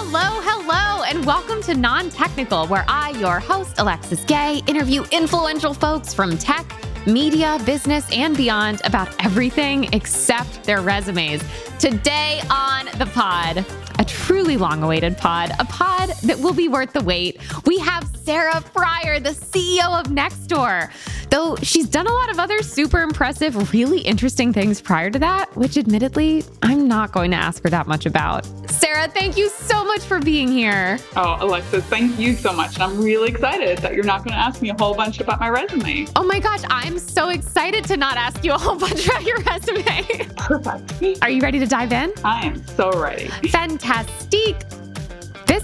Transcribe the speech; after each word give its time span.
Hello, 0.00 0.40
hello, 0.44 1.02
and 1.02 1.26
welcome 1.26 1.60
to 1.62 1.74
Non 1.74 2.08
Technical, 2.08 2.68
where 2.68 2.84
I, 2.86 3.10
your 3.18 3.40
host, 3.40 3.80
Alexis 3.80 4.24
Gay, 4.26 4.62
interview 4.68 5.02
influential 5.10 5.74
folks 5.74 6.14
from 6.14 6.38
tech, 6.38 6.72
media, 7.04 7.58
business, 7.66 8.08
and 8.12 8.36
beyond 8.36 8.80
about 8.84 9.12
everything 9.24 9.92
except 9.92 10.62
their 10.62 10.82
resumes. 10.82 11.42
Today 11.80 12.40
on 12.48 12.86
the 12.98 13.06
pod, 13.12 13.66
a 13.98 14.04
truly 14.04 14.56
long 14.56 14.84
awaited 14.84 15.18
pod, 15.18 15.50
a 15.58 15.64
pod 15.64 16.10
that 16.22 16.38
will 16.38 16.54
be 16.54 16.68
worth 16.68 16.92
the 16.92 17.02
wait. 17.02 17.40
We 17.66 17.78
have 17.78 18.08
Sarah 18.22 18.60
Friar, 18.60 19.18
the 19.18 19.30
CEO 19.30 19.98
of 19.98 20.06
Nextdoor. 20.06 20.92
Though 21.30 21.56
she's 21.56 21.88
done 21.88 22.06
a 22.06 22.12
lot 22.12 22.30
of 22.30 22.38
other 22.38 22.62
super 22.62 23.00
impressive, 23.00 23.72
really 23.72 24.00
interesting 24.00 24.52
things 24.52 24.80
prior 24.80 25.10
to 25.10 25.18
that, 25.18 25.54
which 25.56 25.76
admittedly, 25.76 26.44
I'm 26.62 26.88
not 26.88 27.12
going 27.12 27.30
to 27.32 27.36
ask 27.36 27.62
her 27.64 27.70
that 27.70 27.86
much 27.86 28.06
about. 28.06 28.46
Sarah, 28.70 29.08
thank 29.08 29.36
you 29.36 29.48
so 29.50 29.84
much 29.84 30.00
for 30.00 30.20
being 30.20 30.48
here. 30.48 30.98
Oh, 31.16 31.36
Alexis, 31.40 31.84
thank 31.84 32.18
you 32.18 32.34
so 32.34 32.52
much. 32.52 32.74
And 32.74 32.82
I'm 32.82 33.02
really 33.02 33.28
excited 33.28 33.78
that 33.78 33.94
you're 33.94 34.04
not 34.04 34.24
going 34.24 34.32
to 34.32 34.38
ask 34.38 34.62
me 34.62 34.70
a 34.70 34.74
whole 34.74 34.94
bunch 34.94 35.20
about 35.20 35.40
my 35.40 35.50
resume. 35.50 36.06
Oh 36.16 36.24
my 36.24 36.40
gosh, 36.40 36.62
I'm 36.70 36.98
so 36.98 37.28
excited 37.28 37.84
to 37.86 37.96
not 37.96 38.16
ask 38.16 38.42
you 38.44 38.52
a 38.52 38.58
whole 38.58 38.76
bunch 38.78 39.06
about 39.06 39.24
your 39.24 39.38
resume. 39.40 40.28
Perfect. 40.36 41.22
Are 41.22 41.30
you 41.30 41.42
ready 41.42 41.58
to 41.58 41.66
dive 41.66 41.92
in? 41.92 42.12
I 42.24 42.46
am 42.46 42.66
so 42.68 42.90
ready. 42.98 43.28
Fantastic. 43.50 44.56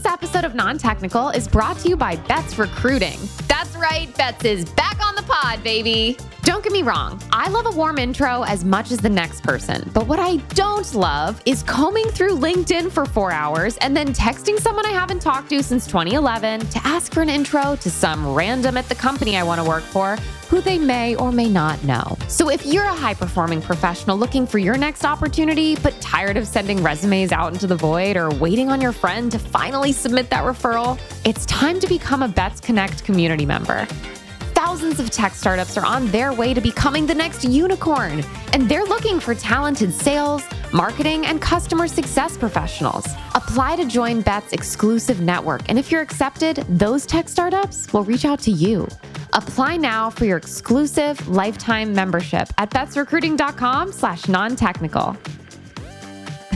This 0.04 0.12
episode 0.12 0.44
of 0.44 0.54
Non 0.54 0.76
Technical 0.76 1.30
is 1.30 1.48
brought 1.48 1.78
to 1.78 1.88
you 1.88 1.96
by 1.96 2.16
Betts 2.16 2.58
Recruiting. 2.58 3.18
That's 3.48 3.74
right, 3.74 4.14
Betts 4.18 4.44
is 4.44 4.66
back 4.66 5.02
on 5.02 5.14
the 5.14 5.22
pod, 5.22 5.64
baby. 5.64 6.18
Don't 6.42 6.62
get 6.62 6.74
me 6.74 6.82
wrong, 6.82 7.22
I 7.32 7.48
love 7.48 7.64
a 7.64 7.70
warm 7.70 7.96
intro 7.96 8.42
as 8.42 8.66
much 8.66 8.90
as 8.90 8.98
the 8.98 9.08
next 9.08 9.42
person. 9.42 9.90
But 9.94 10.06
what 10.06 10.18
I 10.18 10.36
don't 10.50 10.94
love 10.94 11.40
is 11.46 11.62
combing 11.62 12.04
through 12.08 12.36
LinkedIn 12.36 12.92
for 12.92 13.06
four 13.06 13.32
hours 13.32 13.78
and 13.78 13.96
then 13.96 14.12
texting 14.12 14.58
someone 14.58 14.84
I 14.84 14.90
haven't 14.90 15.22
talked 15.22 15.48
to 15.48 15.62
since 15.62 15.86
2011 15.86 16.66
to 16.66 16.86
ask 16.86 17.10
for 17.14 17.22
an 17.22 17.30
intro 17.30 17.74
to 17.76 17.90
some 17.90 18.34
random 18.34 18.76
at 18.76 18.86
the 18.90 18.94
company 18.94 19.38
I 19.38 19.42
want 19.42 19.62
to 19.62 19.66
work 19.66 19.84
for 19.84 20.18
who 20.48 20.60
they 20.60 20.78
may 20.78 21.14
or 21.16 21.32
may 21.32 21.48
not 21.48 21.82
know. 21.84 22.16
So 22.28 22.50
if 22.50 22.64
you're 22.64 22.84
a 22.84 22.94
high 22.94 23.14
performing 23.14 23.60
professional 23.60 24.16
looking 24.16 24.46
for 24.46 24.58
your 24.58 24.76
next 24.76 25.04
opportunity, 25.04 25.76
but 25.76 25.98
tired 26.00 26.36
of 26.36 26.46
sending 26.46 26.82
resumes 26.82 27.32
out 27.32 27.52
into 27.52 27.66
the 27.66 27.76
void 27.76 28.16
or 28.16 28.30
waiting 28.30 28.70
on 28.70 28.80
your 28.80 28.92
friend 28.92 29.30
to 29.32 29.38
finally 29.38 29.92
submit 29.92 30.30
that 30.30 30.44
referral, 30.44 30.98
it's 31.24 31.46
time 31.46 31.80
to 31.80 31.86
become 31.86 32.22
a 32.22 32.28
Betts 32.28 32.60
Connect 32.60 33.04
community 33.04 33.46
member 33.46 33.86
thousands 34.74 34.98
of 34.98 35.10
tech 35.10 35.34
startups 35.34 35.76
are 35.76 35.84
on 35.84 36.06
their 36.06 36.32
way 36.32 36.54
to 36.54 36.60
becoming 36.60 37.06
the 37.06 37.14
next 37.14 37.44
unicorn, 37.44 38.24
and 38.52 38.68
they're 38.68 38.84
looking 38.84 39.20
for 39.20 39.34
talented 39.34 39.92
sales, 39.92 40.42
marketing, 40.72 41.26
and 41.26 41.40
customer 41.40 41.86
success 41.86 42.36
professionals. 42.36 43.06
Apply 43.34 43.76
to 43.76 43.84
join 43.84 44.20
Betts' 44.22 44.52
exclusive 44.52 45.20
network, 45.20 45.60
and 45.68 45.78
if 45.78 45.92
you're 45.92 46.00
accepted, 46.00 46.56
those 46.68 47.04
tech 47.06 47.28
startups 47.28 47.92
will 47.92 48.04
reach 48.04 48.24
out 48.24 48.40
to 48.40 48.50
you. 48.50 48.88
Apply 49.36 49.76
now 49.76 50.10
for 50.10 50.26
your 50.26 50.36
exclusive 50.36 51.26
lifetime 51.26 51.92
membership 51.92 52.48
at 52.56 52.70
bettsrecruiting.com 52.70 53.90
slash 53.90 54.28
non-technical. 54.28 55.16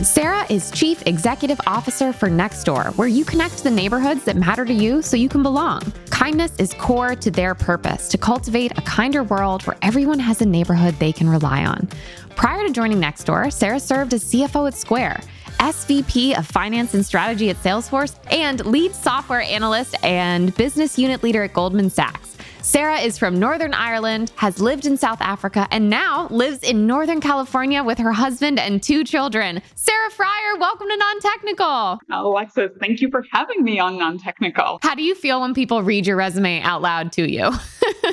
Sarah 0.04 0.46
is 0.48 0.70
Chief 0.70 1.04
Executive 1.04 1.60
Officer 1.66 2.12
for 2.12 2.28
Nextdoor, 2.28 2.96
where 2.96 3.08
you 3.08 3.24
connect 3.24 3.64
the 3.64 3.70
neighborhoods 3.70 4.22
that 4.24 4.36
matter 4.36 4.64
to 4.64 4.72
you 4.72 5.02
so 5.02 5.16
you 5.16 5.28
can 5.28 5.42
belong. 5.42 5.92
Kindness 6.10 6.54
is 6.58 6.72
core 6.74 7.16
to 7.16 7.32
their 7.32 7.52
purpose 7.52 8.08
to 8.10 8.16
cultivate 8.16 8.78
a 8.78 8.82
kinder 8.82 9.24
world 9.24 9.66
where 9.66 9.76
everyone 9.82 10.20
has 10.20 10.40
a 10.40 10.46
neighborhood 10.46 10.94
they 11.00 11.12
can 11.12 11.28
rely 11.28 11.64
on. 11.64 11.88
Prior 12.36 12.64
to 12.64 12.72
joining 12.72 13.00
Nextdoor, 13.00 13.52
Sarah 13.52 13.80
served 13.80 14.14
as 14.14 14.22
CFO 14.22 14.68
at 14.68 14.74
Square. 14.74 15.20
SVP 15.58 16.38
of 16.38 16.46
Finance 16.46 16.94
and 16.94 17.04
Strategy 17.04 17.50
at 17.50 17.56
Salesforce, 17.56 18.14
and 18.30 18.64
lead 18.64 18.94
software 18.94 19.40
analyst 19.40 19.96
and 20.04 20.54
business 20.54 20.96
unit 20.96 21.24
leader 21.24 21.42
at 21.42 21.52
Goldman 21.52 21.90
Sachs. 21.90 22.27
Sarah 22.68 22.98
is 22.98 23.16
from 23.16 23.40
Northern 23.40 23.72
Ireland, 23.72 24.30
has 24.36 24.60
lived 24.60 24.84
in 24.84 24.98
South 24.98 25.22
Africa, 25.22 25.66
and 25.70 25.88
now 25.88 26.28
lives 26.28 26.58
in 26.58 26.86
Northern 26.86 27.18
California 27.18 27.82
with 27.82 27.96
her 27.96 28.12
husband 28.12 28.58
and 28.58 28.82
two 28.82 29.04
children. 29.04 29.62
Sarah 29.74 30.10
Friar, 30.10 30.58
welcome 30.58 30.86
to 30.86 30.96
Non 30.98 31.20
Technical. 31.20 31.98
Oh, 32.10 32.30
Alexis, 32.30 32.70
thank 32.78 33.00
you 33.00 33.08
for 33.10 33.24
having 33.32 33.64
me 33.64 33.78
on 33.78 33.96
Non 33.96 34.18
Technical. 34.18 34.80
How 34.82 34.94
do 34.94 35.02
you 35.02 35.14
feel 35.14 35.40
when 35.40 35.54
people 35.54 35.82
read 35.82 36.06
your 36.06 36.16
resume 36.16 36.60
out 36.60 36.82
loud 36.82 37.10
to 37.12 37.26
you? 37.26 37.44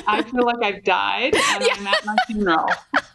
I 0.06 0.22
feel 0.22 0.46
like 0.46 0.62
I've 0.62 0.82
died 0.84 1.34
and 1.34 1.62
yeah. 1.62 1.74
I'm 1.76 1.86
at 1.86 2.06
my 2.06 2.16
funeral. 2.26 2.70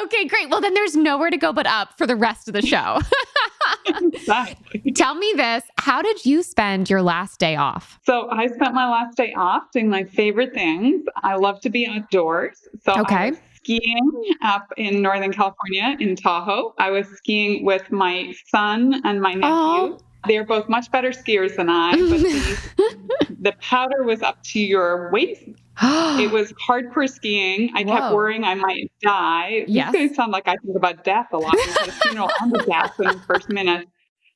Okay, 0.00 0.26
great. 0.26 0.48
Well, 0.48 0.60
then 0.60 0.74
there's 0.74 0.94
nowhere 0.94 1.28
to 1.28 1.36
go 1.36 1.52
but 1.52 1.66
up 1.66 1.98
for 1.98 2.06
the 2.06 2.14
rest 2.14 2.46
of 2.46 2.54
the 2.54 2.62
show. 2.62 2.98
exactly. 3.86 4.92
Tell 4.92 5.14
me 5.14 5.32
this 5.36 5.64
How 5.78 6.02
did 6.02 6.24
you 6.24 6.42
spend 6.42 6.90
your 6.90 7.02
last 7.02 7.40
day 7.40 7.56
off? 7.56 7.98
So, 8.04 8.30
I 8.30 8.46
spent 8.46 8.74
my 8.74 8.88
last 8.88 9.16
day 9.16 9.32
off 9.34 9.64
doing 9.72 9.88
my 9.88 10.04
favorite 10.04 10.52
things. 10.54 11.04
I 11.16 11.36
love 11.36 11.60
to 11.62 11.70
be 11.70 11.86
outdoors. 11.86 12.68
So, 12.82 13.00
okay. 13.00 13.32
skiing 13.54 14.10
up 14.42 14.72
in 14.76 15.02
Northern 15.02 15.32
California 15.32 15.96
in 16.00 16.16
Tahoe. 16.16 16.74
I 16.78 16.90
was 16.90 17.06
skiing 17.08 17.64
with 17.64 17.90
my 17.90 18.34
son 18.46 19.00
and 19.04 19.20
my 19.20 19.34
nephew. 19.34 19.52
Oh. 19.52 19.98
They're 20.26 20.44
both 20.44 20.68
much 20.68 20.90
better 20.90 21.10
skiers 21.10 21.56
than 21.56 21.68
I, 21.70 21.92
but 21.92 22.20
the, 22.20 23.36
the 23.40 23.52
powder 23.60 24.02
was 24.02 24.20
up 24.20 24.42
to 24.44 24.60
your 24.60 25.12
waist 25.12 25.44
it 26.20 26.30
was 26.30 26.52
hardcore 26.54 27.08
skiing. 27.08 27.70
I 27.74 27.84
Whoa. 27.84 27.92
kept 27.92 28.14
worrying 28.14 28.44
I 28.44 28.54
might 28.54 28.90
die. 29.02 29.64
Yes. 29.68 29.92
This 29.92 29.98
going 29.98 30.08
to 30.08 30.14
sound 30.14 30.32
like 30.32 30.48
I 30.48 30.56
think 30.56 30.76
about 30.76 31.04
death 31.04 31.28
a 31.32 31.38
lot. 31.38 31.54
I 31.56 31.78
had 31.78 31.88
a 31.88 31.92
funeral 31.92 32.30
and 32.40 32.56
a 32.56 32.64
death 32.64 32.98
in 32.98 33.06
the 33.06 33.20
first 33.26 33.48
minute. 33.48 33.86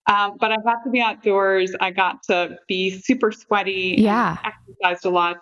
Um, 0.06 0.36
but 0.38 0.50
I 0.50 0.56
got 0.56 0.82
to 0.84 0.90
be 0.90 1.00
outdoors. 1.00 1.74
I 1.80 1.90
got 1.90 2.22
to 2.24 2.58
be 2.66 2.90
super 2.90 3.32
sweaty. 3.32 3.96
Yeah. 3.98 4.36
Exercised 4.44 5.04
a 5.04 5.10
lot 5.10 5.38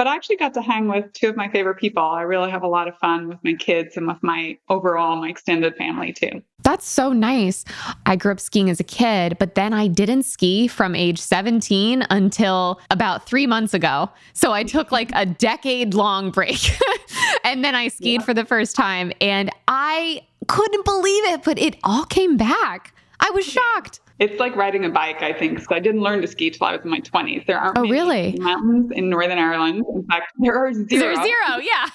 but 0.00 0.06
I 0.06 0.16
actually 0.16 0.36
got 0.36 0.54
to 0.54 0.62
hang 0.62 0.88
with 0.88 1.12
two 1.12 1.28
of 1.28 1.36
my 1.36 1.50
favorite 1.50 1.74
people. 1.74 2.02
I 2.02 2.22
really 2.22 2.50
have 2.50 2.62
a 2.62 2.66
lot 2.66 2.88
of 2.88 2.96
fun 2.96 3.28
with 3.28 3.36
my 3.44 3.52
kids 3.52 3.98
and 3.98 4.06
with 4.06 4.16
my 4.22 4.56
overall, 4.70 5.16
my 5.16 5.28
extended 5.28 5.76
family 5.76 6.14
too. 6.14 6.42
That's 6.70 6.88
so 6.88 7.12
nice. 7.12 7.64
I 8.06 8.14
grew 8.14 8.30
up 8.30 8.38
skiing 8.38 8.70
as 8.70 8.78
a 8.78 8.84
kid, 8.84 9.38
but 9.40 9.56
then 9.56 9.72
I 9.72 9.88
didn't 9.88 10.22
ski 10.22 10.68
from 10.68 10.94
age 10.94 11.18
17 11.18 12.06
until 12.10 12.80
about 12.90 13.26
three 13.26 13.44
months 13.44 13.74
ago. 13.74 14.08
So 14.34 14.52
I 14.52 14.62
took 14.62 14.92
like 14.92 15.10
a 15.12 15.26
decade 15.26 15.94
long 15.94 16.30
break 16.30 16.60
and 17.44 17.64
then 17.64 17.74
I 17.74 17.88
skied 17.88 18.20
yeah. 18.20 18.24
for 18.24 18.34
the 18.34 18.44
first 18.44 18.76
time 18.76 19.10
and 19.20 19.50
I 19.66 20.24
couldn't 20.46 20.84
believe 20.84 21.24
it, 21.24 21.42
but 21.42 21.58
it 21.58 21.76
all 21.82 22.04
came 22.04 22.36
back. 22.36 22.94
I 23.18 23.30
was 23.30 23.44
shocked. 23.44 23.98
It's 24.20 24.38
like 24.38 24.54
riding 24.54 24.84
a 24.84 24.90
bike, 24.90 25.22
I 25.22 25.32
think. 25.32 25.58
So 25.58 25.74
I 25.74 25.80
didn't 25.80 26.02
learn 26.02 26.20
to 26.20 26.28
ski 26.28 26.50
till 26.50 26.68
I 26.68 26.76
was 26.76 26.84
in 26.84 26.90
my 26.90 27.00
20s. 27.00 27.46
There 27.46 27.58
aren't 27.58 27.78
oh, 27.78 27.88
really? 27.88 28.36
mountains 28.38 28.92
in 28.94 29.10
Northern 29.10 29.38
Ireland. 29.38 29.84
In 29.92 30.04
fact, 30.04 30.34
there 30.38 30.54
are 30.54 30.72
zero. 30.72 30.86
There's 30.88 31.18
zero, 31.18 31.58
yeah. 31.60 31.86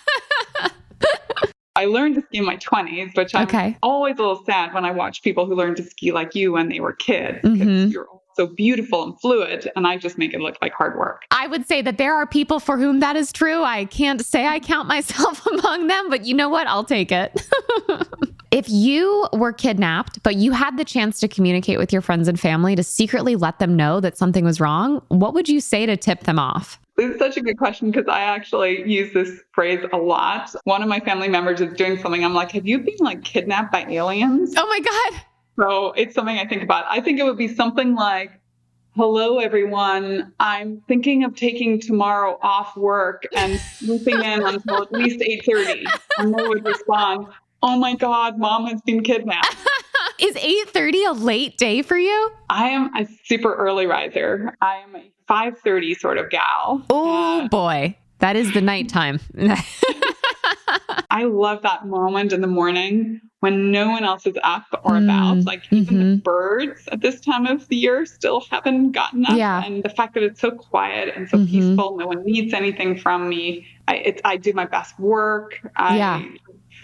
I 1.75 1.85
learned 1.85 2.15
to 2.15 2.21
ski 2.21 2.37
in 2.37 2.45
my 2.45 2.57
20s, 2.57 3.15
which 3.15 3.35
I'm 3.35 3.47
okay. 3.47 3.77
always 3.83 4.15
a 4.17 4.21
little 4.21 4.43
sad 4.45 4.73
when 4.73 4.85
I 4.85 4.91
watch 4.91 5.21
people 5.21 5.45
who 5.45 5.55
learned 5.55 5.77
to 5.77 5.83
ski 5.83 6.11
like 6.11 6.33
you 6.33 6.53
when 6.53 6.69
they 6.69 6.79
were 6.79 6.93
kids. 6.93 7.39
Mm-hmm. 7.43 7.91
You're 7.91 8.07
so 8.35 8.47
beautiful 8.47 9.03
and 9.03 9.19
fluid, 9.19 9.71
and 9.75 9.87
I 9.87 9.97
just 9.97 10.17
make 10.17 10.33
it 10.33 10.41
look 10.41 10.57
like 10.61 10.73
hard 10.73 10.97
work. 10.97 11.23
I 11.31 11.47
would 11.47 11.67
say 11.67 11.81
that 11.81 11.97
there 11.97 12.15
are 12.15 12.27
people 12.27 12.59
for 12.59 12.77
whom 12.77 12.99
that 12.99 13.15
is 13.15 13.31
true. 13.31 13.63
I 13.63 13.85
can't 13.85 14.23
say 14.23 14.47
I 14.47 14.59
count 14.59 14.87
myself 14.87 15.45
among 15.47 15.87
them, 15.87 16.09
but 16.09 16.25
you 16.25 16.33
know 16.33 16.49
what? 16.49 16.67
I'll 16.67 16.83
take 16.83 17.11
it. 17.11 17.47
If 18.55 18.69
you 18.69 19.27
were 19.33 19.51
kidnapped, 19.51 20.23
but 20.23 20.35
you 20.37 20.53
had 20.53 20.77
the 20.77 20.85
chance 20.85 21.19
to 21.19 21.27
communicate 21.27 21.77
with 21.77 21.91
your 21.91 22.01
friends 22.01 22.29
and 22.29 22.39
family 22.39 22.73
to 22.77 22.83
secretly 22.83 23.35
let 23.35 23.59
them 23.59 23.75
know 23.75 23.99
that 23.99 24.17
something 24.17 24.45
was 24.45 24.61
wrong, 24.61 25.01
what 25.09 25.33
would 25.33 25.49
you 25.49 25.59
say 25.59 25.85
to 25.85 25.97
tip 25.97 26.21
them 26.21 26.39
off? 26.39 26.79
This 26.95 27.11
is 27.11 27.19
such 27.19 27.35
a 27.35 27.41
good 27.41 27.57
question 27.57 27.91
because 27.91 28.07
I 28.07 28.21
actually 28.21 28.89
use 28.89 29.13
this 29.13 29.41
phrase 29.51 29.85
a 29.91 29.97
lot. 29.97 30.55
One 30.63 30.81
of 30.81 30.87
my 30.87 31.01
family 31.01 31.27
members 31.27 31.59
is 31.59 31.73
doing 31.73 31.97
something. 31.99 32.23
I'm 32.23 32.33
like, 32.33 32.51
have 32.51 32.65
you 32.65 32.79
been 32.79 32.95
like 33.01 33.25
kidnapped 33.25 33.73
by 33.73 33.81
aliens? 33.89 34.53
Oh 34.55 34.65
my 34.67 34.79
God. 34.79 35.21
So 35.57 35.93
it's 35.93 36.13
something 36.13 36.37
I 36.37 36.45
think 36.45 36.63
about. 36.63 36.85
I 36.89 37.01
think 37.01 37.19
it 37.19 37.23
would 37.23 37.37
be 37.37 37.47
something 37.47 37.95
like, 37.95 38.31
Hello, 38.95 39.39
everyone. 39.39 40.33
I'm 40.39 40.81
thinking 40.87 41.25
of 41.25 41.35
taking 41.35 41.81
tomorrow 41.81 42.39
off 42.41 42.77
work 42.77 43.23
and 43.35 43.59
sleeping 43.59 44.23
in 44.23 44.41
until 44.41 44.83
at 44.83 44.91
least 44.93 45.19
8:30. 45.19 45.85
And 46.17 46.33
they 46.33 46.47
would 46.47 46.65
respond, 46.65 47.27
oh 47.61 47.77
my 47.77 47.95
God, 47.95 48.39
mom 48.39 48.67
has 48.67 48.81
been 48.83 49.03
kidnapped. 49.03 49.57
Is 50.19 50.35
8:30 50.35 51.09
a 51.09 51.11
late 51.11 51.57
day 51.57 51.81
for 51.81 51.97
you? 51.97 52.31
I 52.49 52.69
am 52.69 52.95
a 52.95 53.05
super 53.25 53.53
early 53.53 53.85
riser. 53.85 54.55
I 54.61 54.77
am 54.77 54.95
a 54.95 55.11
5:30 55.29 55.99
sort 55.99 56.17
of 56.17 56.29
gal. 56.29 56.85
Oh 56.89 57.41
uh, 57.41 57.47
boy. 57.49 57.97
That 58.19 58.37
is 58.37 58.53
the 58.53 58.61
nighttime. 58.61 59.19
I 61.09 61.23
love 61.23 61.61
that 61.63 61.87
moment 61.87 62.33
in 62.33 62.41
the 62.41 62.47
morning 62.47 63.21
when 63.39 63.71
no 63.71 63.89
one 63.89 64.03
else 64.03 64.25
is 64.25 64.37
up 64.43 64.65
or 64.83 64.97
about. 64.97 65.37
Mm, 65.37 65.45
like 65.45 65.63
even 65.71 65.97
mm-hmm. 65.97 66.09
the 66.11 66.17
birds 66.17 66.87
at 66.91 67.01
this 67.01 67.19
time 67.21 67.45
of 67.45 67.67
the 67.67 67.75
year 67.75 68.05
still 68.05 68.41
haven't 68.49 68.91
gotten 68.91 69.25
up. 69.25 69.37
Yeah. 69.37 69.63
And 69.63 69.83
the 69.83 69.89
fact 69.89 70.13
that 70.15 70.23
it's 70.23 70.41
so 70.41 70.51
quiet 70.51 71.13
and 71.15 71.29
so 71.29 71.37
mm-hmm. 71.37 71.51
peaceful, 71.51 71.97
no 71.97 72.07
one 72.07 72.23
needs 72.23 72.53
anything 72.53 72.97
from 72.97 73.29
me. 73.29 73.67
I, 73.87 73.95
it, 73.97 74.21
I 74.25 74.37
do 74.37 74.53
my 74.53 74.65
best 74.65 74.99
work. 74.99 75.59
I 75.75 75.97
yeah 75.97 76.23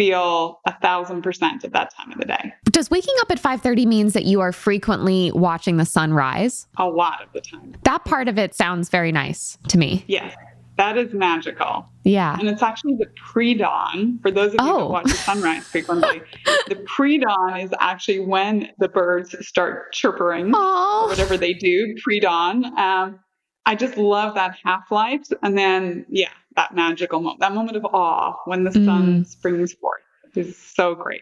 feel 0.01 0.59
a 0.65 0.73
thousand 0.79 1.21
percent 1.21 1.63
at 1.63 1.73
that 1.73 1.93
time 1.93 2.11
of 2.11 2.17
the 2.17 2.25
day. 2.25 2.53
Does 2.65 2.89
waking 2.89 3.13
up 3.19 3.29
at 3.29 3.39
5:30 3.39 3.85
means 3.85 4.13
that 4.13 4.25
you 4.25 4.41
are 4.41 4.51
frequently 4.51 5.31
watching 5.33 5.77
the 5.77 5.85
sunrise? 5.85 6.67
A 6.77 6.87
lot 6.87 7.21
of 7.21 7.31
the 7.33 7.41
time. 7.41 7.75
That 7.83 8.03
part 8.05 8.27
of 8.27 8.39
it 8.39 8.55
sounds 8.55 8.89
very 8.89 9.11
nice 9.11 9.57
to 9.67 9.77
me. 9.77 10.03
Yes. 10.07 10.35
That 10.81 10.97
is 10.97 11.13
magical. 11.13 11.85
Yeah. 12.05 12.35
And 12.39 12.47
it's 12.49 12.63
actually 12.63 12.95
the 12.95 13.05
pre 13.15 13.53
dawn. 13.53 14.17
For 14.23 14.31
those 14.31 14.47
of 14.47 14.53
you 14.53 14.57
Oh. 14.61 14.77
that 14.79 14.85
watch 14.89 15.03
the 15.03 15.09
sunrise 15.11 15.63
frequently, 15.67 16.23
the 16.69 16.83
pre 16.87 17.19
dawn 17.19 17.59
is 17.59 17.71
actually 17.79 18.21
when 18.21 18.67
the 18.79 18.89
birds 18.89 19.35
start 19.47 19.93
chirping 19.93 20.47
or 20.47 20.57
Oh. 20.57 21.05
whatever 21.07 21.37
they 21.37 21.53
do 21.53 21.93
pre 22.03 22.19
dawn. 22.19 22.65
Um, 22.79 23.19
I 23.67 23.75
just 23.75 23.95
love 23.95 24.33
that 24.33 24.57
half 24.65 24.89
light. 24.89 25.27
And 25.43 25.55
then, 25.55 26.03
yeah, 26.09 26.29
that 26.55 26.73
magical 26.73 27.19
moment, 27.21 27.41
that 27.41 27.53
moment 27.53 27.77
of 27.77 27.85
awe 27.85 28.37
when 28.45 28.63
the 28.63 28.71
sun 28.71 29.23
springs 29.25 29.73
forth 29.73 30.01
is 30.33 30.57
so 30.57 30.95
great. 30.95 31.21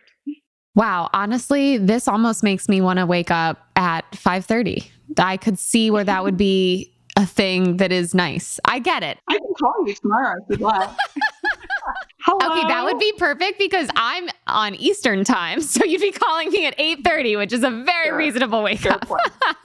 Wow, 0.73 1.09
honestly, 1.11 1.77
this 1.77 2.07
almost 2.07 2.43
makes 2.43 2.69
me 2.69 2.79
want 2.79 2.99
to 2.99 3.05
wake 3.05 3.29
up 3.29 3.67
at 3.75 4.09
5:30. 4.13 4.89
I 5.17 5.35
could 5.35 5.59
see 5.59 5.91
where 5.91 6.05
that 6.05 6.23
would 6.23 6.37
be 6.37 6.95
a 7.17 7.25
thing 7.25 7.77
that 7.77 7.91
is 7.91 8.13
nice. 8.13 8.59
I 8.65 8.79
get 8.79 9.03
it. 9.03 9.19
I 9.27 9.33
can 9.33 9.53
call 9.59 9.87
you 9.87 9.93
tomorrow 9.93 10.35
if 10.41 10.49
you'd 10.49 10.61
like. 10.61 10.89
Hello. 12.21 12.37
Okay, 12.51 12.67
that 12.67 12.83
would 12.83 12.99
be 12.99 13.13
perfect 13.17 13.57
because 13.57 13.89
I'm 13.95 14.27
on 14.47 14.75
Eastern 14.75 15.23
time, 15.23 15.61
so 15.73 15.83
you'd 15.85 16.01
be 16.01 16.11
calling 16.11 16.49
me 16.51 16.65
at 16.65 16.77
8:30, 16.77 17.37
which 17.37 17.53
is 17.53 17.63
a 17.63 17.69
very 17.71 18.07
Sure. 18.09 18.17
reasonable 18.17 18.63
wake 18.63 18.79
Fair 18.79 18.93
up. 18.93 19.09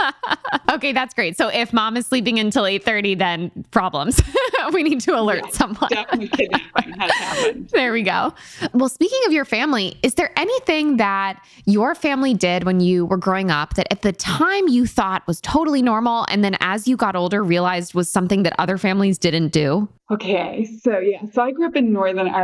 okay, 0.73 0.93
that's 0.93 1.15
great. 1.15 1.37
So 1.37 1.49
if 1.49 1.73
mom 1.73 1.97
is 1.97 2.07
sleeping 2.07 2.39
until 2.39 2.65
8:30, 2.65 3.19
then 3.19 3.51
problems. 3.71 4.21
we 4.73 4.83
need 4.83 5.01
to 5.03 5.19
alert 5.19 5.43
Yeah, 5.45 5.51
someone. 5.51 5.89
Definitely 5.91 6.29
kidnapping 6.29 6.93
has 6.99 7.11
happened. 7.13 7.71
There 7.73 7.93
we 7.93 8.03
go. 8.03 8.33
Well, 8.73 8.89
speaking 8.89 9.21
of 9.27 9.33
your 9.33 9.45
family, 9.45 9.97
is 10.03 10.15
there 10.15 10.33
anything 10.39 10.97
that 10.99 11.45
your 11.67 11.95
family 11.95 12.35
did 12.35 12.65
when 12.65 12.81
you 12.81 13.07
were 13.07 13.17
growing 13.17 13.51
up 13.51 13.75
that 13.75 13.87
at 13.93 14.03
the 14.03 14.13
time 14.13 14.69
you 14.69 14.87
thought 14.87 15.27
was 15.27 15.41
totally 15.41 15.83
normal 15.83 16.25
and 16.29 16.45
then 16.45 16.57
as 16.61 16.87
you 16.87 16.97
got 16.97 17.17
older 17.17 17.43
realized 17.43 17.95
was 17.95 18.09
something 18.09 18.43
that 18.45 18.55
other 18.59 18.79
families 18.79 19.19
didn't 19.19 19.49
do? 19.49 19.89
Okay, 20.11 20.67
so 20.83 20.99
yeah, 20.99 21.23
so 21.33 21.41
I 21.43 21.51
grew 21.51 21.67
up 21.67 21.77
in 21.77 21.91
Northern 21.93 22.29
Ireland. 22.29 22.44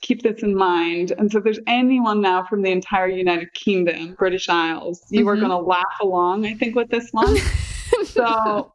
Keep 0.00 0.22
this 0.22 0.42
in 0.42 0.54
mind. 0.56 1.12
And 1.18 1.30
so 1.30 1.38
if 1.38 1.44
there's 1.44 1.60
anyone 1.66 2.20
now 2.20 2.44
from 2.44 2.62
the 2.62 2.70
entire 2.70 3.08
United 3.08 3.52
Kingdom, 3.54 4.14
British 4.18 4.48
Isles, 4.48 5.04
you 5.10 5.28
are 5.28 5.36
Mhm. 5.36 5.40
going 5.40 5.50
to 5.50 5.58
laugh 5.58 5.84
along, 6.00 6.46
I 6.46 6.54
think, 6.54 6.74
with 6.76 6.88
this 6.90 7.08
one. 7.12 7.36
so 8.04 8.72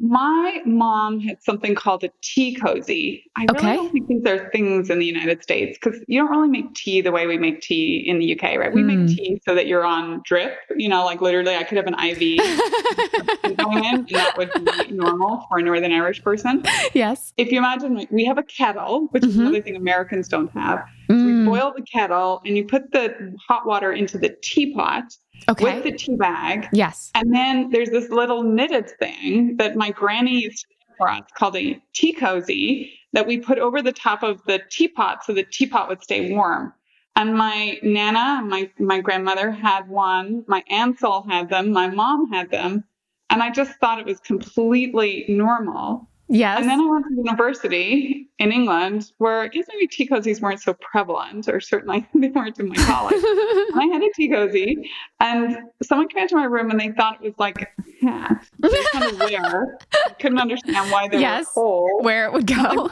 my 0.00 0.60
mom 0.66 1.20
had 1.20 1.42
something 1.42 1.74
called 1.74 2.04
a 2.04 2.10
tea 2.22 2.54
cozy. 2.56 3.24
I 3.36 3.44
really 3.44 3.58
Okay. 3.58 3.74
don't 3.74 3.92
think 3.92 4.08
these 4.08 4.26
are 4.26 4.50
things 4.50 4.90
in 4.90 4.98
the 4.98 5.06
United 5.06 5.42
States 5.42 5.78
because 5.80 6.00
you 6.08 6.20
don't 6.20 6.30
really 6.30 6.48
make 6.48 6.74
tea 6.74 7.00
the 7.00 7.12
way 7.12 7.26
we 7.26 7.38
make 7.38 7.60
tea 7.60 8.02
in 8.06 8.18
the 8.18 8.32
UK, 8.36 8.56
right? 8.58 8.72
We 8.72 8.82
Mm. 8.82 8.86
make 8.86 9.06
tea 9.08 9.40
so 9.44 9.54
that 9.54 9.66
you're 9.66 9.84
on 9.84 10.20
drip. 10.24 10.56
You 10.76 10.88
know, 10.88 11.04
like 11.04 11.20
literally, 11.20 11.54
I 11.54 11.62
could 11.64 11.76
have 11.76 11.86
an 11.86 11.94
IV 11.94 12.18
going 13.56 13.84
in, 13.84 13.96
and 14.08 14.08
that 14.16 14.36
would 14.36 14.52
be 14.54 14.88
normal 14.90 15.44
for 15.48 15.58
a 15.58 15.62
Northern 15.62 15.92
Irish 15.92 16.22
person 16.22 16.62
yes. 16.94 17.32
if 17.36 17.50
you 17.50 17.58
imagine 17.58 18.06
we 18.10 18.24
have 18.24 18.38
a 18.38 18.42
kettle, 18.42 19.08
which 19.10 19.24
is 19.24 19.36
Mhm. 19.36 19.40
another 19.40 19.62
thing 19.62 19.76
Americans 19.76 20.28
don't 20.28 20.50
have. 20.52 20.82
So 21.10 21.16
Mm, 21.16 21.26
we 21.40 21.44
boil 21.44 21.72
the 21.76 21.82
kettle 21.82 22.40
and 22.46 22.56
you 22.56 22.64
put 22.66 22.90
the 22.92 23.34
hot 23.46 23.66
water 23.66 23.92
into 23.92 24.16
the 24.18 24.34
teapot 24.42 25.04
okay. 25.48 25.64
with 25.64 25.84
the 25.84 25.92
tea 25.92 26.16
bag. 26.16 26.68
yes. 26.72 27.10
And 27.14 27.34
then 27.34 27.70
there's 27.70 27.90
this 27.90 28.10
little 28.10 28.42
knitted 28.42 28.90
thing 28.98 29.56
that 29.58 29.76
my 29.76 29.90
granny 29.90 30.42
used 30.42 30.62
to 30.62 30.66
knit 30.70 30.96
for 30.98 31.08
us 31.08 31.22
called 31.36 31.56
a 31.56 31.80
tea 31.92 32.12
cozy 32.12 32.92
that 33.12 33.26
we 33.26 33.38
put 33.38 33.58
over 33.58 33.82
the 33.82 33.92
top 33.92 34.22
of 34.22 34.42
the 34.46 34.60
teapot 34.70 35.24
so 35.24 35.32
the 35.32 35.44
teapot 35.44 35.88
would 35.88 36.02
stay 36.02 36.30
warm. 36.30 36.72
And 37.16 37.36
my 37.36 37.78
nana, 37.82 38.42
my 38.44 38.68
my 38.78 39.00
grandmother 39.00 39.52
had 39.52 39.88
one, 39.88 40.44
my 40.48 40.64
aunts 40.68 41.04
all 41.04 41.24
had 41.28 41.48
them, 41.48 41.70
my 41.70 41.88
mom 41.88 42.32
had 42.32 42.50
them, 42.50 42.82
and 43.30 43.40
I 43.42 43.50
just 43.50 43.78
thought 43.78 44.00
it 44.00 44.06
was 44.06 44.18
completely 44.20 45.24
normal. 45.28 46.10
Yes. 46.28 46.60
And 46.60 46.68
then 46.70 46.80
I 46.80 46.86
went 46.86 47.04
to 47.08 47.14
university 47.16 48.28
in 48.38 48.50
England, 48.50 49.12
where 49.18 49.42
I 49.42 49.48
guess 49.48 49.66
maybe 49.68 49.86
tea 49.86 50.08
cozies 50.08 50.40
weren't 50.40 50.60
so 50.60 50.74
prevalent, 50.74 51.48
or 51.48 51.60
certainly 51.60 52.06
they 52.14 52.28
weren't 52.28 52.58
in 52.58 52.68
my 52.68 52.76
college. 52.76 53.14
and 53.14 53.24
I 53.80 53.88
had 53.92 54.02
a 54.02 54.10
tea 54.14 54.30
cozy, 54.30 54.90
and 55.20 55.58
someone 55.82 56.08
came 56.08 56.22
into 56.22 56.36
my 56.36 56.44
room 56.44 56.70
and 56.70 56.80
they 56.80 56.90
thought 56.92 57.16
it 57.22 57.24
was 57.24 57.34
like 57.38 57.60
a 58.02 58.40
were 58.62 58.70
kind 58.92 59.04
of 59.04 59.18
wear. 59.20 59.78
I 60.06 60.10
couldn't 60.20 60.38
understand 60.38 60.90
why 60.90 61.08
they 61.08 61.20
Yes. 61.20 61.46
were 61.54 61.62
whole. 61.62 61.98
Where 62.02 62.24
it 62.26 62.32
would 62.32 62.46
go. 62.46 62.88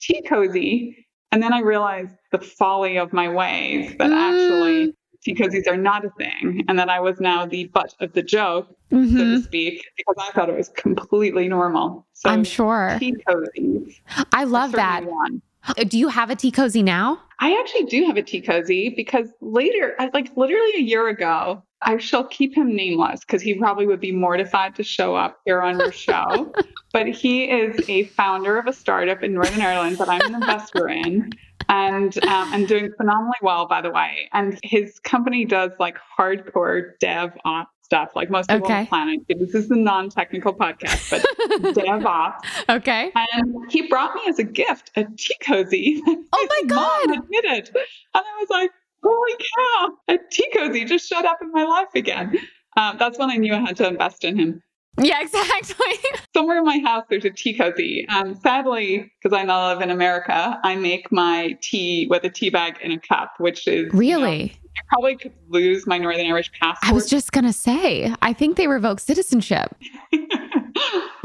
tea 0.00 0.22
cozy. 0.28 1.06
And 1.32 1.42
then 1.42 1.52
I 1.52 1.60
realized 1.60 2.14
the 2.32 2.38
folly 2.38 2.96
of 2.98 3.12
my 3.12 3.28
ways 3.28 3.94
that 3.98 4.10
Mm. 4.10 4.14
actually 4.14 4.94
tea 5.22 5.34
cozies 5.34 5.66
are 5.68 5.76
not 5.76 6.04
a 6.04 6.10
thing, 6.10 6.64
and 6.68 6.78
that 6.78 6.88
I 6.88 7.00
was 7.00 7.20
now 7.20 7.46
the 7.46 7.66
butt 7.66 7.94
of 8.00 8.12
the 8.12 8.22
joke, 8.22 8.68
so 8.90 8.96
Mhm. 8.96 9.16
to 9.18 9.42
speak, 9.42 9.82
because 9.96 10.14
I 10.18 10.32
thought 10.32 10.48
it 10.48 10.56
was 10.56 10.68
completely 10.70 11.48
normal. 11.48 12.06
So 12.12 12.30
I'm 12.30 12.44
sure. 12.44 12.96
tea 12.98 13.14
cozies. 13.28 14.00
I 14.32 14.44
love 14.44 14.72
that. 14.72 15.04
one. 15.04 15.42
Uh, 15.68 15.84
Do 15.84 15.98
you 15.98 16.08
have 16.08 16.30
a 16.30 16.36
tea 16.36 16.50
cozy 16.50 16.82
now? 16.82 17.20
I 17.40 17.58
actually 17.60 17.84
do 17.84 18.04
have 18.06 18.16
a 18.16 18.22
tea 18.22 18.40
cozy 18.40 18.88
because 18.90 19.28
later, 19.40 19.94
like 20.14 20.30
literally 20.36 20.72
a 20.76 20.80
year 20.80 21.08
ago, 21.08 21.62
I 21.82 21.98
shall 21.98 22.24
keep 22.24 22.56
him 22.56 22.74
nameless 22.74 23.20
because 23.20 23.42
he 23.42 23.54
probably 23.54 23.86
would 23.86 24.00
be 24.00 24.10
mortified 24.12 24.74
to 24.76 24.82
show 24.82 25.14
up 25.14 25.38
here 25.44 25.60
on 25.62 25.78
your 25.78 25.92
show. 25.92 26.52
but 26.92 27.06
he 27.08 27.44
is 27.44 27.80
a 27.88 28.04
founder 28.04 28.56
of 28.58 28.66
a 28.66 28.72
startup 28.72 29.22
in 29.22 29.34
Northern 29.34 29.60
Ireland 29.60 29.98
that 29.98 30.08
I'm 30.08 30.22
an 30.26 30.34
investor 30.34 30.88
in. 30.88 31.30
And 31.68 32.16
um, 32.24 32.52
and 32.54 32.66
doing 32.66 32.90
phenomenally 32.96 33.36
well, 33.42 33.66
by 33.66 33.80
the 33.82 33.90
way. 33.90 34.28
And 34.32 34.58
his 34.62 34.98
company 35.00 35.44
does 35.44 35.70
like 35.78 35.96
hardcore 36.18 36.92
dev 37.00 37.32
ops 37.44 37.70
stuff, 37.82 38.10
like 38.14 38.30
most 38.30 38.48
people 38.50 38.66
on 38.66 38.70
Okay. 38.72 38.82
the 38.84 38.88
planet. 38.88 39.20
This 39.28 39.54
is 39.54 39.68
the 39.68 39.76
non-technical 39.76 40.54
podcast, 40.54 41.10
but 41.10 41.24
DevOps. 41.74 42.40
Okay. 42.68 43.10
And 43.14 43.70
he 43.70 43.86
brought 43.88 44.14
me 44.14 44.22
as 44.28 44.38
a 44.38 44.44
gift 44.44 44.90
a 44.96 45.04
tea 45.16 45.36
cozy. 45.42 46.02
Oh 46.06 46.46
my 46.50 46.58
His 46.62 46.70
mom 46.70 47.06
God. 47.06 47.14
had 47.16 47.24
knitted. 47.30 47.68
And 47.74 48.24
I 48.24 48.36
was 48.40 48.48
like, 48.50 48.70
holy 49.02 49.32
cow, 49.56 49.88
a 50.08 50.18
tea 50.30 50.50
cozy 50.54 50.84
just 50.84 51.08
showed 51.08 51.24
up 51.24 51.38
in 51.42 51.50
my 51.52 51.64
life 51.64 51.88
again. 51.94 52.36
Um, 52.76 52.96
that's 52.98 53.18
when 53.18 53.30
I 53.30 53.36
knew 53.36 53.54
I 53.54 53.60
had 53.60 53.76
to 53.78 53.88
invest 53.88 54.24
in 54.24 54.38
him. 54.38 54.62
Yeah, 54.98 55.20
exactly. 55.22 55.96
Somewhere 56.34 56.58
in 56.58 56.64
my 56.64 56.78
house, 56.84 57.04
there's 57.08 57.24
a 57.24 57.30
tea 57.30 57.56
cozy. 57.56 58.06
Um, 58.08 58.34
sadly, 58.36 59.10
because 59.22 59.36
I 59.36 59.44
now 59.44 59.68
live 59.68 59.80
in 59.82 59.90
America, 59.90 60.58
I 60.62 60.76
make 60.76 61.10
my 61.12 61.56
tea 61.62 62.06
with 62.10 62.24
a 62.24 62.30
tea 62.30 62.50
bag 62.50 62.78
in 62.82 62.92
a 62.92 62.98
cup, 62.98 63.34
which 63.38 63.66
is 63.66 63.84
you 63.86 63.92
know, 63.92 63.98
really? 63.98 64.58
I 64.76 64.80
probably 64.88 65.16
could 65.16 65.32
lose 65.48 65.86
my 65.86 65.98
Northern 65.98 66.26
Irish 66.26 66.50
passport. 66.60 66.90
I 66.90 66.94
was 66.94 67.08
just 67.08 67.32
going 67.32 67.44
to 67.46 67.52
say, 67.52 68.14
I 68.22 68.32
think 68.32 68.56
they 68.56 68.68
revoke 68.68 69.00
citizenship. 69.00 69.74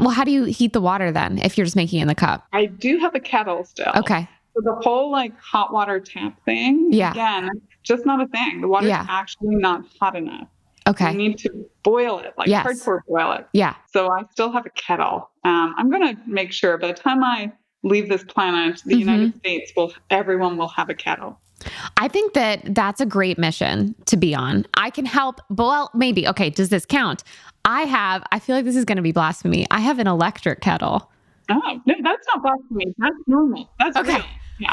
Well, 0.00 0.10
how 0.10 0.24
do 0.24 0.32
you 0.32 0.44
heat 0.44 0.72
the 0.72 0.80
water 0.80 1.12
then 1.12 1.38
if 1.38 1.56
you're 1.56 1.64
just 1.64 1.76
making 1.76 2.00
it 2.00 2.02
in 2.02 2.08
the 2.08 2.14
cup? 2.14 2.44
I 2.52 2.66
do 2.66 2.98
have 2.98 3.14
a 3.14 3.20
kettle 3.20 3.64
still. 3.64 3.92
Okay. 3.96 4.28
So 4.54 4.60
the 4.62 4.74
whole 4.82 5.10
like 5.12 5.38
hot 5.38 5.72
water 5.72 6.00
tap 6.00 6.36
thing, 6.44 6.88
Yeah. 6.92 7.12
again, 7.12 7.48
just 7.84 8.04
not 8.04 8.20
a 8.20 8.26
thing. 8.26 8.60
The 8.60 8.68
water's 8.68 8.88
Yeah. 8.88 9.06
actually 9.08 9.54
not 9.54 9.84
hot 10.00 10.16
enough. 10.16 10.48
You 10.86 10.90
Okay. 10.90 11.14
need 11.14 11.38
to 11.38 11.50
boil 11.82 12.18
it, 12.18 12.34
like 12.36 12.48
Yes. 12.48 12.66
hardcore 12.66 13.00
boil 13.08 13.32
it. 13.32 13.46
Yeah. 13.52 13.74
So 13.92 14.10
I 14.12 14.22
still 14.32 14.52
have 14.52 14.66
a 14.66 14.70
kettle. 14.70 15.30
Um, 15.44 15.74
I'm 15.78 15.90
going 15.90 16.14
to 16.14 16.20
make 16.26 16.52
sure 16.52 16.76
by 16.76 16.88
the 16.88 16.94
time 16.94 17.24
I 17.24 17.52
leave 17.82 18.08
this 18.08 18.24
planet, 18.24 18.82
the 18.84 18.94
Mhm. 18.94 18.98
United 18.98 19.36
States 19.36 19.72
will, 19.76 19.92
everyone 20.10 20.56
will 20.58 20.68
have 20.68 20.90
a 20.90 20.94
kettle. 20.94 21.40
I 21.96 22.08
think 22.08 22.34
that 22.34 22.74
that's 22.74 23.00
a 23.00 23.06
great 23.06 23.38
mission 23.38 23.94
to 24.06 24.16
be 24.18 24.34
on. 24.34 24.66
I 24.74 24.90
can 24.90 25.06
help, 25.06 25.40
well, 25.48 25.90
maybe. 25.94 26.28
Okay. 26.28 26.50
Does 26.50 26.68
this 26.68 26.84
count? 26.84 27.24
I 27.64 27.82
have, 27.82 28.22
I 28.32 28.38
feel 28.38 28.54
like 28.54 28.66
this 28.66 28.76
is 28.76 28.84
going 28.84 28.96
to 28.96 29.02
be 29.02 29.12
blasphemy. 29.12 29.66
I 29.70 29.80
have 29.80 29.98
an 29.98 30.06
electric 30.06 30.60
kettle. 30.60 31.10
Oh, 31.50 31.80
no, 31.86 31.94
that's 32.02 32.26
not 32.34 32.42
blasphemy. 32.42 32.94
That's 32.98 33.14
normal. 33.26 33.70
That's 33.78 33.96
Okay. 33.96 34.16
real. 34.16 34.24
Yeah. 34.58 34.72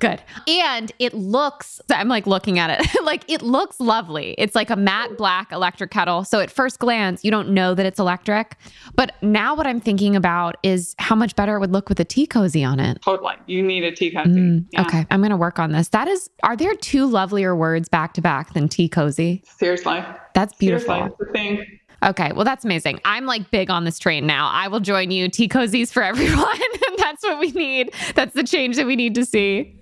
Good. 0.00 0.20
And 0.48 0.90
it 0.98 1.14
looks, 1.14 1.80
I'm 1.88 2.08
like 2.08 2.26
looking 2.26 2.58
at 2.58 2.68
it, 2.68 3.02
like 3.04 3.24
it 3.30 3.42
looks 3.42 3.78
lovely. 3.78 4.34
It's 4.38 4.54
like 4.56 4.68
a 4.70 4.76
matte 4.76 5.16
black 5.16 5.52
electric 5.52 5.92
kettle. 5.92 6.24
So 6.24 6.40
at 6.40 6.50
first 6.50 6.80
glance, 6.80 7.24
you 7.24 7.30
don't 7.30 7.50
know 7.50 7.74
that 7.74 7.86
it's 7.86 8.00
electric. 8.00 8.56
But 8.96 9.12
now 9.22 9.54
what 9.54 9.66
I'm 9.68 9.80
thinking 9.80 10.16
about 10.16 10.56
is 10.64 10.96
how 10.98 11.14
much 11.14 11.36
better 11.36 11.56
it 11.56 11.60
would 11.60 11.70
look 11.72 11.88
with 11.88 12.00
a 12.00 12.04
tea 12.04 12.26
cozy 12.26 12.64
on 12.64 12.80
it. 12.80 13.00
Totally. 13.02 13.34
You 13.46 13.62
need 13.62 13.84
a 13.84 13.92
tea 13.92 14.10
cozy. 14.10 14.30
Mm, 14.30 14.66
Yeah. 14.72 14.80
Okay. 14.82 15.06
I'm 15.12 15.20
going 15.20 15.30
to 15.30 15.36
work 15.36 15.60
on 15.60 15.70
this. 15.70 15.88
That 15.90 16.08
is, 16.08 16.28
are 16.42 16.56
there 16.56 16.74
two 16.74 17.06
lovelier 17.06 17.54
words 17.54 17.88
back 17.88 18.14
to 18.14 18.20
back 18.20 18.52
than 18.52 18.68
tea 18.68 18.88
cozy? 18.88 19.44
Seriously. 19.46 20.04
That's 20.34 20.54
beautiful. 20.56 20.86
Seriously. 20.94 21.14
It's 21.20 21.26
the 21.28 21.32
thing. 21.32 21.78
Okay, 22.04 22.32
well, 22.32 22.44
that's 22.44 22.64
amazing. 22.64 23.00
I'm 23.04 23.24
like 23.24 23.50
big 23.50 23.70
on 23.70 23.84
this 23.84 23.98
train 23.98 24.26
now. 24.26 24.50
I 24.52 24.68
will 24.68 24.80
join 24.80 25.10
you. 25.10 25.28
Tea 25.28 25.48
cozies 25.48 25.90
for 25.90 26.02
everyone. 26.02 26.60
and 26.88 26.98
that's 26.98 27.22
what 27.22 27.38
we 27.38 27.50
need. 27.52 27.92
That's 28.14 28.34
the 28.34 28.44
change 28.44 28.76
that 28.76 28.86
we 28.86 28.94
need 28.94 29.14
to 29.14 29.24
see. 29.24 29.74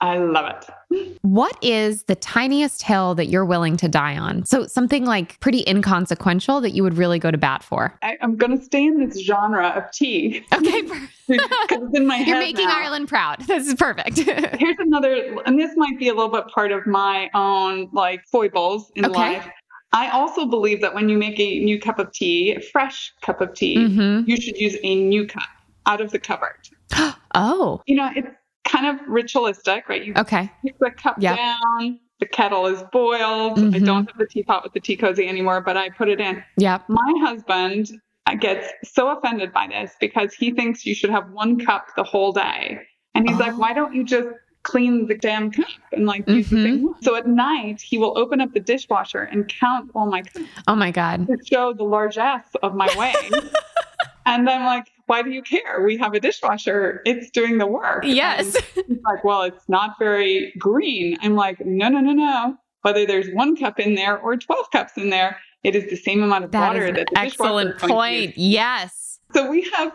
I 0.00 0.18
love 0.18 0.46
it. 0.46 1.18
What 1.22 1.56
is 1.62 2.02
the 2.02 2.14
tiniest 2.14 2.82
hill 2.82 3.14
that 3.14 3.26
you're 3.26 3.46
willing 3.46 3.78
to 3.78 3.88
die 3.88 4.18
on? 4.18 4.44
So 4.44 4.66
something 4.66 5.06
like 5.06 5.40
pretty 5.40 5.64
inconsequential 5.66 6.60
that 6.60 6.72
you 6.72 6.82
would 6.82 6.98
really 6.98 7.18
go 7.18 7.30
to 7.30 7.38
bat 7.38 7.62
for. 7.62 7.98
I, 8.02 8.18
am 8.20 8.36
going 8.36 8.58
to 8.58 8.62
stay 8.62 8.84
in 8.84 9.06
this 9.06 9.18
genre 9.20 9.68
of 9.68 9.90
tea. 9.92 10.44
Okay. 10.52 10.82
It's 11.28 11.96
in 11.96 12.06
my 12.06 12.16
head. 12.16 12.26
You're 12.28 12.38
making 12.38 12.66
now. 12.66 12.76
Ireland 12.76 13.08
proud. 13.08 13.40
This 13.46 13.66
is 13.66 13.74
perfect. 13.74 14.18
Here's 14.18 14.76
another, 14.78 15.38
and 15.46 15.58
this 15.58 15.70
might 15.76 15.98
be 15.98 16.08
a 16.08 16.14
little 16.14 16.28
bit 16.28 16.46
part 16.48 16.72
of 16.72 16.86
my 16.86 17.30
own 17.32 17.88
like 17.92 18.22
foibles 18.26 18.90
in 18.96 19.06
Okay. 19.06 19.36
life. 19.38 19.48
I 19.92 20.08
also 20.10 20.46
believe 20.46 20.80
that 20.80 20.94
when 20.94 21.08
you 21.08 21.18
make 21.18 21.38
a 21.38 21.58
new 21.60 21.78
cup 21.78 21.98
of 21.98 22.12
tea, 22.12 22.54
a 22.54 22.60
fresh 22.60 23.12
cup 23.20 23.40
of 23.40 23.54
tea, 23.54 23.76
Mhm. 23.76 24.26
you 24.26 24.40
should 24.40 24.56
use 24.56 24.76
a 24.82 24.94
new 24.96 25.26
cup 25.26 25.42
out 25.86 26.00
of 26.00 26.10
the 26.10 26.18
cupboard. 26.18 26.68
Oh, 27.34 27.80
You 27.86 27.96
know, 27.96 28.10
it's 28.14 28.28
kind 28.64 28.86
of 28.86 29.00
ritualistic, 29.08 29.88
right? 29.88 30.04
You 30.04 30.12
okay. 30.18 30.50
pick 30.62 30.78
the 30.78 30.90
cup 30.90 31.16
Yep. 31.18 31.36
down, 31.36 31.98
the 32.20 32.26
kettle 32.26 32.66
is 32.66 32.82
boiled. 32.92 33.58
I 33.58 33.62
Mhm. 33.80 33.86
don't 33.86 34.06
have 34.10 34.18
the 34.18 34.26
teapot 34.26 34.62
with 34.64 34.74
the 34.74 34.80
tea 34.80 34.96
cozy 34.96 35.26
anymore, 35.26 35.62
but 35.62 35.78
I 35.78 35.88
put 35.88 36.10
it 36.10 36.20
in. 36.20 36.44
Yeah. 36.58 36.80
My 36.88 37.12
husband 37.24 37.90
gets 38.38 38.68
so 38.84 39.08
offended 39.16 39.50
by 39.52 39.66
this 39.66 39.96
because 39.98 40.34
he 40.34 40.50
thinks 40.52 40.84
you 40.86 40.94
should 40.94 41.08
have 41.10 41.30
one 41.30 41.58
cup 41.58 41.86
the 41.96 42.04
whole 42.04 42.32
day. 42.32 42.80
And 43.14 43.26
he's 43.28 43.38
like, 43.38 43.52
Oh. 43.54 43.58
why 43.58 43.72
don't 43.72 43.94
you 43.94 44.04
just 44.04 44.28
clean 44.62 45.06
the 45.06 45.16
damn 45.16 45.50
cup 45.50 45.66
and 45.92 46.06
like 46.06 46.28
use 46.28 46.50
the 46.50 46.76
one? 46.78 47.02
So 47.02 47.16
at 47.16 47.26
night, 47.26 47.80
he 47.80 47.98
will 47.98 48.16
open 48.18 48.40
up 48.40 48.52
the 48.52 48.60
dishwasher 48.60 49.22
and 49.22 49.48
count 49.48 49.90
all 49.94 50.06
my 50.06 50.22
cups 50.22 50.46
Oh 50.66 50.74
my 50.74 50.90
God. 50.90 51.26
to 51.26 51.36
show 51.44 51.72
the 51.72 51.84
largesse 51.84 52.48
of 52.62 52.74
my 52.74 52.88
weight. 52.96 53.32
and 54.26 54.48
I'm 54.48 54.64
like, 54.64 54.90
why 55.06 55.22
do 55.22 55.30
you 55.30 55.42
care? 55.42 55.82
We 55.84 55.96
have 55.98 56.14
a 56.14 56.20
dishwasher. 56.20 57.02
It's 57.04 57.30
doing 57.30 57.58
the 57.58 57.66
work. 57.66 58.04
Yes. 58.04 58.54
And 58.76 58.84
he's 58.86 58.98
like, 59.04 59.24
well, 59.24 59.42
it's 59.42 59.68
not 59.68 59.98
very 59.98 60.52
green. 60.58 61.16
I'm 61.22 61.34
like, 61.34 61.64
no, 61.64 61.88
no, 61.88 62.00
no, 62.00 62.12
no. 62.12 62.56
Whether 62.82 63.06
there's 63.06 63.28
one 63.32 63.56
cup 63.56 63.78
in 63.78 63.94
there 63.94 64.18
or 64.18 64.36
12 64.36 64.70
cups 64.70 64.92
in 64.96 65.10
there, 65.10 65.38
it 65.64 65.76
is 65.76 65.88
the 65.90 65.96
same 65.96 66.22
amount 66.22 66.44
of 66.44 66.50
That 66.52 66.68
water 66.68 66.86
that 66.92 67.06
the 67.10 67.20
dishwasher 67.20 67.26
excellent 67.26 67.78
to 67.78 67.86
point. 67.88 68.34
Yes. 68.36 69.20
So 69.34 69.48
we 69.48 69.68
have 69.74 69.92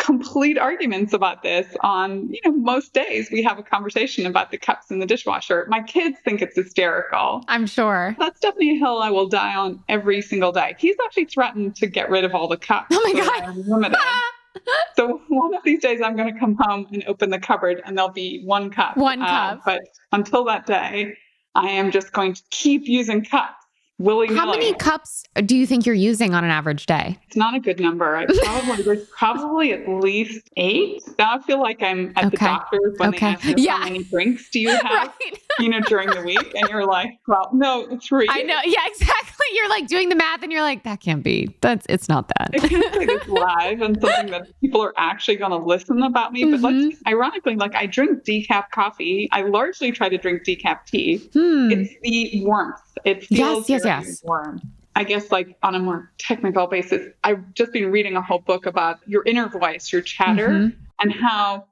complete 0.00 0.58
arguments 0.58 1.12
about 1.12 1.42
this 1.42 1.76
on, 1.82 2.28
you 2.30 2.40
know, 2.44 2.52
most 2.52 2.92
days 2.94 3.30
we 3.30 3.42
have 3.42 3.58
a 3.58 3.62
conversation 3.62 4.26
about 4.26 4.50
the 4.50 4.58
cups 4.58 4.90
in 4.90 4.98
the 4.98 5.06
dishwasher. 5.06 5.66
My 5.68 5.82
kids 5.82 6.18
think 6.24 6.42
it's 6.42 6.56
hysterical. 6.56 7.44
I'm 7.48 7.66
sure. 7.66 8.16
That's 8.18 8.40
definitely 8.40 8.70
a 8.76 8.78
hill 8.78 8.98
I 8.98 9.10
will 9.10 9.28
die 9.28 9.54
on 9.54 9.82
every 9.88 10.22
single 10.22 10.52
day. 10.52 10.74
He's 10.78 10.96
actually 11.04 11.26
threatened 11.26 11.76
to 11.76 11.86
get 11.86 12.10
rid 12.10 12.24
of 12.24 12.34
all 12.34 12.48
the 12.48 12.56
cups. 12.56 12.88
Oh 12.90 13.00
my 13.04 13.20
so 13.20 13.28
God. 13.28 13.56
Limited. 13.68 13.98
so 14.96 15.20
one 15.28 15.54
of 15.54 15.62
these 15.64 15.80
days 15.80 16.00
I'm 16.02 16.16
going 16.16 16.32
to 16.32 16.40
come 16.40 16.56
home 16.58 16.86
and 16.92 17.04
open 17.06 17.30
the 17.30 17.38
cupboard 17.38 17.82
and 17.84 17.96
there'll 17.96 18.10
be 18.10 18.42
one 18.44 18.70
cup. 18.70 18.96
One 18.96 19.22
Uh, 19.22 19.26
cup. 19.26 19.60
but 19.66 19.80
until 20.12 20.44
that 20.46 20.66
day, 20.66 21.14
I 21.54 21.68
am 21.68 21.90
just 21.90 22.12
going 22.12 22.34
to 22.34 22.42
keep 22.50 22.86
using 22.86 23.24
cups 23.24 23.59
willy 24.00 24.26
nilly. 24.26 24.38
How 24.38 24.50
many 24.50 24.74
cups 24.74 25.22
do 25.44 25.56
you 25.56 25.66
think 25.66 25.86
you're 25.86 25.94
using 25.94 26.34
on 26.34 26.42
an 26.42 26.50
average 26.50 26.86
day? 26.86 27.18
It's 27.28 27.36
not 27.36 27.54
a 27.54 27.60
good 27.60 27.78
number. 27.78 28.16
I 28.16 28.26
probably 28.42 28.82
there's 28.82 29.06
probably 29.10 29.72
at 29.72 29.88
least 29.88 30.48
eight. 30.56 31.02
Now 31.18 31.36
I 31.36 31.42
feel 31.42 31.60
like 31.60 31.82
I'm 31.82 32.08
at 32.16 32.22
the 32.32 32.36
Okay. 32.36 32.46
doctor's 32.46 32.94
when 32.98 33.10
Okay. 33.10 33.36
they 33.42 33.50
ask 33.52 33.58
Yeah. 33.58 33.78
how 33.78 33.84
many 33.84 34.02
drinks 34.04 34.50
do 34.50 34.58
you 34.58 34.70
have, 34.70 34.82
Right. 34.84 35.38
you 35.60 35.68
know, 35.68 35.80
during 35.80 36.08
the 36.10 36.22
week, 36.22 36.52
and 36.54 36.68
you're 36.68 36.86
like, 36.86 37.10
well, 37.28 37.50
no, 37.52 37.98
three. 38.02 38.26
I 38.30 38.42
know. 38.42 38.58
Yeah, 38.64 38.80
exactly. 38.86 39.46
You're 39.54 39.68
like 39.68 39.86
doing 39.86 40.08
the 40.08 40.16
math 40.16 40.42
and 40.42 40.50
you're 40.50 40.62
like, 40.62 40.82
that 40.84 41.00
can't 41.00 41.22
be. 41.22 41.54
That's 41.60 41.86
it's 41.88 42.08
not 42.08 42.28
that. 42.38 42.58
say 42.60 43.06
this 43.06 43.28
live 43.28 43.80
and 43.82 44.00
something 44.00 44.30
that 44.30 44.48
people 44.60 44.80
are 44.82 44.94
actually 44.96 45.36
going 45.36 45.50
to 45.50 45.56
listen 45.58 46.02
about 46.02 46.32
me. 46.32 46.44
But 46.44 46.60
Mhm. 46.60 46.84
let's 46.90 47.02
ironically, 47.06 47.56
like 47.56 47.74
I 47.74 47.86
drink 47.86 48.22
decaf 48.24 48.70
coffee. 48.70 49.28
I 49.32 49.42
largely 49.42 49.92
try 49.92 50.08
to 50.08 50.16
drink 50.18 50.42
decaf 50.46 50.86
tea. 50.86 51.18
Hmm. 51.32 51.70
It's 51.72 51.92
the 52.02 52.42
warmth. 52.44 52.80
It 53.04 53.26
Yes, 53.30 53.38
feels 53.38 53.70
yes, 53.70 53.82
very 53.82 54.00
yes. 54.06 54.22
warm. 54.24 54.60
I 54.96 55.04
guess 55.04 55.30
like 55.30 55.56
on 55.62 55.74
a 55.74 55.78
more 55.78 56.10
technical 56.18 56.66
basis, 56.66 57.12
I've 57.24 57.54
just 57.54 57.72
been 57.72 57.90
reading 57.90 58.16
a 58.16 58.22
whole 58.22 58.40
book 58.40 58.66
about 58.66 58.98
your 59.06 59.22
inner 59.24 59.48
voice, 59.48 59.92
your 59.92 60.02
chatter, 60.02 60.48
Mhm. 60.48 60.76
and 61.00 61.12
how 61.12 61.66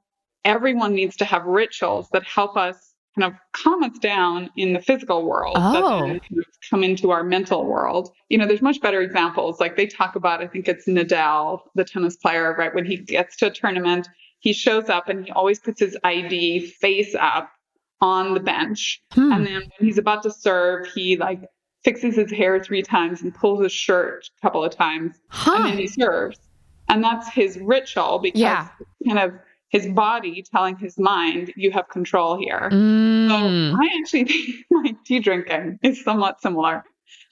everyone 0.45 0.93
needs 0.93 1.17
to 1.17 1.25
have 1.25 1.43
rituals 1.45 2.09
that 2.11 2.23
help 2.23 2.55
us 2.57 2.93
kind 3.17 3.33
of 3.33 3.37
calm 3.51 3.83
us 3.83 3.97
down 3.99 4.49
in 4.55 4.71
the 4.73 4.79
physical 4.81 5.25
world 5.25 5.57
Oh. 5.59 5.99
then 6.07 6.19
kind 6.21 6.39
of 6.39 6.45
come 6.69 6.83
into 6.83 7.11
our 7.11 7.23
mental 7.23 7.65
world. 7.65 8.13
You 8.29 8.37
know, 8.37 8.45
there's 8.47 8.61
much 8.61 8.79
better 8.79 9.01
examples. 9.01 9.59
Like 9.59 9.75
they 9.75 9.87
talk 9.87 10.15
about, 10.15 10.41
I 10.41 10.47
think 10.47 10.67
it's 10.67 10.87
Nadal, 10.87 11.61
the 11.75 11.83
tennis 11.83 12.15
player, 12.15 12.55
right? 12.57 12.73
When 12.73 12.85
he 12.85 12.97
gets 12.97 13.35
to 13.37 13.47
a 13.47 13.51
tournament, 13.51 14.07
he 14.39 14.53
shows 14.53 14.87
up 14.89 15.09
and 15.09 15.25
he 15.25 15.31
always 15.31 15.59
puts 15.59 15.81
his 15.81 15.97
ID 16.03 16.67
face 16.67 17.13
up 17.19 17.49
on 18.01 18.33
the 18.33 18.39
bench. 18.39 19.01
Hmm. 19.11 19.31
And 19.31 19.45
then 19.45 19.53
when 19.55 19.71
he's 19.87 19.97
about 19.97 20.23
to 20.23 20.31
serve, 20.31 20.87
he 20.87 21.17
like 21.17 21.41
fixes 21.83 22.15
his 22.15 22.31
hair 22.31 22.61
three 22.63 22.81
times 22.81 23.21
and 23.21 23.33
pulls 23.33 23.61
his 23.63 23.71
shirt 23.71 24.29
a 24.37 24.41
couple 24.41 24.63
of 24.63 24.75
times 24.75 25.15
Huh. 25.29 25.53
and 25.57 25.65
then 25.65 25.77
he 25.77 25.87
serves. 25.87 26.37
And 26.89 27.03
that's 27.03 27.29
his 27.29 27.57
ritual 27.59 28.19
because 28.19 28.39
Yeah. 28.39 28.67
kind 29.05 29.19
of 29.19 29.33
his 29.69 29.87
body 29.87 30.41
telling 30.51 30.75
his 30.77 30.97
mind, 30.97 31.53
you 31.55 31.71
have 31.71 31.87
control 31.89 32.37
here. 32.39 32.69
Mm. 32.71 33.29
So 33.29 33.77
I 33.81 33.89
actually 33.99 34.23
think 34.25 34.65
my 34.71 34.95
tea 35.05 35.19
drinking 35.19 35.79
is 35.83 36.03
somewhat 36.03 36.41
similar 36.41 36.83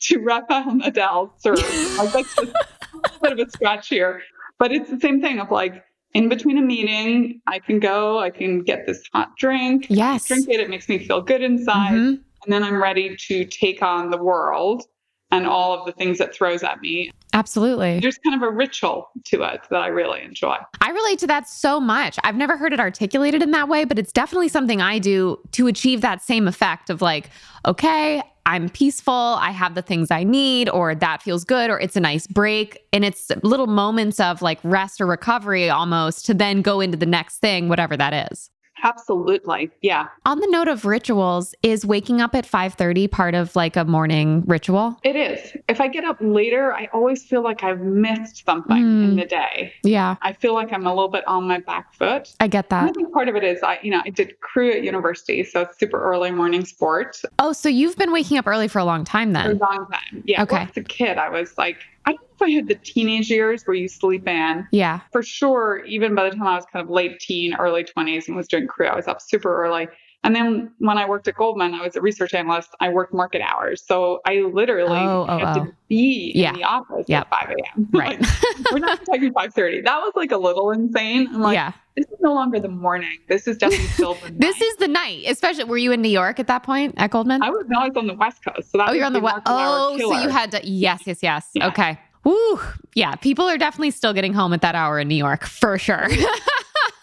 to 0.02 0.20
Rafael 0.20 0.66
Nadal's 0.76 1.32
serve. 1.42 1.58
like 1.98 2.12
that's 2.14 2.36
just 2.36 2.40
a 2.40 2.98
little 2.98 3.20
bit 3.22 3.32
of 3.34 3.40
a 3.40 3.52
scratch 3.52 3.88
here. 3.90 4.22
But 4.60 4.72
it's 4.72 4.90
the 4.90 5.00
same 5.00 5.22
thing 5.22 5.40
of 5.40 5.50
like 5.52 5.84
in 6.14 6.30
between 6.30 6.58
a 6.58 6.62
meeting, 6.62 7.42
I 7.48 7.60
can 7.60 7.80
go, 7.80 8.20
I 8.20 8.30
can 8.30 8.62
get 8.62 8.86
this 8.88 9.02
hot 9.14 9.36
drink, 9.38 9.88
yes. 9.90 10.28
drink 10.28 10.48
it, 10.50 10.60
it 10.60 10.70
makes 10.70 10.88
me 10.90 11.00
feel 11.00 11.22
good 11.22 11.42
inside 11.44 11.92
Mhm. 11.94 12.20
and 12.44 12.54
then 12.54 12.64
I'm 12.64 12.82
ready 12.82 13.16
to 13.28 13.46
take 13.46 13.82
on 13.82 14.10
the 14.10 14.18
world 14.18 14.84
and 15.32 15.46
all 15.46 15.78
of 15.78 15.86
the 15.86 15.92
things 15.92 16.22
it 16.22 16.34
throws 16.34 16.64
at 16.64 16.80
me. 16.82 17.12
Absolutely. 17.34 18.00
There's 18.00 18.18
kind 18.20 18.42
of 18.42 18.48
a 18.48 18.50
ritual 18.52 19.10
to 19.26 19.44
it 19.44 19.62
that 19.70 19.82
I 19.82 19.88
really 19.88 20.22
enjoy. 20.24 20.56
I 20.80 20.90
relate 20.92 21.20
to 21.20 21.28
that 21.28 21.48
so 21.50 21.80
much. 21.82 22.18
I've 22.24 22.38
never 22.38 22.56
heard 22.58 22.72
it 22.72 22.80
articulated 22.80 23.44
in 23.44 23.52
that 23.52 23.68
way, 23.68 23.84
but 23.84 24.00
it's 24.00 24.14
definitely 24.14 24.48
something 24.48 24.82
I 24.82 24.98
do 25.00 25.38
to 25.52 25.68
achieve 25.68 26.00
that 26.02 26.24
same 26.24 26.48
effect 26.48 26.90
of 26.90 27.02
like, 27.02 27.30
okay, 27.66 28.24
I'm 28.48 28.70
peaceful, 28.70 29.14
I 29.14 29.52
have 29.52 29.76
the 29.76 29.82
things 29.82 30.10
I 30.10 30.24
need, 30.24 30.70
or 30.70 30.96
that 30.96 31.22
feels 31.22 31.44
good, 31.44 31.70
or 31.70 31.78
it's 31.82 31.98
a 31.98 32.00
nice 32.00 32.26
break. 32.26 32.80
And 32.94 33.04
it's 33.04 33.30
little 33.44 33.68
moments 33.68 34.22
of 34.22 34.42
like 34.42 34.58
rest 34.64 35.02
or 35.02 35.06
recovery 35.06 35.70
almost 35.70 36.26
to 36.28 36.34
then 36.34 36.62
go 36.62 36.80
into 36.80 36.96
the 36.96 37.06
next 37.06 37.40
thing, 37.40 37.68
whatever 37.68 37.98
that 37.98 38.32
is. 38.32 38.50
Absolutely. 38.84 39.70
Yeah. 39.82 40.08
On 40.26 40.40
the 40.40 40.48
note 40.48 40.68
of 40.68 40.86
rituals, 40.86 41.54
is 41.64 41.86
waking 41.86 42.22
up 42.22 42.36
at 42.36 42.46
5:30 42.46 43.08
part 43.10 43.36
of 43.36 43.56
like 43.56 43.76
a 43.76 43.86
morning 43.86 44.44
ritual? 44.46 44.98
It 45.04 45.16
is. 45.16 45.56
If 45.68 45.82
I 45.82 45.88
get 45.88 46.04
up 46.04 46.18
later, 46.20 46.74
I 46.74 46.88
always 46.94 47.24
feel 47.24 47.42
like 47.42 47.64
I've 47.64 47.82
missed 47.82 48.46
something 48.46 48.78
Mm. 48.78 49.04
in 49.10 49.16
the 49.16 49.26
day. 49.26 49.74
Yeah, 49.84 50.16
I 50.22 50.34
feel 50.34 50.54
like 50.54 50.72
I'm 50.74 50.86
a 50.86 50.90
little 50.94 51.08
bit 51.10 51.28
on 51.28 51.48
my 51.48 51.60
back 51.60 51.94
foot. 51.94 52.34
I 52.40 52.48
get 52.48 52.66
And 52.72 52.90
I 52.90 52.92
think 52.92 53.12
part 53.14 53.30
of 53.30 53.36
it 53.36 53.44
is 53.44 53.62
I, 53.64 53.80
you 53.82 53.92
know, 53.92 54.02
I 54.06 54.10
did 54.10 54.40
crew 54.42 54.72
at 54.72 54.84
university, 54.84 55.44
so 55.44 55.62
it's 55.62 55.78
super 55.80 56.02
early 56.02 56.32
morning 56.32 56.66
sport 56.66 57.22
Oh, 57.40 57.54
so 57.54 57.70
you've 57.70 57.98
been 57.98 58.12
waking 58.12 58.38
up 58.38 58.48
early 58.48 58.68
for 58.68 58.80
a 58.80 58.86
long 58.86 59.04
time 59.04 59.34
then. 59.34 59.58
for 59.58 59.66
a 59.66 59.70
long 59.70 59.88
time. 59.92 60.24
Yeah. 60.26 60.44
Okay. 60.44 60.56
Well, 60.56 60.68
as 60.70 60.78
a 60.78 60.84
kid, 60.84 61.18
I 61.18 61.30
was 61.30 61.58
like, 61.58 61.78
I 62.08 62.12
don't 62.12 62.22
know 62.22 62.28
if 62.36 62.42
I 62.42 62.50
had 62.52 62.68
the 62.68 62.76
teenage 62.76 63.30
years 63.30 63.64
where 63.66 63.76
you 63.76 63.90
sleep 63.90 64.28
in. 64.28 64.66
Yeah. 64.72 65.02
for 65.12 65.22
sure, 65.22 65.84
even 65.86 66.16
by 66.16 66.30
the 66.30 66.36
time 66.36 66.48
I 66.48 66.56
was 66.56 66.66
kind 66.72 66.82
of 66.84 66.90
late 66.90 67.20
teen, 67.20 67.54
early 67.56 67.84
20s 67.84 68.28
and 68.28 68.38
was 68.38 68.48
doing 68.48 68.66
crew, 68.66 68.88
I 68.88 68.96
was 68.96 69.08
up 69.08 69.22
super 69.22 69.64
early. 69.64 69.88
And 70.24 70.36
then 70.36 70.72
when 70.80 70.98
I 70.98 71.08
worked 71.08 71.28
at 71.28 71.36
Goldman, 71.36 71.74
I 71.74 71.82
was 71.84 71.96
a 71.96 72.02
research 72.02 72.34
analyst. 72.34 72.70
I 72.82 72.90
worked 72.90 73.14
market 73.14 73.42
hours. 73.42 73.82
So 73.86 74.20
I 74.26 74.42
literally 74.52 74.98
Oh, 74.98 75.26
oh, 75.30 75.38
had 75.38 75.58
oh. 75.58 75.66
to 75.66 75.72
be 75.88 76.34
Yeah. 76.36 76.50
in 76.50 76.56
the 76.56 76.64
office 76.64 77.06
Yep. 77.08 77.28
at 77.32 77.48
5 77.48 77.50
a.m. 77.50 77.88
Right. 77.94 78.20
Like, 78.20 78.72
we're 78.72 78.80
not 78.80 79.06
talking 79.06 79.32
5.30. 79.34 79.86
That 79.86 79.98
was 80.00 80.14
like 80.16 80.32
a 80.32 80.38
little 80.38 80.72
insane. 80.72 81.28
I'm 81.34 81.42
like, 81.42 81.54
yeah. 81.54 81.72
this 81.96 82.06
is 82.08 82.18
no 82.20 82.34
longer 82.34 82.60
the 82.60 82.68
morning. 82.68 83.18
This 83.30 83.48
is 83.48 83.58
definitely 83.58 83.88
still 83.94 84.16
the 84.16 84.32
night. 84.32 84.40
This 84.42 84.60
is 84.60 84.76
the 84.78 84.88
night, 84.90 85.24
especially. 85.28 85.64
Were 85.64 85.78
you 85.78 85.92
in 85.94 86.02
New 86.02 86.10
York 86.10 86.40
at 86.40 86.48
that 86.48 86.64
point 86.64 86.96
at 86.98 87.12
Goldman? 87.12 87.42
I 87.42 87.50
was, 87.50 87.66
no, 87.70 87.80
I 87.80 87.88
was 87.88 87.96
on 87.96 88.08
the 88.08 88.16
West 88.16 88.44
Coast. 88.44 88.72
So 88.72 88.80
that 88.80 88.90
oh, 88.90 88.94
you're 88.94 89.06
on 89.06 89.14
the 89.14 89.20
the 89.20 89.26
west. 89.26 89.42
Oh, 89.46 89.98
so 89.98 90.20
you 90.20 90.30
had 90.30 90.52
to. 90.52 90.68
Yes, 90.68 91.04
yes, 91.06 91.20
yes. 91.22 91.48
Yeah. 91.54 91.68
Okay. 91.68 91.98
Woo. 92.26 92.60
Yeah. 92.96 93.16
People 93.16 93.46
are 93.46 93.58
definitely 93.58 93.92
still 93.92 94.12
getting 94.14 94.34
home 94.34 94.52
at 94.52 94.62
that 94.62 94.76
hour 94.76 95.00
in 95.00 95.08
New 95.08 95.16
York 95.16 95.46
for 95.46 95.78
sure. 95.78 96.10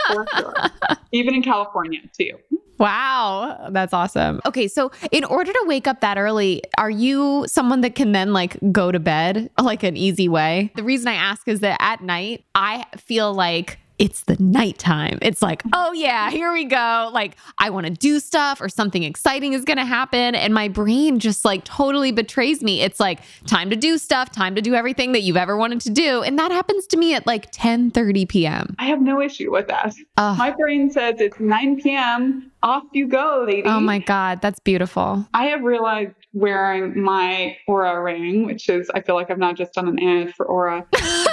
for 0.09 0.27
sure. 0.37 0.55
Even 1.13 1.35
in 1.37 1.43
California, 1.43 2.01
too. 2.19 2.33
Wow. 2.79 3.69
That's 3.71 3.93
awesome. 3.93 4.41
Okay. 4.47 4.69
So, 4.69 4.91
in 5.13 5.25
order 5.25 5.53
to 5.53 5.65
wake 5.67 5.87
up 5.87 6.01
that 6.01 6.19
early, 6.19 6.63
are 6.79 6.91
you 6.91 7.45
someone 7.49 7.81
that 7.83 7.95
can 7.95 8.13
then 8.13 8.33
like 8.33 8.57
go 8.73 8.93
to 8.93 8.99
bed 8.99 9.51
like 9.61 9.83
an 9.83 9.97
easy 9.97 10.29
way? 10.29 10.73
The 10.77 10.85
reason 10.85 11.09
I 11.09 11.15
ask 11.15 11.47
is 11.49 11.61
that 11.61 11.77
at 11.81 12.03
night, 12.03 12.45
I 12.55 12.85
feel 12.97 13.33
like 13.33 13.79
it's 13.99 14.23
the 14.23 14.37
nighttime. 14.39 15.19
It's 15.23 15.43
like, 15.43 15.63
mm-hmm. 15.63 15.71
oh 15.75 15.93
yeah, 15.93 16.31
here 16.31 16.53
we 16.53 16.65
go. 16.65 17.11
Like, 17.13 17.37
I 17.59 17.71
want 17.71 17.87
to 17.87 17.93
do 17.93 18.21
stuff 18.21 18.61
or 18.61 18.69
something 18.69 19.03
exciting 19.03 19.53
is 19.53 19.65
going 19.65 19.77
to 19.77 19.85
happen. 19.85 20.35
And 20.35 20.53
my 20.53 20.69
brain 20.69 21.19
just 21.19 21.45
like 21.45 21.65
totally 21.65 22.13
betrays 22.13 22.63
me. 22.63 22.81
It's 22.81 22.99
like 22.99 23.21
time 23.47 23.71
to 23.71 23.77
do 23.77 23.99
stuff, 23.99 24.31
time 24.31 24.55
to 24.55 24.63
do 24.63 24.75
everything 24.75 25.13
that 25.13 25.23
you've 25.23 25.37
ever 25.37 25.57
wanted 25.57 25.81
to 25.83 25.91
do. 25.91 26.23
And 26.23 26.39
that 26.39 26.51
happens 26.51 26.87
to 26.89 26.97
me 26.97 27.15
at 27.15 27.27
like 27.27 27.49
10 27.53 27.91
30 27.91 28.27
p.m. 28.27 28.75
I 28.79 28.87
have 28.87 29.01
no 29.01 29.21
issue 29.21 29.53
with 29.53 29.69
that. 29.69 29.95
My 30.17 30.51
brain 30.51 30.91
says 30.91 31.21
it's 31.21 31.39
9 31.39 31.81
p.m. 31.81 32.51
Off 32.63 32.85
you 32.93 33.07
go, 33.07 33.45
lady. 33.47 33.69
Oh 33.69 33.81
my 33.81 33.99
God, 33.99 34.41
that's 34.41 34.59
beautiful. 34.59 35.27
I 35.35 35.47
have 35.47 35.63
realized 35.63 36.15
wearing 36.35 37.01
my 37.01 37.57
Oura 37.69 38.05
ring, 38.05 38.45
which 38.45 38.69
is, 38.69 38.91
I 38.93 39.01
feel 39.01 39.15
like 39.15 39.31
I've 39.31 39.39
not 39.39 39.57
just 39.57 39.73
done 39.73 39.89
an 39.89 39.99
ad 39.99 40.35
for 40.35 40.47
Oura, 40.47 40.85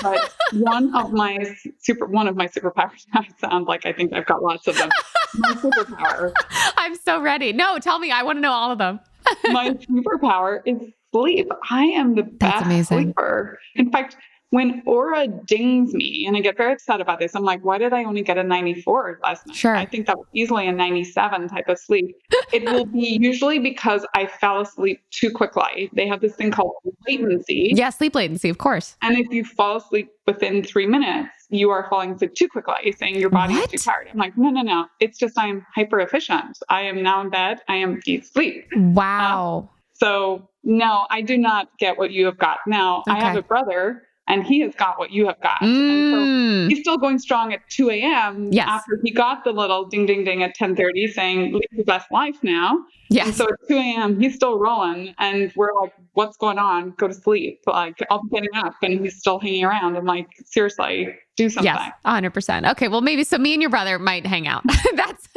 but 0.02 0.32
one 0.54 0.96
of 0.96 1.12
my 1.12 1.38
super, 1.80 2.06
one 2.06 2.28
of 2.28 2.36
my 2.36 2.48
superpowers. 2.48 3.06
I 3.14 3.28
sound 3.40 3.66
like 3.68 3.86
I 3.86 3.92
think 3.92 4.14
I've 4.14 4.28
got 4.28 4.44
lots 4.44 4.68
of 4.68 4.78
them. 4.78 4.90
My 5.36 5.54
superpower. 5.54 6.32
I'm 6.78 6.96
so 6.96 7.22
ready. 7.22 7.52
No, 7.52 7.80
tell 7.80 8.00
me. 8.00 8.12
I 8.12 8.24
want 8.24 8.38
to 8.38 8.42
know 8.42 8.52
all 8.52 8.72
of 8.72 8.78
them. 8.78 9.00
my 9.46 9.70
superpower 9.92 10.62
is 10.66 10.78
sleep. 11.12 11.52
I 11.70 11.84
am 11.84 12.16
the 12.16 12.24
best 12.24 12.88
sleeper. 12.88 13.60
In 13.76 13.92
fact, 13.92 14.18
when 14.52 14.82
Oura 14.84 15.46
dings 15.46 15.94
me, 15.94 16.26
and 16.28 16.36
I 16.36 16.42
get 16.42 16.58
very 16.58 16.74
upset 16.74 17.00
about 17.00 17.20
this, 17.20 17.36
I'm 17.36 17.44
like, 17.44 17.64
why 17.64 17.78
did 17.78 17.94
I 17.94 18.04
only 18.04 18.22
get 18.22 18.38
a 18.38 18.44
94 18.44 19.22
last 19.24 19.48
night? 19.48 19.56
Sure. 19.56 19.76
I 19.76 19.86
think 19.86 20.08
that 20.08 20.18
was 20.18 20.28
easily 20.34 20.68
a 20.68 20.74
97 20.74 21.48
type 21.48 21.70
of 21.70 21.80
sleep. 21.80 22.18
it 22.54 22.66
will 22.66 22.86
be 22.86 23.18
usually 23.22 23.60
because 23.60 24.06
I 24.14 24.28
fell 24.28 24.60
asleep 24.60 25.02
too 25.10 25.32
quickly. 25.32 25.90
They 25.94 26.06
have 26.06 26.20
this 26.20 26.36
thing 26.36 26.52
called 26.52 26.74
latency. 27.08 27.72
Yeah, 27.76 27.92
sleep 27.92 28.14
latency, 28.14 28.50
of 28.50 28.58
course. 28.58 28.98
And 29.02 29.18
if 29.18 29.32
you 29.32 29.46
fall 29.46 29.78
asleep 29.78 30.12
within 30.28 30.66
three 30.66 30.86
minutes, 30.86 31.30
you 31.50 31.70
are 31.70 31.88
falling 31.90 32.12
asleep 32.12 32.36
too 32.36 32.50
quickly, 32.50 32.92
saying 32.92 33.16
your 33.16 33.30
body 33.30 33.54
what? 33.54 33.74
is 33.74 33.84
too 33.84 33.90
tired. 33.90 34.10
I'm 34.12 34.20
like, 34.20 34.38
no, 34.38 34.50
no, 34.50 34.64
no. 34.64 34.88
It's 35.00 35.18
just 35.18 35.40
I'm 35.40 35.66
hyper 35.74 36.02
efficient. 36.02 36.58
I 36.68 36.82
am 36.82 37.02
now 37.02 37.22
in 37.22 37.30
bed. 37.30 37.60
I 37.70 37.78
am 37.78 38.02
deep 38.02 38.26
sleep. 38.26 38.68
Wow. 38.76 39.70
So 39.94 40.50
no, 40.66 41.08
I 41.10 41.22
do 41.22 41.38
not 41.38 41.70
get 41.80 41.98
what 41.98 42.12
you 42.12 42.26
have 42.26 42.38
got. 42.38 42.58
Now 42.68 43.04
okay. 43.08 43.12
I 43.12 43.24
have 43.24 43.38
a 43.38 43.42
brother 43.42 44.04
and 44.32 44.46
he 44.46 44.62
has 44.62 44.74
got 44.76 44.98
what 44.98 45.12
you 45.12 45.28
have 45.28 45.40
got. 45.42 45.60
Mm. 45.60 46.12
So 46.12 46.70
he's 46.70 46.80
still 46.80 46.98
going 46.98 47.20
strong 47.20 47.54
at 47.54 47.60
2 47.70 47.90
a.m. 47.90 48.50
Yes. 48.52 48.68
after 48.68 49.00
he 49.04 49.12
got 49.12 49.44
the 49.44 49.52
little 49.52 49.86
ding 49.86 50.06
ding 50.06 50.24
ding 50.24 50.42
at 50.42 50.56
10:30 50.56 51.08
saying 51.14 51.54
live 51.54 51.62
your 51.72 51.86
best 51.86 52.12
life 52.12 52.38
now. 52.42 52.80
Yes. 53.10 53.28
And 53.28 53.36
so 53.36 53.44
at 53.46 53.68
2 53.68 53.76
a.m. 53.76 54.20
he's 54.20 54.36
still 54.36 54.58
rolling, 54.58 55.14
and 55.20 55.52
we're 55.56 55.74
like, 55.82 55.94
"What's 56.14 56.38
going 56.38 56.58
on? 56.58 56.92
Go 56.98 57.08
to 57.08 57.14
sleep." 57.14 57.60
Like 57.68 57.98
I'll 58.10 58.24
be 58.24 58.30
getting 58.30 58.56
up, 58.56 58.76
and 58.82 59.02
he's 59.02 59.18
still 59.18 59.40
hanging 59.40 59.66
around. 59.66 59.98
I'm 59.98 60.06
like, 60.06 60.28
seriously, 60.46 61.14
do 61.38 61.50
something. 61.50 61.74
Yes, 61.74 61.92
100%. 62.06 62.72
Okay, 62.72 62.88
well, 62.88 63.02
maybe 63.02 63.24
so 63.24 63.38
me 63.38 63.54
and 63.54 63.62
your 63.62 63.70
brother 63.70 63.98
might 63.98 64.26
hang 64.26 64.48
out. 64.48 64.64
That's 64.96 65.28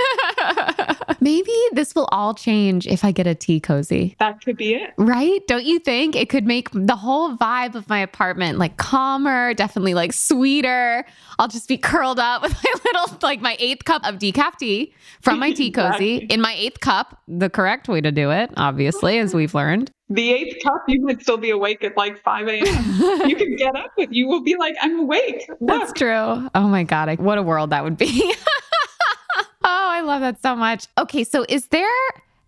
maybe 1.21 1.53
this 1.73 1.95
will 1.95 2.09
all 2.11 2.35
change 2.35 2.87
if 2.87 3.05
I 3.05 3.13
get 3.13 3.27
a 3.27 3.35
tea 3.35 3.61
cozy. 3.61 4.17
That 4.19 4.43
could 4.45 4.57
be 4.57 4.75
it. 4.75 4.93
Right? 4.97 5.41
Don't 5.47 5.65
you 5.65 5.79
think 5.79 6.17
it 6.17 6.29
could 6.29 6.47
make 6.47 6.69
the 6.73 6.97
whole 6.97 7.37
vibe 7.37 7.75
of 7.75 7.89
my 7.89 7.99
apartment 7.99 8.59
like 8.59 8.77
calmer, 8.77 9.55
definitely 9.55 9.95
like 9.95 10.13
sweeter? 10.13 11.05
I'll 11.39 11.49
just 11.49 11.69
be 11.69 11.79
curled 11.79 12.19
up 12.19 12.43
with 12.43 12.53
my 12.65 12.73
little, 12.85 13.19
like 13.23 13.41
my 13.41 13.57
eighth 13.59 13.85
cup 13.85 14.05
of 14.05 14.17
decaf 14.17 14.57
tea 14.59 14.95
from 15.21 15.39
my 15.39 15.53
tea 15.53 15.71
cozy 15.71 16.17
in 16.17 16.41
my 16.41 16.55
eighth 16.55 16.81
cup, 16.81 17.23
the 17.29 17.51
correct 17.51 17.89
way 17.89 18.01
to 18.01 18.13
do 18.13 18.31
it, 18.31 18.51
obviously, 18.57 19.19
as 19.19 19.35
we've 19.35 19.55
learned 19.55 19.91
the 20.09 20.33
eighth 20.33 20.63
cup, 20.63 20.85
you 20.87 21.01
might 21.03 21.23
still 21.23 21.39
be 21.39 21.51
awake 21.51 21.83
at 21.83 21.97
like 21.97 22.23
5 22.23 22.49
a.m. 22.49 22.65
you 23.29 23.37
can 23.37 23.57
get 23.57 23.75
up 23.75 23.93
with 23.97 24.11
you 24.13 24.29
will 24.29 24.43
be 24.43 24.57
like, 24.57 24.77
I'm 24.83 25.01
awake. 25.01 25.49
Look. 25.49 25.59
That's 25.61 25.93
true. 25.93 26.49
Oh 26.55 26.69
my 26.69 26.83
God. 26.83 27.09
I, 27.09 27.15
what 27.17 27.39
a 27.39 27.43
world 27.43 27.71
that 27.71 27.85
would 27.85 27.97
be. 27.97 28.35
oh, 29.37 29.43
I 29.63 30.03
love 30.03 30.21
that 30.21 30.43
so 30.43 30.55
much. 30.55 30.87
Okay. 30.99 31.25
So 31.25 31.47
is 31.49 31.69
there 31.69 31.89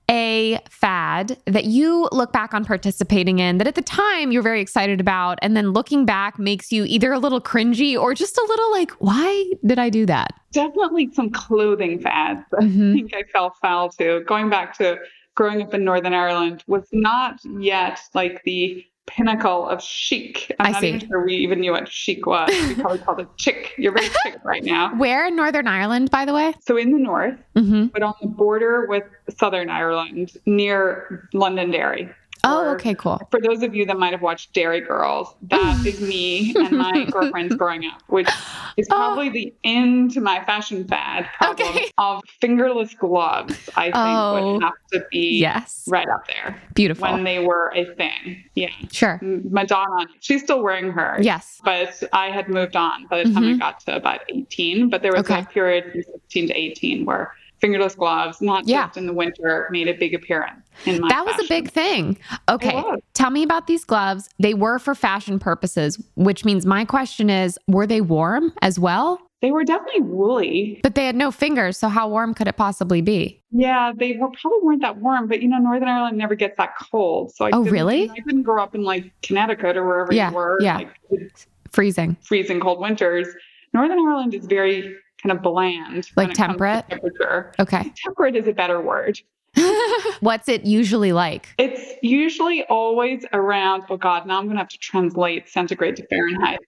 a 0.08 0.60
fad 0.70 1.36
that 1.46 1.64
you 1.64 2.08
look 2.12 2.32
back 2.32 2.54
on 2.54 2.64
participating 2.64 3.40
in 3.40 3.58
that 3.58 3.66
at 3.66 3.74
the 3.74 3.82
time 3.82 4.30
you're 4.30 4.42
very 4.42 4.60
excited 4.60 5.00
about 5.00 5.36
and 5.42 5.56
then 5.56 5.72
looking 5.72 6.04
back 6.04 6.38
makes 6.38 6.70
you 6.70 6.84
either 6.84 7.12
a 7.12 7.18
little 7.18 7.40
cringy 7.40 8.00
or 8.00 8.14
just 8.14 8.36
a 8.38 8.46
little 8.48 8.70
like 8.70 8.92
why 9.00 9.50
did 9.64 9.80
i 9.80 9.90
do 9.90 10.06
that 10.06 10.32
definitely 10.52 11.10
some 11.12 11.28
clothing 11.30 11.98
fads 11.98 12.40
mm-hmm. 12.52 12.92
i 12.92 12.94
think 12.94 13.14
i 13.16 13.22
fell 13.32 13.52
foul 13.60 13.88
to 13.88 14.22
going 14.28 14.48
back 14.48 14.78
to 14.78 14.96
growing 15.36 15.62
up 15.62 15.72
in 15.72 15.84
Northern 15.84 16.14
Ireland 16.14 16.64
was 16.66 16.88
not 16.92 17.40
yet 17.60 18.00
like 18.14 18.42
the 18.44 18.84
pinnacle 19.06 19.68
of 19.68 19.80
chic. 19.80 20.52
I'm 20.58 20.66
I 20.66 20.70
not 20.72 20.80
see. 20.80 20.88
even 20.88 21.08
sure 21.08 21.24
we 21.24 21.34
even 21.36 21.60
knew 21.60 21.72
what 21.72 21.88
chic 21.88 22.26
was. 22.26 22.50
We 22.50 22.74
probably 22.80 22.98
called 22.98 23.20
it 23.20 23.28
chic. 23.36 23.72
You're 23.78 23.92
very 23.92 24.08
chic 24.24 24.36
right 24.44 24.64
now. 24.64 24.94
Where 24.98 25.26
in 25.26 25.36
Northern 25.36 25.68
Ireland, 25.68 26.10
by 26.10 26.24
the 26.24 26.34
way? 26.34 26.54
So 26.60 26.76
in 26.76 26.92
the 26.92 26.98
north, 26.98 27.38
mm-hmm. 27.54 27.86
but 27.86 28.02
on 28.02 28.14
the 28.20 28.28
border 28.28 28.86
with 28.88 29.04
Southern 29.38 29.70
Ireland, 29.70 30.32
near 30.44 31.28
Londonderry. 31.32 32.10
Oh, 32.46 32.70
okay, 32.74 32.94
cool. 32.94 33.20
For 33.30 33.40
those 33.40 33.62
of 33.62 33.74
you 33.74 33.84
that 33.86 33.98
might 33.98 34.12
have 34.12 34.22
watched 34.22 34.52
Derry 34.52 34.80
Girls, 34.80 35.34
that 35.42 35.84
is 35.86 36.00
me 36.00 36.54
and 36.56 36.72
my 36.72 37.04
girlfriends 37.10 37.54
growing 37.56 37.86
up, 37.86 38.02
which 38.08 38.28
is 38.76 38.86
oh. 38.90 38.94
probably 38.96 39.28
oh. 39.28 39.32
the 39.32 39.54
end 39.64 40.12
to 40.12 40.20
my 40.20 40.44
fashion 40.44 40.86
fad 40.86 41.28
problem 41.38 41.68
okay. 41.68 41.90
of 41.98 42.22
fingerless 42.40 42.94
gloves. 42.94 43.68
I 43.76 43.84
think 43.84 43.96
oh, 43.96 44.52
would 44.52 44.62
have 44.62 44.72
to 44.92 45.04
be 45.10 45.38
yes. 45.38 45.84
right 45.88 46.08
up 46.08 46.26
there. 46.26 46.60
Beautiful. 46.74 47.10
When 47.10 47.24
they 47.24 47.40
were 47.40 47.72
a 47.74 47.84
thing. 47.94 48.44
Yeah. 48.54 48.70
Sure. 48.92 49.18
Madonna, 49.22 50.06
she's 50.20 50.42
still 50.42 50.62
wearing 50.62 50.92
her. 50.92 51.18
Yes. 51.20 51.60
But 51.64 52.02
I 52.12 52.30
had 52.30 52.48
moved 52.48 52.76
on 52.76 53.06
by 53.08 53.18
the 53.18 53.24
time 53.32 53.42
mm-hmm. 53.42 53.62
I 53.62 53.72
got 53.72 53.80
to 53.80 53.96
about 53.96 54.20
18. 54.28 54.90
But 54.90 55.02
there 55.02 55.12
was 55.12 55.20
okay. 55.20 55.40
that 55.40 55.50
period 55.50 55.92
from 55.92 56.02
16 56.02 56.48
to 56.48 56.54
18 56.54 57.04
where 57.04 57.32
fingerless 57.66 57.94
gloves, 57.94 58.40
not 58.40 58.66
yeah. 58.66 58.86
just 58.86 58.96
in 58.96 59.06
the 59.06 59.12
winter, 59.12 59.68
made 59.70 59.88
a 59.88 59.94
big 59.94 60.14
appearance 60.14 60.64
in 60.84 61.00
my 61.00 61.08
That 61.08 61.24
was 61.24 61.34
fashion. 61.34 61.46
a 61.46 61.48
big 61.48 61.70
thing. 61.70 62.18
Okay. 62.48 62.82
Tell 63.14 63.30
me 63.30 63.42
about 63.42 63.66
these 63.66 63.84
gloves. 63.84 64.28
They 64.38 64.54
were 64.54 64.78
for 64.78 64.94
fashion 64.94 65.38
purposes, 65.38 66.00
which 66.14 66.44
means 66.44 66.64
my 66.64 66.84
question 66.84 67.28
is, 67.30 67.58
were 67.66 67.86
they 67.86 68.00
warm 68.00 68.52
as 68.62 68.78
well? 68.78 69.20
They 69.42 69.50
were 69.52 69.64
definitely 69.64 70.00
woolly. 70.02 70.80
But 70.82 70.94
they 70.94 71.04
had 71.04 71.14
no 71.14 71.30
fingers, 71.30 71.76
so 71.76 71.88
how 71.88 72.08
warm 72.08 72.32
could 72.34 72.48
it 72.48 72.56
possibly 72.56 73.02
be? 73.02 73.42
Yeah, 73.50 73.92
they 73.94 74.16
were 74.16 74.30
probably 74.40 74.60
weren't 74.62 74.82
that 74.82 74.96
warm, 74.98 75.28
but 75.28 75.42
you 75.42 75.48
know, 75.48 75.58
Northern 75.58 75.88
Ireland 75.88 76.16
never 76.16 76.34
gets 76.34 76.56
that 76.56 76.70
cold. 76.90 77.34
So 77.34 77.44
I 77.44 77.50
Oh, 77.52 77.62
really? 77.64 78.08
I 78.10 78.14
didn't 78.14 78.42
grow 78.42 78.62
up 78.62 78.74
in 78.74 78.82
like 78.82 79.10
Connecticut 79.22 79.76
or 79.76 79.86
wherever 79.86 80.12
yeah, 80.12 80.30
you 80.30 80.36
were. 80.36 80.58
Yeah. 80.62 80.78
Like, 81.10 81.32
freezing. 81.70 82.16
Freezing 82.22 82.60
cold 82.60 82.80
winters. 82.80 83.28
Northern 83.74 83.98
Ireland 83.98 84.32
is 84.32 84.46
very 84.46 84.96
kind 85.22 85.36
of 85.36 85.42
bland. 85.42 86.10
Like 86.16 86.32
temperate? 86.32 86.88
temperature. 86.88 87.52
Okay. 87.58 87.92
Temperate 88.04 88.36
is 88.36 88.46
a 88.46 88.52
better 88.52 88.80
word. 88.80 89.20
What's 90.20 90.48
it 90.48 90.64
usually 90.64 91.12
like? 91.12 91.54
It's 91.58 91.94
usually 92.02 92.64
always 92.64 93.24
around, 93.32 93.84
oh 93.88 93.96
God, 93.96 94.26
now 94.26 94.38
I'm 94.38 94.44
going 94.44 94.56
to 94.56 94.60
have 94.60 94.68
to 94.68 94.78
translate 94.78 95.48
centigrade 95.48 95.96
to 95.96 96.06
Fahrenheit. 96.06 96.58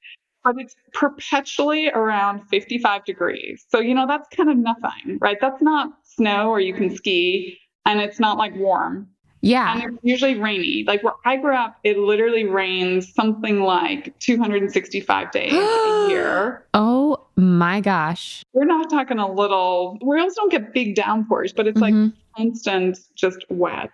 But 0.45 0.55
it's 0.59 0.75
perpetually 0.95 1.91
around 1.91 2.47
55 2.49 3.05
degrees. 3.05 3.67
So, 3.69 3.81
you 3.81 3.95
know, 3.95 4.07
that's 4.07 4.29
kind 4.35 4.49
of 4.49 4.57
nothing, 4.57 5.19
right? 5.21 5.37
That's 5.41 5.61
not 5.61 5.91
snow 6.05 6.49
or 6.49 6.61
you 6.61 6.73
can 6.73 6.95
ski, 6.95 7.59
and 7.85 8.01
it's 8.01 8.21
not 8.21 8.39
like 8.39 8.55
warm. 8.57 9.09
Yeah. 9.41 9.81
And 9.81 9.95
it's 9.95 10.05
usually 10.05 10.37
rainy. 10.37 10.85
Like 10.87 11.03
where 11.03 11.15
I 11.25 11.37
grew 11.37 11.55
up, 11.55 11.79
it 11.85 11.99
literally 11.99 12.45
rains 12.45 13.13
something 13.15 13.61
like 13.61 14.19
265 14.19 15.31
days 15.31 15.53
a 15.53 16.07
year. 16.09 16.65
Oh 16.75 17.25
my 17.37 17.81
gosh. 17.81 18.45
We're 18.53 18.65
not 18.65 18.89
talking 18.91 19.19
a 19.19 19.31
little, 19.31 19.99
we 20.03 20.21
also 20.21 20.43
don't 20.43 20.51
get 20.53 20.73
big 20.73 20.95
downpours, 20.95 21.53
but 21.53 21.67
it's 21.67 21.81
mm-hmm. 21.81 22.05
like 22.05 22.13
constant, 22.37 22.99
just 23.15 23.45
wet, 23.49 23.91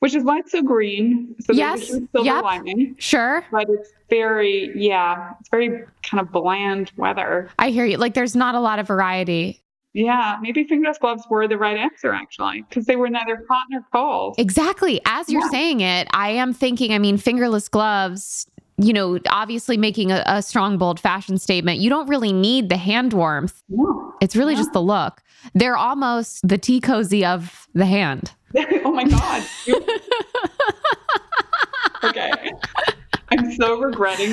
which 0.00 0.14
is 0.14 0.24
why 0.24 0.38
it's 0.38 0.52
so 0.52 0.62
green. 0.62 1.34
So 1.40 1.52
yes. 1.52 1.86
silver 1.86 2.08
yep. 2.22 2.42
lining. 2.42 2.96
Sure. 2.98 3.44
But 3.52 3.68
it's 3.68 3.92
very, 4.10 4.72
yeah, 4.74 5.34
it's 5.40 5.48
very 5.48 5.84
kind 6.02 6.20
of 6.20 6.32
bland 6.32 6.92
weather. 6.96 7.50
I 7.58 7.70
hear 7.70 7.84
you. 7.84 7.98
Like 7.98 8.14
there's 8.14 8.34
not 8.34 8.54
a 8.54 8.60
lot 8.60 8.78
of 8.78 8.86
variety. 8.86 9.63
Yeah, 9.94 10.36
maybe 10.42 10.64
fingerless 10.64 10.98
gloves 10.98 11.22
were 11.30 11.46
the 11.46 11.56
right 11.56 11.76
answer 11.76 12.12
actually, 12.12 12.62
because 12.68 12.84
they 12.86 12.96
were 12.96 13.08
neither 13.08 13.44
hot 13.48 13.66
nor 13.70 13.84
cold. 13.92 14.34
Exactly. 14.38 15.00
As 15.06 15.28
you're 15.30 15.40
Yeah. 15.42 15.48
saying 15.50 15.80
it, 15.80 16.08
I 16.12 16.30
am 16.30 16.52
thinking, 16.52 16.92
I 16.92 16.98
mean, 16.98 17.16
fingerless 17.16 17.68
gloves, 17.68 18.46
you 18.76 18.92
know, 18.92 19.20
obviously 19.28 19.76
making 19.76 20.10
a, 20.10 20.24
a 20.26 20.42
strong, 20.42 20.78
bold 20.78 20.98
fashion 20.98 21.38
statement. 21.38 21.78
You 21.78 21.90
don't 21.90 22.08
really 22.08 22.32
need 22.32 22.70
the 22.70 22.76
hand 22.76 23.12
warmth. 23.12 23.62
No. 23.68 24.12
It's 24.20 24.34
really 24.34 24.54
Yeah. 24.54 24.58
just 24.60 24.72
the 24.72 24.82
look. 24.82 25.22
They're 25.54 25.76
almost 25.76 26.46
the 26.48 26.58
tea 26.58 26.80
cozy 26.80 27.24
of 27.24 27.68
the 27.74 27.86
hand. 27.86 28.32
oh 28.84 28.92
my 28.92 29.04
God. 29.04 29.44
Okay. 32.02 32.52
I'm 33.38 33.52
so 33.52 33.80
regretting 33.80 34.30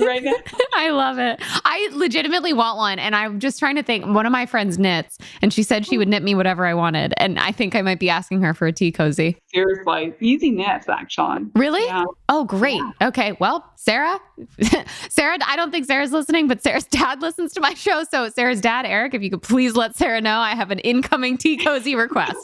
right 0.00 0.22
now. 0.22 0.34
I 0.74 0.90
love 0.90 1.18
it. 1.18 1.38
I 1.64 1.88
legitimately 1.92 2.52
want 2.52 2.76
one. 2.76 2.98
And 2.98 3.14
I'm 3.14 3.40
just 3.40 3.58
trying 3.58 3.76
to 3.76 3.82
think. 3.82 4.06
One 4.06 4.26
of 4.26 4.32
my 4.32 4.46
friends 4.46 4.78
knits, 4.78 5.18
and 5.42 5.52
she 5.52 5.62
said 5.62 5.86
she 5.86 5.98
would 5.98 6.08
knit 6.08 6.22
me 6.22 6.34
whatever 6.34 6.66
I 6.66 6.74
wanted. 6.74 7.14
And 7.16 7.38
I 7.38 7.52
think 7.52 7.74
I 7.74 7.82
might 7.82 7.98
be 8.00 8.10
asking 8.10 8.42
her 8.42 8.54
for 8.54 8.66
a 8.66 8.72
tea 8.72 8.92
cozy. 8.92 9.36
Seriously, 9.52 10.14
easy 10.20 10.50
knits, 10.50 10.88
actually. 10.88 11.46
Really? 11.54 11.84
Yeah. 11.84 12.04
Oh, 12.28 12.44
great. 12.44 12.82
Yeah. 13.00 13.08
Okay. 13.08 13.36
Well, 13.40 13.70
Sarah, 13.76 14.20
Sarah, 15.08 15.38
I 15.46 15.56
don't 15.56 15.70
think 15.70 15.86
Sarah's 15.86 16.12
listening, 16.12 16.48
but 16.48 16.62
Sarah's 16.62 16.84
dad 16.84 17.22
listens 17.22 17.52
to 17.54 17.60
my 17.60 17.74
show. 17.74 18.04
So, 18.10 18.28
Sarah's 18.28 18.60
dad, 18.60 18.84
Eric, 18.84 19.14
if 19.14 19.22
you 19.22 19.30
could 19.30 19.42
please 19.42 19.74
let 19.74 19.96
Sarah 19.96 20.20
know 20.20 20.38
I 20.38 20.54
have 20.54 20.70
an 20.70 20.80
incoming 20.80 21.38
tea 21.38 21.56
cozy 21.56 21.94
request, 21.94 22.36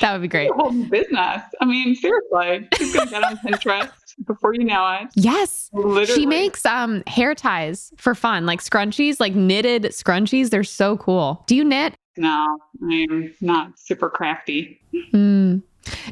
that 0.00 0.12
would 0.12 0.22
be 0.22 0.28
great. 0.28 0.50
Whole 0.50 0.72
business. 0.72 1.42
I 1.60 1.64
mean, 1.64 1.94
seriously, 1.94 2.68
she's 2.76 2.94
gonna 2.94 3.10
get 3.10 3.24
on 3.24 3.36
Pinterest 3.38 3.90
before 4.26 4.54
you 4.54 4.64
know 4.64 4.98
it. 5.00 5.08
Yes. 5.14 5.70
Literally. 5.72 6.06
She 6.06 6.26
makes 6.26 6.64
um 6.66 7.02
hair 7.06 7.34
ties 7.34 7.92
for 7.96 8.14
fun, 8.14 8.46
like 8.46 8.60
scrunchies, 8.60 9.20
like 9.20 9.34
knitted 9.34 9.84
scrunchies. 9.84 10.50
They're 10.50 10.64
so 10.64 10.96
cool. 10.96 11.42
Do 11.46 11.56
you 11.56 11.64
knit? 11.64 11.94
No, 12.16 12.58
I'm 12.82 13.34
not 13.40 13.78
super 13.78 14.08
crafty. 14.08 14.80
Mm. 15.12 15.62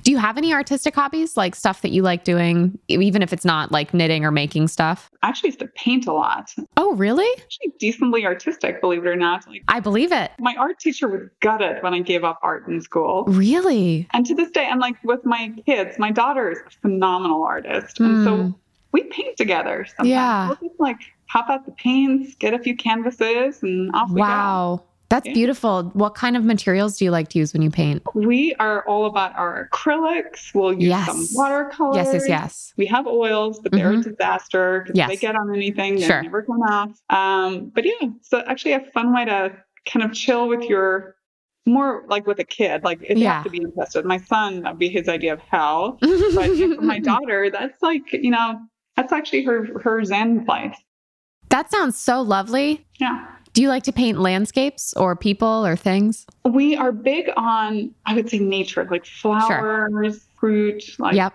Do 0.03 0.11
you 0.11 0.19
have 0.19 0.39
any 0.39 0.53
artistic 0.53 0.95
hobbies, 0.95 1.37
like 1.37 1.55
stuff 1.55 1.83
that 1.83 1.91
you 1.91 2.03
like 2.03 2.25
doing, 2.25 2.79
even 2.89 3.23
if 3.23 3.33
it's 3.33 3.45
not 3.45 3.73
like 3.73 3.93
knitting 3.95 4.25
or 4.25 4.31
making 4.31 4.69
stuff? 4.69 5.11
I 5.23 5.29
actually 5.29 5.49
used 5.49 5.61
to 5.61 5.69
paint 5.69 6.07
a 6.07 6.13
lot. 6.13 6.53
Oh, 6.77 6.95
really? 6.95 7.29
Actually, 7.43 7.73
decently 7.79 8.27
artistic, 8.27 8.81
believe 8.81 9.05
it 9.05 9.09
or 9.09 9.17
not. 9.17 9.47
Like, 9.47 9.63
I 9.69 9.81
believe 9.81 10.13
it. 10.13 10.33
My 10.39 10.55
art 10.57 10.79
teacher 10.81 11.09
was 11.09 11.23
gutted 11.41 11.83
when 11.83 11.95
I 11.95 12.01
gave 12.01 12.25
up 12.25 12.39
art 12.43 12.67
in 12.67 12.81
school. 12.81 13.25
Really? 13.25 14.09
And 14.13 14.27
to 14.27 14.35
this 14.35 14.51
day, 14.51 14.67
and 14.67 14.81
like 14.81 14.97
with 15.05 15.25
my 15.25 15.53
kids, 15.67 15.99
my 15.99 16.11
daughter 16.11 16.51
is 16.51 16.59
a 16.67 16.71
phenomenal 16.83 17.43
artist, 17.45 17.99
mm. 17.99 18.07
and 18.07 18.25
so 18.25 18.37
hmm. 18.37 18.51
we 18.93 19.05
paint 19.05 19.37
together. 19.37 19.87
Sometimes. 19.87 20.09
Yeah. 20.09 20.49
We'll 20.49 20.69
just 20.69 20.81
like 20.81 20.99
pop 21.29 21.49
out 21.49 21.65
the 21.67 21.73
paints, 21.73 22.35
get 22.35 22.55
a 22.55 22.59
few 22.59 22.77
canvases, 22.77 23.63
and 23.63 23.91
off 23.95 24.11
we 24.11 24.21
wow. 24.21 24.27
go. 24.27 24.83
Wow. 24.83 24.85
That's 25.13 25.29
beautiful. 25.29 25.91
What 25.93 26.15
kind 26.15 26.39
of 26.39 26.45
materials 26.45 26.97
do 26.97 27.05
you 27.05 27.11
like 27.11 27.29
to 27.29 27.39
use 27.39 27.53
when 27.53 27.61
you 27.61 27.69
paint? 27.69 28.03
We 28.15 28.55
are 28.55 28.83
all 28.89 29.05
about 29.05 29.37
our 29.37 29.69
acrylics. 29.71 30.55
We'll 30.55 30.73
use 30.73 30.85
yes. 30.85 31.07
some 31.07 31.27
watercolors. 31.35 31.97
Yes, 31.97 32.15
yes, 32.15 32.29
yes. 32.29 32.73
We 32.79 32.87
have 32.87 33.07
oils, 33.07 33.61
but 33.61 33.73
they're 33.73 33.93
mm-hmm. 33.93 34.09
a 34.09 34.13
disaster 34.13 34.85
because 34.85 34.97
yes. 34.97 35.11
they 35.11 35.17
get 35.17 35.37
on 35.37 35.55
anything, 35.55 35.97
they 35.97 36.07
sure. 36.07 36.23
never 36.23 36.43
come 36.43 36.63
off. 36.63 36.99
Um, 37.11 37.71
but 37.75 37.85
yeah, 37.85 38.09
so 38.23 38.43
actually 38.47 38.73
a 38.73 38.81
fun 38.95 39.13
way 39.13 39.27
to 39.27 39.55
kind 39.87 40.03
of 40.03 40.15
chill 40.15 40.49
with 40.49 40.63
your 40.63 41.17
more 41.67 42.05
like 42.09 42.27
with 42.27 42.39
a 42.39 42.45
kid, 42.45 42.83
like 42.83 43.03
if 43.03 43.11
yeah. 43.11 43.15
you 43.17 43.27
have 43.27 43.45
to 43.45 43.51
be 43.51 43.59
interested. 43.59 44.07
My 44.07 44.17
son, 44.17 44.63
that'd 44.63 44.79
be 44.79 44.89
his 44.89 45.11
idea 45.11 45.35
of 45.35 45.41
hell. 45.41 45.99
but 46.01 46.57
for 46.57 46.81
my 46.81 46.99
daughter, 47.01 47.51
that's 47.51 47.83
like, 47.83 48.15
you 48.15 48.31
know, 48.31 48.59
that's 48.97 49.13
actually 49.13 49.45
her 49.45 49.79
her 49.81 50.03
zen 50.05 50.47
place. 50.47 50.75
That 51.51 51.71
sounds 51.71 51.99
so 51.99 52.23
lovely. 52.23 52.87
Yeah. 52.99 53.27
Do 53.55 53.61
you 53.61 53.69
like 53.69 53.83
to 53.85 53.93
paint 53.93 54.19
landscapes 54.19 54.95
or 54.95 55.15
people 55.15 55.67
or 55.67 55.77
things? 55.77 56.27
We 56.45 56.75
are 56.75 56.91
big 56.91 57.31
on, 57.37 57.95
I 58.07 58.15
would 58.15 58.31
say, 58.31 58.39
nature, 58.39 58.87
like 58.91 59.05
flowers, 59.05 60.15
sure. 60.15 60.23
fruit, 60.39 60.85
like 60.99 61.15
yep. 61.15 61.35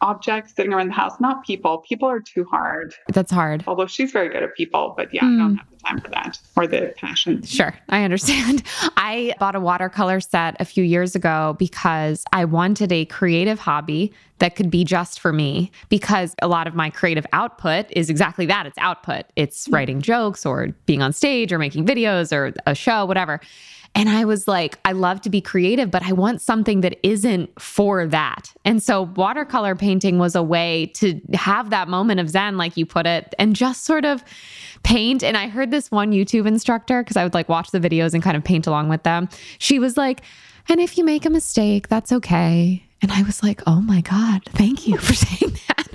Objects 0.00 0.54
sitting 0.54 0.72
around 0.72 0.88
the 0.88 0.94
house, 0.94 1.18
not 1.20 1.44
people. 1.44 1.78
People 1.78 2.08
are 2.08 2.20
too 2.20 2.44
hard. 2.44 2.94
That's 3.12 3.30
hard. 3.30 3.64
Although 3.66 3.86
she's 3.86 4.12
very 4.12 4.28
good 4.28 4.42
at 4.42 4.54
people, 4.54 4.94
but 4.96 5.12
yeah, 5.12 5.22
mm. 5.22 5.34
I 5.34 5.38
don't 5.38 5.50
hmm. 5.50 5.56
have 5.56 5.70
the 5.70 5.76
time 5.76 6.00
for 6.00 6.08
that 6.10 6.38
or 6.56 6.66
the 6.66 6.94
passion. 6.96 7.42
Sure, 7.42 7.74
I 7.88 8.04
understand. 8.04 8.62
I 8.96 9.34
bought 9.38 9.54
a 9.54 9.60
watercolor 9.60 10.20
set 10.20 10.56
a 10.60 10.64
few 10.64 10.84
years 10.84 11.14
ago 11.14 11.56
because 11.58 12.24
I 12.32 12.44
wanted 12.44 12.92
a 12.92 13.04
creative 13.06 13.58
hobby 13.58 14.12
that 14.38 14.54
could 14.54 14.70
be 14.70 14.84
just 14.84 15.18
for 15.18 15.32
me 15.32 15.72
because 15.88 16.34
a 16.42 16.48
lot 16.48 16.68
of 16.68 16.74
my 16.74 16.90
creative 16.90 17.26
output 17.32 17.86
is 17.90 18.08
exactly 18.08 18.46
that 18.46 18.66
it's 18.66 18.78
output. 18.78 19.24
It's 19.36 19.66
hmm. 19.66 19.74
writing 19.74 20.00
jokes 20.00 20.46
or 20.46 20.68
being 20.86 21.02
on 21.02 21.12
stage 21.12 21.52
or 21.52 21.58
making 21.58 21.86
videos 21.86 22.32
or 22.32 22.52
a 22.66 22.74
show, 22.74 23.04
whatever. 23.04 23.40
And 23.94 24.08
I 24.08 24.24
was 24.24 24.46
like, 24.46 24.78
I 24.84 24.92
love 24.92 25.20
to 25.22 25.30
be 25.30 25.40
creative, 25.40 25.90
but 25.90 26.04
I 26.04 26.12
want 26.12 26.40
something 26.40 26.82
that 26.82 26.98
isn't 27.02 27.60
for 27.60 28.06
that. 28.06 28.52
And 28.64 28.82
so 28.82 29.02
watercolor 29.16 29.74
painting 29.74 30.18
was 30.18 30.36
a 30.36 30.42
way 30.42 30.86
to 30.96 31.20
have 31.34 31.70
that 31.70 31.88
moment 31.88 32.20
of 32.20 32.30
zen, 32.30 32.56
like 32.56 32.76
you 32.76 32.86
put 32.86 33.06
it, 33.06 33.34
and 33.38 33.56
just 33.56 33.84
sort 33.84 34.04
of 34.04 34.22
paint. 34.84 35.24
And 35.24 35.36
I 35.36 35.48
heard 35.48 35.70
this 35.70 35.90
one 35.90 36.12
YouTube 36.12 36.46
instructor, 36.46 37.02
because 37.02 37.16
I 37.16 37.24
would 37.24 37.34
like 37.34 37.48
watch 37.48 37.70
the 37.72 37.80
videos 37.80 38.14
and 38.14 38.22
kind 38.22 38.36
of 38.36 38.44
paint 38.44 38.66
along 38.66 38.88
with 38.88 39.02
them. 39.02 39.28
She 39.58 39.78
was 39.78 39.96
like, 39.96 40.20
and 40.68 40.80
if 40.80 40.96
you 40.98 41.04
make 41.04 41.24
a 41.24 41.30
mistake, 41.30 41.88
that's 41.88 42.12
okay. 42.12 42.84
And 43.00 43.10
I 43.10 43.22
was 43.22 43.42
like, 43.42 43.62
oh 43.66 43.80
my 43.80 44.00
God, 44.02 44.42
thank 44.50 44.86
you 44.86 44.98
for 44.98 45.14
saying 45.14 45.56
that. 45.68 45.88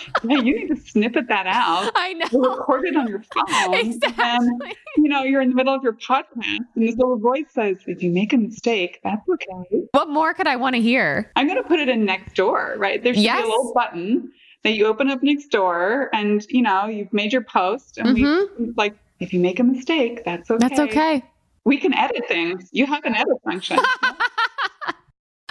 yeah, 0.24 0.38
you 0.38 0.58
need 0.58 0.68
to 0.68 0.76
snippet 0.76 1.28
that 1.28 1.46
out. 1.46 1.90
I 1.94 2.14
know. 2.14 2.26
Record 2.32 2.86
it 2.86 2.96
on 2.96 3.08
your 3.08 3.22
phone. 3.34 3.74
Exactly. 3.74 4.24
And, 4.24 4.62
you 4.96 5.08
know, 5.08 5.22
you're 5.22 5.40
in 5.40 5.50
the 5.50 5.54
middle 5.54 5.74
of 5.74 5.82
your 5.82 5.94
podcast 5.94 6.58
and 6.74 6.88
this 6.88 6.96
little 6.96 7.18
voice 7.18 7.46
says, 7.50 7.78
if 7.86 8.02
you 8.02 8.10
make 8.10 8.32
a 8.32 8.36
mistake, 8.36 9.00
that's 9.02 9.28
okay. 9.28 9.86
What 9.92 10.08
more 10.08 10.34
could 10.34 10.46
I 10.46 10.56
want 10.56 10.76
to 10.76 10.82
hear? 10.82 11.30
I'm 11.36 11.46
going 11.46 11.62
to 11.62 11.68
put 11.68 11.80
it 11.80 11.88
in 11.88 12.06
Nextdoor, 12.06 12.76
right? 12.78 13.02
There 13.02 13.14
should 13.14 13.22
yes. 13.22 13.42
be 13.42 13.48
a 13.48 13.50
little 13.50 13.72
button 13.74 14.32
that 14.64 14.72
you 14.72 14.86
open 14.86 15.10
up 15.10 15.20
Nextdoor 15.22 16.08
and, 16.12 16.44
you 16.48 16.62
know, 16.62 16.86
you've 16.86 17.12
made 17.12 17.32
your 17.32 17.42
post 17.42 17.98
and 17.98 18.16
mm-hmm. 18.16 18.62
we 18.64 18.72
like, 18.76 18.96
if 19.20 19.32
you 19.32 19.40
make 19.40 19.60
a 19.60 19.64
mistake, 19.64 20.24
that's 20.24 20.50
okay. 20.50 20.68
That's 20.68 20.80
okay. 20.80 21.24
We 21.64 21.76
can 21.76 21.94
edit 21.94 22.24
things. 22.26 22.68
You 22.72 22.86
have 22.86 23.04
an 23.04 23.14
edit 23.14 23.36
function. 23.44 23.78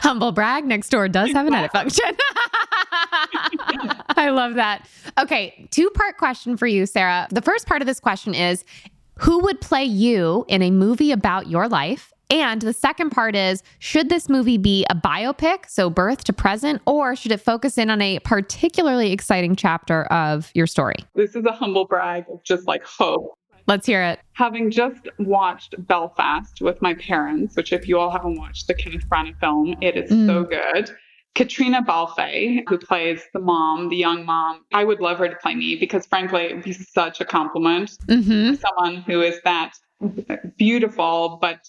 Humble 0.02 0.32
brag, 0.32 0.66
Nextdoor 0.66 1.12
does 1.12 1.32
have 1.32 1.46
an 1.46 1.54
edit 1.54 1.72
function. 1.72 2.06
I 4.18 4.32
love 4.32 4.56
that. 4.56 4.88
Okay, 5.20 5.68
two 5.70 5.92
part 5.92 6.18
question 6.18 6.58
for 6.58 6.66
you, 6.66 6.88
Sarah. 6.88 7.28
The 7.30 7.42
first 7.42 7.68
part 7.68 7.84
of 7.84 7.86
this 7.86 8.00
question 8.00 8.34
is 8.34 8.66
Who 9.20 9.40
would 9.40 9.62
play 9.62 9.84
you 9.84 10.44
in 10.48 10.64
a 10.64 10.72
movie 10.72 11.12
about 11.12 11.48
your 11.48 11.68
life? 11.68 12.12
And 12.32 12.62
the 12.62 12.74
second 12.74 13.12
part 13.12 13.36
is 13.36 13.62
Should 13.78 14.10
this 14.10 14.28
movie 14.28 14.58
be 14.58 14.86
a 14.90 14.96
biopic, 14.96 15.70
so 15.70 15.90
birth 15.90 16.24
to 16.24 16.34
present, 16.34 16.82
or 16.88 17.16
should 17.16 17.32
it 17.32 17.40
focus 17.40 17.78
in 17.78 17.92
on 17.92 18.02
a 18.02 18.18
particularly 18.20 19.12
exciting 19.12 19.56
chapter 19.56 20.06
of 20.06 20.50
your 20.56 20.66
story? 20.66 20.96
This 21.14 21.36
is 21.36 21.46
a 21.46 21.52
humble 21.52 21.86
brag 21.86 22.26
of 22.28 22.44
just 22.44 22.68
like 22.68 22.84
hope. 22.84 23.38
Let's 23.68 23.86
hear 23.86 24.04
it. 24.04 24.20
Having 24.34 24.72
just 24.72 25.08
watched 25.20 25.76
Belfast 25.88 26.62
with 26.62 26.82
my 26.82 26.94
parents, 26.96 27.56
which, 27.56 27.74
if 27.74 27.88
you 27.88 28.00
all 28.00 28.10
haven't 28.10 28.38
watched 28.38 28.68
the 28.68 28.74
Kenneth 28.74 29.08
Branagh 29.08 29.40
film, 29.40 29.76
it 29.82 29.96
is 29.96 30.12
mm. 30.12 30.28
so 30.28 30.44
good. 30.44 30.92
Caitríona 31.36 31.86
Balfe, 31.86 32.64
who 32.68 32.78
plays 32.78 33.22
the 33.34 33.40
mom, 33.40 33.90
the 33.90 33.96
young 33.96 34.26
mom, 34.26 34.66
I 34.74 34.84
would 34.84 35.00
love 35.00 35.18
her 35.20 35.30
to 35.30 35.36
play 35.38 35.56
me 35.56 35.78
because, 35.78 36.06
frankly, 36.06 36.44
it 36.44 36.56
would 36.56 36.64
be 36.64 36.74
such 36.74 37.22
a 37.22 37.26
compliment. 37.26 37.92
Mm-hmm. 38.08 38.56
Someone 38.56 39.02
who 39.04 39.22
is 39.22 39.40
that 39.46 39.74
beautiful, 40.58 41.38
but 41.42 41.60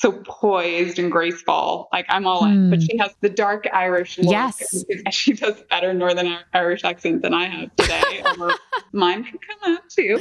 so 0.00 0.12
poised 0.24 0.98
and 0.98 1.12
graceful. 1.12 1.88
Like 1.92 2.06
I'm 2.08 2.26
all 2.26 2.46
in. 2.46 2.68
Mm. 2.68 2.70
But 2.70 2.82
she 2.82 2.96
has 2.98 3.14
the 3.20 3.28
dark 3.28 3.66
Irish 3.72 4.18
look. 4.18 4.30
Yes. 4.30 4.84
She 5.10 5.34
does 5.34 5.62
better 5.68 5.92
Northern 5.92 6.38
Irish 6.54 6.84
accent 6.84 7.22
than 7.22 7.34
I 7.34 7.46
have 7.46 7.76
today. 7.76 8.24
mine 8.92 9.24
can 9.24 9.38
come 9.38 9.74
out 9.74 9.88
too. 9.90 10.20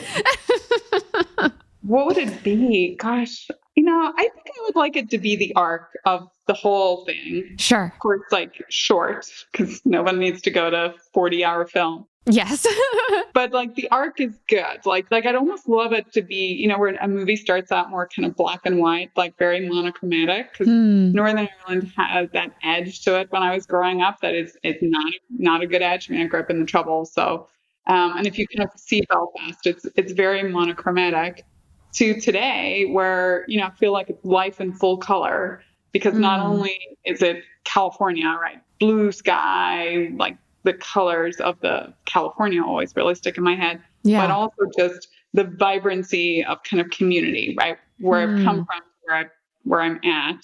what 1.81 2.05
would 2.07 2.17
it 2.17 2.43
be? 2.43 2.95
Gosh, 2.95 3.49
you 3.75 3.83
know, 3.83 4.11
I 4.15 4.23
think 4.23 4.47
I 4.47 4.61
would 4.63 4.75
like 4.75 4.95
it 4.97 5.09
to 5.11 5.17
be 5.17 5.35
the 5.35 5.53
arc 5.55 5.97
of 6.05 6.27
the 6.47 6.53
whole 6.53 7.05
thing. 7.05 7.55
Sure. 7.57 7.85
Of 7.85 7.99
course, 7.99 8.23
like 8.31 8.63
short, 8.69 9.25
because 9.51 9.81
no 9.85 10.03
one 10.03 10.19
needs 10.19 10.41
to 10.41 10.51
go 10.51 10.69
to 10.69 10.93
40 11.13 11.45
hour 11.45 11.65
film. 11.65 12.05
Yes. 12.25 12.67
but 13.33 13.51
like 13.51 13.75
the 13.75 13.89
arc 13.89 14.19
is 14.19 14.37
good. 14.47 14.85
Like 14.85 15.09
like 15.09 15.25
I'd 15.25 15.35
almost 15.35 15.69
love 15.69 15.93
it 15.93 16.11
to 16.13 16.21
be, 16.21 16.53
you 16.53 16.67
know, 16.67 16.77
where 16.77 16.95
a 16.95 17.07
movie 17.07 17.37
starts 17.37 17.71
out 17.71 17.89
more 17.89 18.07
kind 18.07 18.25
of 18.25 18.35
black 18.35 18.61
and 18.65 18.79
white, 18.79 19.11
like 19.15 19.37
very 19.37 19.67
monochromatic. 19.67 20.51
Because 20.51 20.67
hmm. 20.67 21.11
Northern 21.13 21.47
Ireland 21.65 21.91
has 21.95 22.29
that 22.31 22.51
edge 22.63 23.01
to 23.05 23.19
it 23.19 23.31
when 23.31 23.41
I 23.41 23.55
was 23.55 23.65
growing 23.65 24.01
up 24.01 24.19
that 24.21 24.35
is 24.35 24.57
it's 24.63 24.83
not 24.83 25.13
not 25.29 25.61
a 25.61 25.67
good 25.67 25.81
edge. 25.81 26.09
I 26.09 26.13
mean, 26.13 26.23
I 26.23 26.27
grew 26.27 26.41
up 26.41 26.49
in 26.49 26.59
the 26.59 26.65
trouble. 26.65 27.05
So 27.05 27.47
um, 27.87 28.17
and 28.17 28.27
if 28.27 28.37
you 28.37 28.45
kind 28.47 28.69
of 28.69 28.79
see 28.79 29.03
Belfast, 29.09 29.65
it's 29.65 29.85
it's 29.95 30.11
very 30.11 30.43
monochromatic 30.43 31.45
to 31.93 32.19
today 32.19 32.85
where, 32.85 33.45
you 33.47 33.59
know, 33.59 33.67
I 33.67 33.71
feel 33.71 33.91
like 33.91 34.09
it's 34.09 34.23
life 34.23 34.61
in 34.61 34.73
full 34.73 34.97
color 34.97 35.61
because 35.91 36.13
mm. 36.13 36.19
not 36.19 36.39
hmm. 36.41 36.47
only 36.47 36.79
is 37.05 37.21
it 37.21 37.43
California, 37.63 38.37
right? 38.41 38.61
Blue 38.79 39.11
sky, 39.11 40.09
like 40.15 40.37
the 40.63 40.73
colors 40.73 41.37
of 41.37 41.59
the 41.61 41.93
California 42.05 42.63
always 42.63 42.95
really 42.95 43.15
stick 43.15 43.37
in 43.37 43.43
my 43.43 43.55
head, 43.55 43.81
yeah. 44.03 44.21
but 44.21 44.31
also 44.31 44.63
just 44.77 45.07
the 45.33 45.43
vibrancy 45.43 46.43
of 46.43 46.61
kind 46.63 46.81
of 46.81 46.89
community, 46.89 47.55
right? 47.57 47.77
Where 47.99 48.27
mm. 48.27 48.39
I've 48.39 48.45
come 48.45 48.65
from, 48.65 48.81
where 49.03 49.17
I 49.17 49.25
where 49.63 49.81
I'm 49.81 49.99
at, 50.03 50.43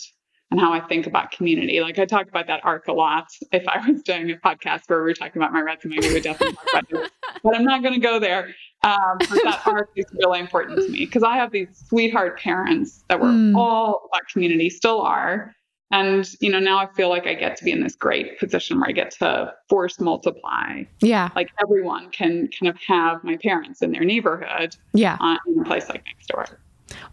and 0.51 0.59
how 0.59 0.73
I 0.73 0.79
think 0.79 1.07
about 1.07 1.31
community. 1.31 1.81
Like 1.81 1.99
I 1.99 2.05
talk 2.05 2.27
about 2.27 2.47
that 2.47 2.61
arc 2.63 2.87
a 2.87 2.93
lot. 2.93 3.27
If 3.51 3.67
I 3.67 3.87
was 3.89 4.01
doing 4.03 4.31
a 4.31 4.35
podcast 4.35 4.81
where 4.87 4.99
we 4.99 5.09
were 5.09 5.13
talking 5.13 5.41
about 5.41 5.53
my 5.53 5.61
resume, 5.61 5.97
we 5.99 6.13
would 6.13 6.23
definitely 6.23 6.55
talk 6.55 6.89
about 6.89 7.03
it. 7.05 7.11
But 7.43 7.55
I'm 7.55 7.65
not 7.65 7.83
going 7.83 7.93
to 7.93 7.99
go 7.99 8.19
there. 8.19 8.55
Um, 8.85 9.17
but 9.17 9.29
that 9.43 9.61
arc 9.65 9.89
is 9.95 10.05
really 10.13 10.39
important 10.39 10.77
to 10.79 10.87
me 10.89 10.99
because 10.99 11.23
I 11.23 11.35
have 11.35 11.51
these 11.51 11.67
sweetheart 11.87 12.39
parents 12.39 13.03
that 13.09 13.19
were 13.19 13.29
mm. 13.29 13.55
all 13.55 14.07
about 14.11 14.27
community, 14.31 14.69
still 14.69 15.01
are. 15.01 15.53
And, 15.91 16.27
you 16.39 16.49
know, 16.51 16.59
now 16.59 16.77
I 16.79 16.87
feel 16.93 17.09
like 17.09 17.25
I 17.27 17.33
get 17.35 17.57
to 17.57 17.63
be 17.63 17.71
in 17.71 17.81
this 17.81 17.95
great 17.95 18.39
position 18.39 18.79
where 18.79 18.89
I 18.89 18.91
get 18.91 19.11
to 19.19 19.53
force 19.69 19.99
multiply. 19.99 20.83
Yeah. 20.99 21.29
Like 21.35 21.49
everyone 21.61 22.09
can 22.11 22.49
kind 22.59 22.69
of 22.69 22.77
have 22.87 23.23
my 23.23 23.37
parents 23.37 23.81
in 23.81 23.91
their 23.91 24.03
neighborhood 24.03 24.75
Yeah. 24.93 25.17
uh, 25.19 25.37
in 25.47 25.59
a 25.59 25.63
place 25.63 25.89
like 25.89 26.03
Nextdoor. 26.05 26.55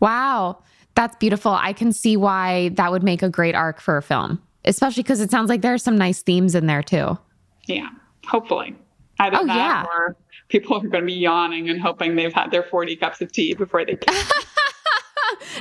Wow. 0.01 0.59
That's 0.95 1.17
beautiful. 1.17 1.53
I 1.53 1.73
can 1.73 1.93
see 1.93 2.17
why 2.17 2.71
that 2.71 2.91
would 2.91 3.03
make 3.03 3.23
a 3.23 3.29
great 3.29 3.55
arc 3.55 3.81
for 3.81 3.97
a 3.97 4.03
film, 4.03 4.43
especially 4.65 5.03
because 5.03 5.21
it 5.21 5.31
sounds 5.31 5.49
like 5.49 5.63
there 5.63 5.75
are 5.75 5.79
some 5.79 5.97
nice 5.97 6.23
themes 6.23 6.55
in 6.55 6.67
there 6.67 6.83
too. 6.83 7.17
Yeah, 7.67 7.89
hopefully. 8.27 8.75
Either 9.19 9.39
Oh, 9.41 9.47
that 9.47 9.57
yeah. 9.57 9.85
or 9.85 10.17
people 10.53 10.77
are 10.77 10.81
going 10.81 11.03
to 11.03 11.07
be 11.07 11.15
yawning 11.15 11.69
and 11.71 11.81
hoping 11.81 12.15
they've 12.15 12.33
had 12.33 12.51
their 12.51 12.63
40 12.63 12.95
cups 12.97 13.21
of 13.23 13.33
tea 13.33 13.55
before 13.55 13.85
they 13.85 13.97
can. 13.97 14.25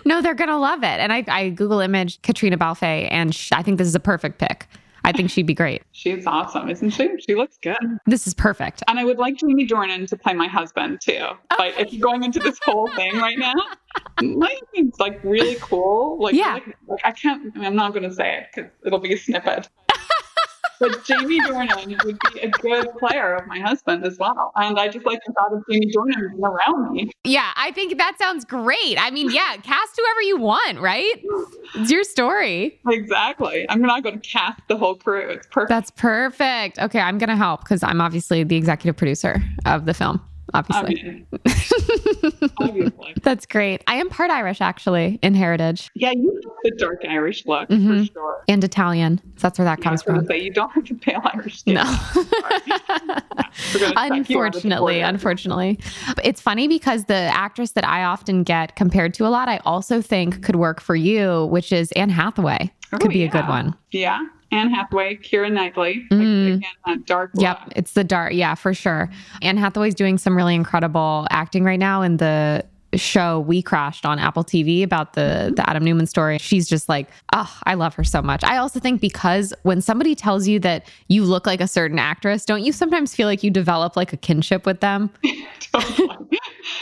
No, 0.06 0.22
they're 0.22 0.34
going 0.36 0.50
to 0.50 0.58
love 0.58 0.84
it. 0.84 1.00
And 1.00 1.12
I, 1.14 1.24
I 1.28 1.50
Google 1.50 1.80
image 1.80 2.22
Caitríona 2.22 2.58
Balfe, 2.58 2.84
and 3.12 3.34
sh- 3.36 3.52
I 3.54 3.62
think 3.62 3.78
this 3.78 3.88
is 3.88 3.96
a 3.96 4.00
perfect 4.00 4.38
pick. 4.40 4.68
I 5.04 5.12
think 5.12 5.30
she'd 5.30 5.46
be 5.46 5.54
great. 5.54 5.84
She's 5.92 6.26
awesome, 6.26 6.70
isn't 6.70 6.92
she? 6.92 7.10
She 7.28 7.36
looks 7.36 7.58
good. 7.62 7.78
This 8.06 8.26
is 8.28 8.34
perfect. 8.34 8.84
And 8.88 9.00
I 9.00 9.04
would 9.06 9.18
like 9.18 9.38
Jamie 9.38 9.68
Dornan 9.68 10.08
to 10.08 10.18
play 10.18 10.34
my 10.34 10.48
husband 10.48 11.02
too. 11.02 11.20
Oh. 11.22 11.38
Like 11.58 11.78
if 11.80 11.94
you're 11.94 12.02
going 12.02 12.24
into 12.24 12.40
this 12.40 12.60
whole 12.64 12.88
thing 12.96 13.18
right 13.18 13.38
now, 13.38 13.54
my 14.22 14.56
husband's 14.60 15.00
like 15.00 15.20
really 15.24 15.56
cool. 15.62 16.18
Like, 16.20 16.36
Yeah. 16.36 16.54
like, 16.56 16.78
like, 16.88 17.02
I 17.04 17.12
can't. 17.12 17.52
I'm 17.58 17.76
not 17.76 17.94
going 17.94 18.08
to 18.08 18.14
say 18.14 18.38
it 18.38 18.48
because 18.54 18.72
it'll 18.86 19.00
be 19.00 19.14
a 19.14 19.18
snippet. 19.18 19.70
But 20.82 21.06
Jamie 21.06 21.39
Dornan 21.41 22.04
would 22.04 22.17
be 22.34 22.39
a 22.41 22.50
good 22.50 22.88
player 22.98 23.36
of 23.36 23.48
my 23.48 23.60
husband 23.60 24.04
as 24.06 24.17
well. 24.17 24.52
And 24.56 24.80
I 24.80 24.88
just 24.88 25.06
like 25.06 25.20
the 25.26 25.34
thought 25.34 25.54
of 25.54 25.63
Jamie 25.72 25.91
Dornan 25.96 26.32
being 26.32 26.44
around 26.44 26.91
me. 26.91 27.12
Yeah, 27.24 27.52
I 27.56 27.72
think 27.72 27.98
that 27.98 28.17
sounds 28.20 28.44
great. 28.44 28.98
I 29.00 29.12
mean, 29.12 29.32
yeah, 29.32 29.58
cast 29.58 29.96
whoever 29.96 30.22
you 30.24 30.38
want, 30.38 30.80
right? 30.80 31.24
It's 31.76 31.91
your 31.91 32.04
story. 32.04 32.80
Exactly. 32.89 33.65
I'm 33.70 33.82
not 33.82 34.04
going 34.04 34.20
to 34.20 34.28
cast 34.28 34.60
the 34.67 34.78
whole 34.78 34.96
crew. 34.96 35.30
It's 35.30 35.48
perfect. 35.48 35.70
That's 35.70 35.91
perfect. 35.91 36.80
Okay, 36.80 37.00
I'm 37.00 37.17
going 37.17 37.30
to 37.30 37.36
help 37.36 37.62
because 37.62 37.84
I'm 37.84 38.02
obviously 38.02 38.44
the 38.44 38.56
executive 38.56 38.98
producer 38.98 39.41
of 39.65 39.86
the 39.86 39.94
film. 39.94 40.20
Obviously. 40.54 41.26
obviously. 42.60 43.14
That's 43.24 43.46
great. 43.46 43.84
I 43.88 43.96
am 43.96 44.10
part 44.10 44.30
Irish, 44.32 44.62
actually, 44.62 45.20
in 45.22 45.34
heritage 45.34 45.90
Yeah, 45.96 46.12
you 46.12 46.42
have 46.44 46.54
the 46.64 46.72
dark 46.78 47.02
Irish 47.08 47.46
look 47.46 47.70
Mhm. 47.70 48.08
for 48.08 48.14
sure. 48.14 48.44
and 48.48 48.64
Italian. 48.64 49.20
So 49.38 49.48
that's 49.48 49.58
where 49.60 49.66
that 49.66 49.80
Yeah, 49.80 49.84
comes 49.84 50.04
from. 50.04 50.26
say, 50.26 50.42
you 50.42 50.52
don't 50.54 50.70
have 50.72 50.86
the 50.88 50.96
pale 50.96 51.22
Irish 51.34 51.60
skin. 51.60 51.76
No. 51.76 51.84
We're 52.16 52.26
gonna 52.26 53.16
check 53.74 53.80
you 53.80 53.86
out 53.88 53.98
at 53.98 54.10
the 54.10 54.16
unfortunately, 54.16 55.00
unfortunately. 55.02 55.80
But 56.16 56.26
It's 56.26 56.42
funny 56.42 56.68
because 56.68 57.06
the 57.06 57.14
actress 57.16 57.72
that 57.74 57.88
I 57.88 58.04
often 58.04 58.44
get 58.44 58.76
compared 58.76 59.14
to 59.16 59.26
a 59.28 59.30
lot, 59.30 59.48
I 59.50 59.58
also 59.66 60.02
think 60.02 60.44
could 60.44 60.56
work 60.58 60.80
for 60.82 60.96
you, 60.96 61.46
which 61.48 61.72
is 61.72 61.92
Anne 61.94 62.10
Hathaway. 62.10 62.72
Oh, 62.94 62.98
could 62.98 63.12
be 63.12 63.24
a 63.24 63.30
good 63.30 63.48
one. 63.48 63.74
Yeah. 63.92 64.20
Anne 64.52 64.70
Hathaway, 64.70 65.16
Keira 65.18 65.52
Knightley. 65.52 66.06
Mm. 66.12 66.46
Like, 66.46 66.54
again, 66.58 66.72
that 66.86 67.06
dark 67.06 67.32
Yep, 67.36 67.74
it's 67.76 67.94
the 67.94 68.04
dark. 68.04 68.34
Yeah, 68.34 68.56
for 68.56 68.74
sure. 68.74 69.10
Anne 69.42 69.58
Hathaway's 69.58 69.96
doing 69.96 70.18
some 70.18 70.36
really 70.36 70.56
incredible 70.56 71.28
acting 71.30 71.64
right 71.64 71.80
now 71.80 72.02
in 72.02 72.18
the 72.18 72.66
show 72.96 73.46
WeCrashed 73.48 74.06
on 74.06 74.20
Apple 74.20 74.44
TV 74.44 74.84
about 74.84 75.14
the 75.14 75.54
the 75.56 75.68
Adam 75.70 75.84
Neumann 75.84 76.08
story. 76.08 76.38
She's 76.38 76.68
just 76.68 76.90
like, 76.90 77.10
oh, 77.34 77.58
I 77.64 77.76
love 77.76 77.94
her 77.96 78.04
so 78.04 78.22
much. 78.22 78.44
I 78.44 78.58
also 78.58 78.80
think 78.80 79.02
because 79.02 79.54
when 79.64 79.82
somebody 79.82 80.16
tells 80.16 80.48
you 80.48 80.60
that 80.60 80.88
you 81.08 81.24
look 81.24 81.46
like 81.46 81.62
a 81.62 81.68
certain 81.68 82.00
actress, 82.00 82.46
don't 82.46 82.64
you 82.64 82.72
sometimes 82.72 83.16
feel 83.16 83.28
like 83.28 83.44
you 83.44 83.50
develop 83.52 83.96
like 83.96 84.14
a 84.14 84.18
kinship 84.18 84.66
with 84.66 84.82
them? 84.82 85.10
Totally. 85.72 86.10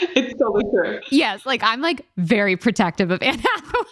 it's 0.16 0.38
totally 0.38 0.64
true. 0.74 1.00
yes, 1.10 1.46
like 1.46 1.62
I'm 1.62 1.80
like 1.80 2.04
very 2.16 2.56
protective 2.56 3.10
of 3.10 3.22
Anne 3.22 3.38
Hathaway. 3.54 3.84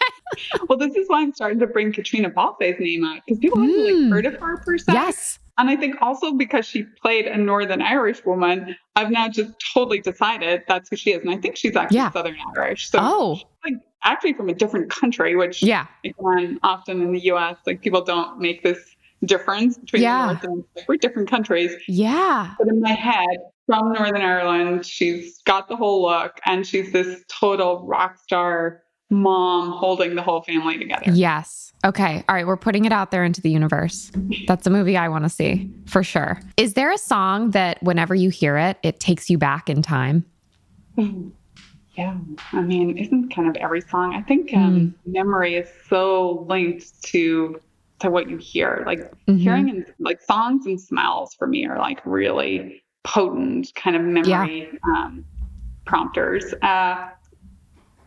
Well, 0.68 0.78
this 0.78 0.94
is 0.94 1.08
why 1.08 1.22
I'm 1.22 1.32
starting 1.34 1.58
to 1.60 1.66
bring 1.66 1.92
Caitríona 1.92 2.32
Balfe's 2.34 2.78
name 2.80 3.04
out 3.04 3.20
because 3.26 3.38
people 3.38 3.58
haven't 3.60 3.74
Mm. 3.74 3.78
really 3.86 4.10
heard 4.10 4.26
of 4.26 4.34
her 4.40 4.58
per 4.58 4.78
se. 4.78 4.92
yes. 4.92 5.38
And 5.56 5.68
I 5.68 5.74
think 5.76 5.96
also 6.00 6.32
because 6.34 6.66
she 6.66 6.84
played 7.02 7.26
a 7.26 7.36
Northern 7.36 7.82
Irish 7.82 8.24
woman, 8.24 8.76
I've 8.94 9.10
now 9.10 9.28
just 9.28 9.52
totally 9.74 10.00
decided 10.00 10.62
that's 10.68 10.88
who 10.88 10.96
she 10.96 11.10
is. 11.12 11.22
And 11.22 11.30
I 11.30 11.36
think 11.36 11.56
she's 11.56 11.74
actually 11.74 11.96
Yeah. 11.96 12.10
Southern 12.12 12.36
Irish. 12.56 12.88
So 12.90 12.98
Oh. 13.02 13.34
she's 13.36 13.44
like 13.64 13.74
actually 14.04 14.34
from 14.34 14.48
a 14.48 14.54
different 14.54 14.88
country, 14.90 15.34
which 15.34 15.62
Yeah. 15.62 15.86
again, 16.04 16.60
often 16.62 17.02
in 17.02 17.10
the 17.12 17.20
US, 17.32 17.56
like 17.66 17.80
people 17.82 18.02
don't 18.02 18.38
make 18.38 18.62
this 18.62 18.78
difference 19.24 19.76
between 19.78 20.02
Yeah. 20.02 20.26
North 20.26 20.44
and 20.44 20.64
like, 20.76 20.88
we're 20.88 20.96
different 20.96 21.28
countries. 21.28 21.74
Yeah. 21.88 22.50
But 22.56 22.68
in 22.68 22.80
my 22.80 22.92
head, 22.92 23.38
from 23.66 23.92
Northern 23.92 24.22
Ireland, 24.22 24.86
she's 24.86 25.42
got 25.42 25.68
the 25.68 25.74
whole 25.74 26.02
look 26.02 26.38
and 26.46 26.64
she's 26.64 26.92
this 26.92 27.24
total 27.28 27.84
rock 27.84 28.16
star 28.18 28.82
mom 29.10 29.70
holding 29.72 30.14
the 30.14 30.22
whole 30.22 30.42
family 30.42 30.78
together. 30.78 31.10
Yes. 31.12 31.72
Okay. 31.84 32.24
All 32.28 32.34
right. 32.34 32.46
We're 32.46 32.56
putting 32.56 32.84
it 32.84 32.92
out 32.92 33.10
there 33.10 33.24
into 33.24 33.40
the 33.40 33.50
universe. 33.50 34.10
That's 34.46 34.66
a 34.66 34.70
movie 34.70 34.96
I 34.96 35.08
want 35.08 35.24
to 35.24 35.28
see 35.30 35.70
for 35.86 36.02
sure. 36.02 36.40
Is 36.56 36.74
there 36.74 36.92
a 36.92 36.98
song 36.98 37.52
that 37.52 37.82
whenever 37.82 38.14
you 38.14 38.30
hear 38.30 38.56
it, 38.58 38.78
it 38.82 39.00
takes 39.00 39.30
you 39.30 39.38
back 39.38 39.70
in 39.70 39.80
time? 39.82 40.24
Yeah. 41.96 42.16
I 42.52 42.60
mean, 42.60 42.96
isn't 42.98 43.34
kind 43.34 43.48
of 43.48 43.56
every 43.56 43.80
song? 43.80 44.14
I 44.14 44.22
think 44.22 44.52
um, 44.54 44.94
memory 45.06 45.54
is 45.56 45.68
so 45.88 46.44
linked 46.48 47.02
to 47.04 47.60
to 48.00 48.10
what 48.10 48.30
you 48.30 48.36
hear. 48.36 48.84
Like 48.86 49.00
Mhm. 49.26 49.38
hearing 49.40 49.70
and 49.70 49.84
like 49.98 50.20
songs 50.20 50.66
and 50.66 50.80
smells 50.80 51.34
for 51.34 51.48
me 51.48 51.66
are 51.66 51.78
like 51.78 52.00
really 52.04 52.82
potent 53.02 53.72
kind 53.74 53.96
of 53.96 54.02
memory 54.02 54.68
um, 54.84 55.24
prompters. 55.84 56.54
Uh, 56.62 57.08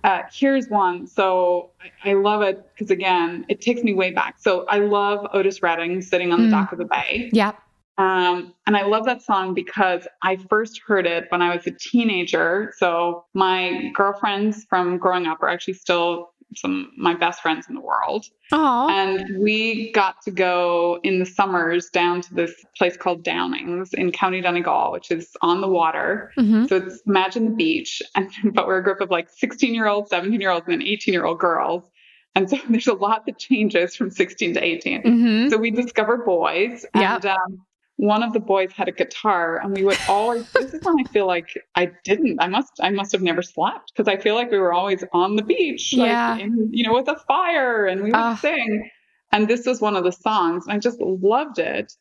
uh, 0.03 0.21
here's 0.33 0.67
one. 0.69 1.07
So 1.07 1.71
I, 2.03 2.11
I 2.11 2.13
love 2.13 2.41
it 2.41 2.63
because 2.73 2.91
again, 2.91 3.45
it 3.49 3.61
takes 3.61 3.83
me 3.83 3.93
way 3.93 4.11
back. 4.11 4.35
So 4.39 4.65
I 4.67 4.79
love 4.79 5.27
Otis 5.33 5.61
Redding 5.61 6.01
sitting 6.01 6.31
on 6.31 6.41
the 6.41 6.47
Mm. 6.47 6.51
dock 6.51 6.71
of 6.71 6.77
the 6.79 6.85
bay. 6.85 7.29
Yep. 7.33 7.57
Um, 7.97 8.53
and 8.65 8.75
I 8.75 8.83
love 8.83 9.05
that 9.05 9.21
song 9.21 9.53
because 9.53 10.07
I 10.23 10.37
first 10.49 10.81
heard 10.87 11.05
it 11.05 11.25
when 11.29 11.41
I 11.41 11.55
was 11.55 11.67
a 11.67 11.71
teenager. 11.71 12.73
So 12.77 13.25
my 13.35 13.91
girlfriends 13.93 14.65
from 14.69 14.97
growing 14.97 15.27
up 15.27 15.43
are 15.43 15.49
actually 15.49 15.75
still 15.75 16.30
some 16.55 16.91
my 16.97 17.13
best 17.13 17.41
friends 17.41 17.65
in 17.69 17.75
the 17.75 17.81
world. 17.81 18.25
Oh. 18.51 18.89
And 18.89 19.41
we 19.41 19.91
got 19.91 20.21
to 20.23 20.31
go 20.31 20.99
in 21.03 21.19
the 21.19 21.25
summers 21.25 21.89
down 21.89 22.21
to 22.21 22.33
this 22.33 22.53
place 22.77 22.97
called 22.97 23.23
Downings 23.23 23.93
in 23.93 24.11
County 24.11 24.41
Donegal, 24.41 24.91
which 24.91 25.11
is 25.11 25.35
on 25.41 25.61
the 25.61 25.67
water. 25.67 26.31
hmm 26.35 26.65
So 26.65 26.77
it's 26.77 27.01
imagine 27.07 27.45
the 27.45 27.55
beach, 27.55 28.01
and 28.15 28.29
but 28.53 28.67
we're 28.67 28.79
a 28.79 28.83
group 28.83 29.01
of 29.01 29.09
like 29.09 29.29
16 29.29 29.73
year 29.73 29.87
olds, 29.87 30.09
17 30.09 30.39
year 30.39 30.51
olds, 30.51 30.67
and 30.67 30.81
18 30.81 31.13
year 31.13 31.25
old 31.25 31.39
girls. 31.39 31.89
And 32.35 32.49
so 32.49 32.57
there's 32.69 32.87
a 32.87 32.93
lot 32.93 33.25
that 33.25 33.37
changes 33.37 33.95
from 33.95 34.09
16 34.09 34.55
to 34.55 34.63
18. 34.63 35.01
hmm 35.01 35.49
So 35.49 35.57
we 35.57 35.71
discover 35.71 36.17
boys, 36.17 36.85
and 36.93 37.25
um, 37.25 37.65
one 37.97 38.23
of 38.23 38.33
the 38.33 38.39
boys 38.39 38.71
had 38.71 38.87
a 38.87 38.91
guitar, 38.91 39.59
and 39.61 39.75
we 39.75 39.83
would 39.83 39.97
always. 40.09 40.49
this 40.53 40.73
is 40.73 40.83
when 40.83 40.95
I 40.99 41.03
feel 41.11 41.27
like 41.27 41.49
I 41.75 41.91
didn't. 42.03 42.41
I 42.41 42.47
must. 42.47 42.71
I 42.81 42.89
must 42.89 43.11
have 43.11 43.21
never 43.21 43.41
slept 43.41 43.91
because 43.95 44.07
I 44.07 44.17
feel 44.17 44.35
like 44.35 44.49
we 44.51 44.57
were 44.59 44.73
always 44.73 45.03
on 45.13 45.35
the 45.35 45.43
beach, 45.43 45.93
like, 45.95 46.07
Yeah. 46.09 46.37
in, 46.37 46.69
you 46.71 46.83
know, 46.87 46.93
with 46.93 47.07
a 47.07 47.17
fire, 47.27 47.85
and 47.85 48.01
we 48.01 48.11
would 48.11 48.15
Ah. 48.15 48.35
sing. 48.35 48.89
And 49.33 49.47
this 49.47 49.65
was 49.65 49.79
one 49.81 49.95
of 49.95 50.03
the 50.03 50.11
songs, 50.11 50.65
and 50.65 50.73
I 50.73 50.79
just 50.79 50.99
loved 50.99 51.59
it. 51.59 51.93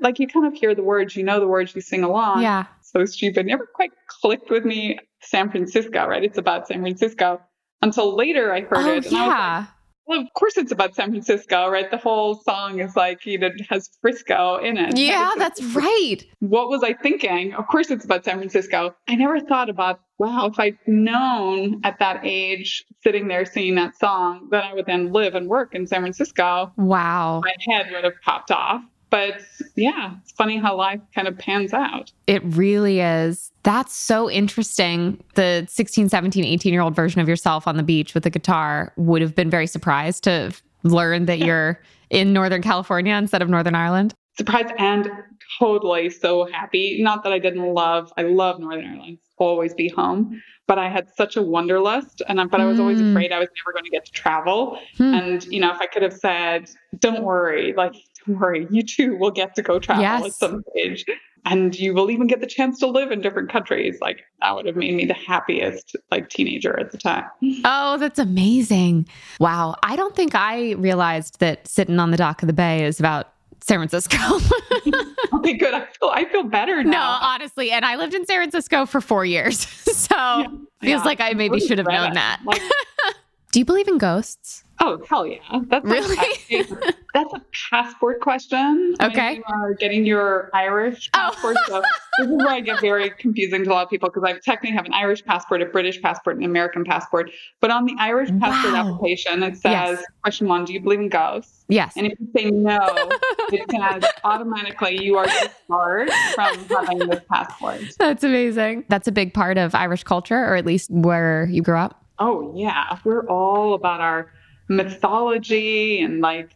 Like 0.00 0.18
you 0.18 0.26
kind 0.26 0.46
of 0.46 0.54
hear 0.54 0.74
the 0.74 0.82
words, 0.82 1.14
you 1.14 1.22
know 1.22 1.38
the 1.38 1.46
words, 1.46 1.74
you 1.76 1.80
sing 1.80 2.02
along. 2.02 2.42
Yeah. 2.42 2.64
So 2.80 3.04
stupid. 3.04 3.46
Never 3.46 3.66
quite 3.72 3.92
clicked 4.08 4.50
with 4.50 4.64
me. 4.64 4.98
San 5.20 5.50
Francisco, 5.50 6.06
right? 6.08 6.24
It's 6.24 6.38
about 6.38 6.66
San 6.66 6.80
Francisco. 6.80 7.40
Until 7.82 8.16
later, 8.16 8.52
I 8.52 8.62
heard 8.62 8.72
Oh, 8.72 8.78
it, 8.80 8.82
and 8.84 8.88
I 8.88 8.96
was 8.96 9.12
like, 9.12 9.26
yeah. 9.28 9.66
Well, 10.06 10.20
of 10.20 10.26
course 10.34 10.56
it's 10.56 10.72
about 10.72 10.94
San 10.94 11.10
Francisco, 11.10 11.68
right? 11.68 11.90
The 11.90 11.96
whole 11.96 12.34
song 12.34 12.80
is 12.80 12.96
like, 12.96 13.24
you 13.26 13.38
know, 13.38 13.50
has 13.70 13.90
Frisco 14.00 14.56
in 14.58 14.76
it. 14.76 14.96
Yeah, 14.98 15.30
that's 15.38 15.62
right. 15.74 16.18
What 16.40 16.68
was 16.68 16.82
I 16.82 16.92
thinking? 16.94 17.54
Of 17.54 17.66
course 17.68 17.90
it's 17.90 18.04
about 18.04 18.24
San 18.24 18.38
Francisco. 18.38 18.94
I 19.08 19.14
never 19.14 19.40
thought 19.40 19.70
about, 19.70 20.00
wow, 20.18 20.46
if 20.46 20.58
I'd 20.58 20.76
known 20.86 21.80
at 21.84 21.98
that 22.00 22.20
age, 22.24 22.84
sitting 23.02 23.28
there 23.28 23.44
singing 23.44 23.74
that 23.76 23.96
song, 23.98 24.48
that 24.50 24.64
I 24.64 24.74
would 24.74 24.86
then 24.86 25.12
live 25.12 25.34
and 25.34 25.48
work 25.48 25.74
in 25.74 25.86
San 25.86 26.00
Francisco, 26.00 26.72
Wow. 26.76 27.40
my 27.44 27.54
head 27.72 27.90
would 27.92 28.04
have 28.04 28.20
popped 28.24 28.50
off. 28.50 28.82
But 29.12 29.42
yeah, 29.76 30.14
it's 30.22 30.32
funny 30.32 30.56
how 30.56 30.74
life 30.74 31.00
kind 31.14 31.28
of 31.28 31.36
pans 31.36 31.74
out. 31.74 32.10
It 32.26 32.42
really 32.44 33.00
is. 33.00 33.52
That's 33.62 33.94
so 33.94 34.30
interesting. 34.30 35.22
The 35.34 35.66
16, 35.68 36.08
17, 36.08 36.42
18 36.44 36.72
year 36.72 36.80
old 36.80 36.96
version 36.96 37.20
of 37.20 37.28
yourself 37.28 37.68
on 37.68 37.76
the 37.76 37.82
beach 37.82 38.14
with 38.14 38.24
a 38.24 38.30
guitar 38.30 38.94
would 38.96 39.20
have 39.20 39.34
been 39.34 39.50
very 39.50 39.66
surprised 39.66 40.24
to 40.24 40.54
learn 40.82 41.26
that 41.26 41.40
you're 41.40 41.78
in 42.08 42.32
Northern 42.32 42.62
California 42.62 43.14
instead 43.14 43.42
of 43.42 43.50
Northern 43.50 43.74
Ireland. 43.74 44.14
surprised 44.38 44.72
and 44.78 45.10
totally 45.58 46.08
so 46.08 46.46
happy. 46.50 47.02
Not 47.02 47.22
that 47.24 47.34
I 47.34 47.38
didn't 47.38 47.74
love, 47.74 48.10
I 48.16 48.22
love 48.22 48.60
Northern 48.60 48.86
Ireland, 48.86 49.18
always 49.36 49.74
be 49.74 49.88
home, 49.88 50.40
but 50.72 50.78
I 50.78 50.88
had 50.88 51.14
such 51.14 51.36
a 51.36 51.42
wanderlust, 51.42 52.22
and 52.28 52.40
I, 52.40 52.46
but 52.46 52.58
I 52.58 52.64
was 52.64 52.80
always 52.80 52.98
Mm. 52.98 53.10
afraid 53.10 53.30
I 53.30 53.38
was 53.38 53.48
never 53.58 53.72
going 53.74 53.84
to 53.84 53.90
get 53.90 54.06
to 54.06 54.12
travel. 54.12 54.78
Hmm. 54.96 55.12
And 55.14 55.44
you 55.44 55.60
know, 55.60 55.70
if 55.70 55.78
I 55.82 55.86
could 55.86 56.00
have 56.02 56.14
said, 56.14 56.70
"Don't 56.98 57.22
worry, 57.24 57.74
like 57.76 57.92
don't 58.26 58.38
worry, 58.40 58.66
you 58.70 58.82
too 58.82 59.18
will 59.18 59.30
get 59.30 59.54
to 59.56 59.62
go 59.62 59.78
travel 59.78 60.24
at 60.24 60.32
some 60.32 60.64
stage," 60.70 61.04
and 61.44 61.78
you 61.78 61.92
will 61.92 62.10
even 62.10 62.26
get 62.26 62.40
the 62.40 62.46
chance 62.46 62.78
to 62.78 62.86
live 62.86 63.12
in 63.12 63.20
different 63.20 63.50
countries. 63.52 63.98
Like 64.00 64.20
that 64.40 64.54
would 64.56 64.64
have 64.64 64.76
made 64.76 64.94
me 64.94 65.04
the 65.04 65.12
happiest 65.12 65.94
like 66.10 66.30
teenager 66.30 66.80
at 66.80 66.90
the 66.90 66.96
time. 66.96 67.26
Oh, 67.66 67.98
that's 67.98 68.18
amazing. 68.18 69.06
Wow. 69.40 69.74
I 69.82 69.94
don't 69.94 70.16
think 70.16 70.34
I 70.34 70.72
realized 70.72 71.38
that 71.40 71.68
sitting 71.68 71.98
on 71.98 72.12
the 72.12 72.16
dock 72.16 72.42
of 72.42 72.46
the 72.46 72.54
bay 72.54 72.82
is 72.82 72.98
about 72.98 73.28
San 73.60 73.76
Francisco. 73.78 74.16
okay, 75.34 75.54
good. 75.54 75.74
I 75.74 75.86
feel 75.86 76.10
I 76.10 76.24
feel 76.26 76.42
better 76.44 76.82
now. 76.82 76.90
No, 76.90 77.26
honestly, 77.26 77.70
and 77.70 77.84
I 77.84 77.96
lived 77.96 78.14
in 78.14 78.26
San 78.26 78.38
Francisco 78.38 78.86
for 78.86 79.00
four 79.00 79.24
years, 79.24 79.58
so 79.66 80.14
yeah, 80.16 80.46
feels 80.46 80.64
yeah. 80.82 81.02
like 81.02 81.20
I 81.20 81.32
maybe 81.34 81.60
should 81.60 81.78
have 81.78 81.86
known 81.86 82.14
that. 82.14 82.40
Like, 82.44 82.62
Do 83.52 83.58
you 83.58 83.66
believe 83.66 83.86
in 83.86 83.98
ghosts? 83.98 84.64
Oh 84.80 84.98
hell 85.08 85.26
yeah! 85.26 85.38
That's 85.68 85.84
really 85.84 86.16
a, 86.50 86.64
that's 87.12 87.34
a 87.34 87.42
passport 87.70 88.22
question. 88.22 88.94
Okay, 89.00 89.34
you 89.34 89.44
are 89.46 89.74
getting 89.74 90.06
your 90.06 90.48
Irish 90.54 91.10
oh. 91.12 91.18
passport. 91.18 91.56
Oh. 91.60 91.66
so 91.68 91.82
this 92.18 92.28
is 92.30 92.36
where 92.38 92.48
I 92.48 92.60
get 92.60 92.80
very 92.80 93.10
confusing 93.10 93.62
to 93.64 93.70
a 93.70 93.74
lot 93.74 93.84
of 93.84 93.90
people 93.90 94.08
because 94.08 94.24
I 94.24 94.38
technically 94.38 94.74
have 94.74 94.86
an 94.86 94.94
Irish 94.94 95.22
passport, 95.22 95.60
a 95.60 95.66
British 95.66 96.00
passport, 96.00 96.38
an 96.38 96.44
American 96.44 96.82
passport. 96.82 97.30
But 97.60 97.70
on 97.70 97.84
the 97.84 97.94
Irish 97.98 98.30
passport 98.40 98.72
wow. 98.72 98.94
application, 98.94 99.42
it 99.42 99.56
says 99.56 99.98
yes. 99.98 100.04
question 100.22 100.48
one: 100.48 100.64
Do 100.64 100.72
you 100.72 100.80
believe 100.80 101.00
in 101.00 101.10
ghosts? 101.10 101.66
Yes. 101.68 101.92
And 101.94 102.06
if 102.06 102.18
you 102.18 102.28
say 102.34 102.50
no, 102.50 102.78
it 103.52 103.70
says 103.70 104.10
automatically 104.24 105.04
you 105.04 105.18
are 105.18 105.26
disbarred 105.26 106.10
from 106.34 106.56
having 106.70 106.98
this 107.00 107.20
passport. 107.30 107.82
That's 107.98 108.24
amazing. 108.24 108.86
That's 108.88 109.08
a 109.08 109.12
big 109.12 109.34
part 109.34 109.58
of 109.58 109.74
Irish 109.74 110.04
culture, 110.04 110.38
or 110.38 110.56
at 110.56 110.64
least 110.64 110.90
where 110.90 111.46
you 111.50 111.60
grew 111.60 111.76
up. 111.76 112.01
Oh 112.22 112.52
yeah, 112.56 112.98
we're 113.04 113.26
all 113.26 113.74
about 113.74 114.00
our 114.00 114.30
mythology 114.68 116.00
and 116.00 116.20
like 116.20 116.50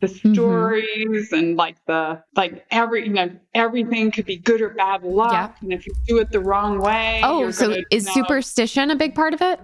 the 0.00 0.06
mm-hmm. 0.06 0.32
stories 0.32 1.28
mm-hmm. 1.28 1.34
and 1.34 1.56
like 1.56 1.76
the 1.86 2.22
like 2.34 2.64
every 2.70 3.06
you 3.06 3.12
know 3.12 3.30
everything 3.54 4.10
could 4.10 4.24
be 4.24 4.38
good 4.38 4.62
or 4.62 4.70
bad 4.70 5.02
luck 5.02 5.32
yeah. 5.32 5.52
and 5.60 5.72
if 5.74 5.86
you 5.86 5.92
do 6.06 6.18
it 6.18 6.30
the 6.30 6.40
wrong 6.40 6.80
way 6.80 7.20
oh 7.22 7.50
so 7.50 7.68
gonna, 7.68 7.82
is 7.90 8.04
you 8.04 8.08
know, 8.08 8.14
superstition 8.14 8.90
a 8.90 8.96
big 8.96 9.14
part 9.14 9.34
of 9.34 9.42
it 9.42 9.60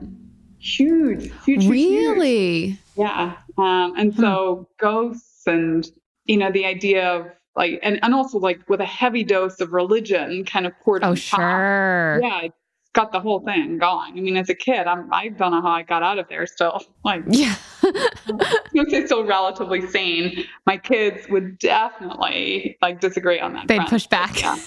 huge 0.58 1.32
huge 1.44 1.66
really 1.66 2.66
huge. 2.66 2.78
yeah 2.96 3.36
um, 3.56 3.94
and 3.96 4.14
so 4.14 4.56
hmm. 4.56 4.84
ghosts 4.84 5.46
and 5.46 5.90
you 6.26 6.36
know 6.36 6.52
the 6.52 6.66
idea 6.66 7.08
of 7.08 7.30
like 7.56 7.80
and, 7.82 7.98
and 8.02 8.14
also 8.14 8.38
like 8.38 8.60
with 8.68 8.80
a 8.80 8.86
heavy 8.86 9.24
dose 9.24 9.60
of 9.60 9.72
religion 9.72 10.44
kind 10.44 10.66
of 10.66 10.78
poured 10.80 11.02
oh 11.02 11.10
on 11.10 11.16
sure 11.16 12.20
top. 12.22 12.22
yeah 12.22 12.48
got 12.96 13.12
the 13.12 13.20
whole 13.20 13.40
thing 13.40 13.76
going. 13.76 14.16
I 14.16 14.20
mean, 14.20 14.36
as 14.36 14.48
a 14.48 14.54
kid, 14.54 14.86
I'm 14.86 15.12
I 15.12 15.28
don't 15.28 15.52
know 15.52 15.60
how 15.60 15.70
I 15.70 15.82
got 15.82 16.02
out 16.02 16.18
of 16.18 16.28
there 16.28 16.46
still. 16.46 16.82
Like, 17.04 17.22
yeah, 17.28 17.54
I'm 17.84 19.06
still 19.06 19.24
relatively 19.24 19.86
sane. 19.86 20.44
My 20.66 20.78
kids 20.78 21.28
would 21.28 21.58
definitely 21.58 22.78
like 22.82 23.00
disagree 23.00 23.38
on 23.38 23.52
that. 23.52 23.68
They'd 23.68 23.76
front. 23.76 23.90
push 23.90 24.06
back. 24.06 24.40
Yeah. 24.40 24.58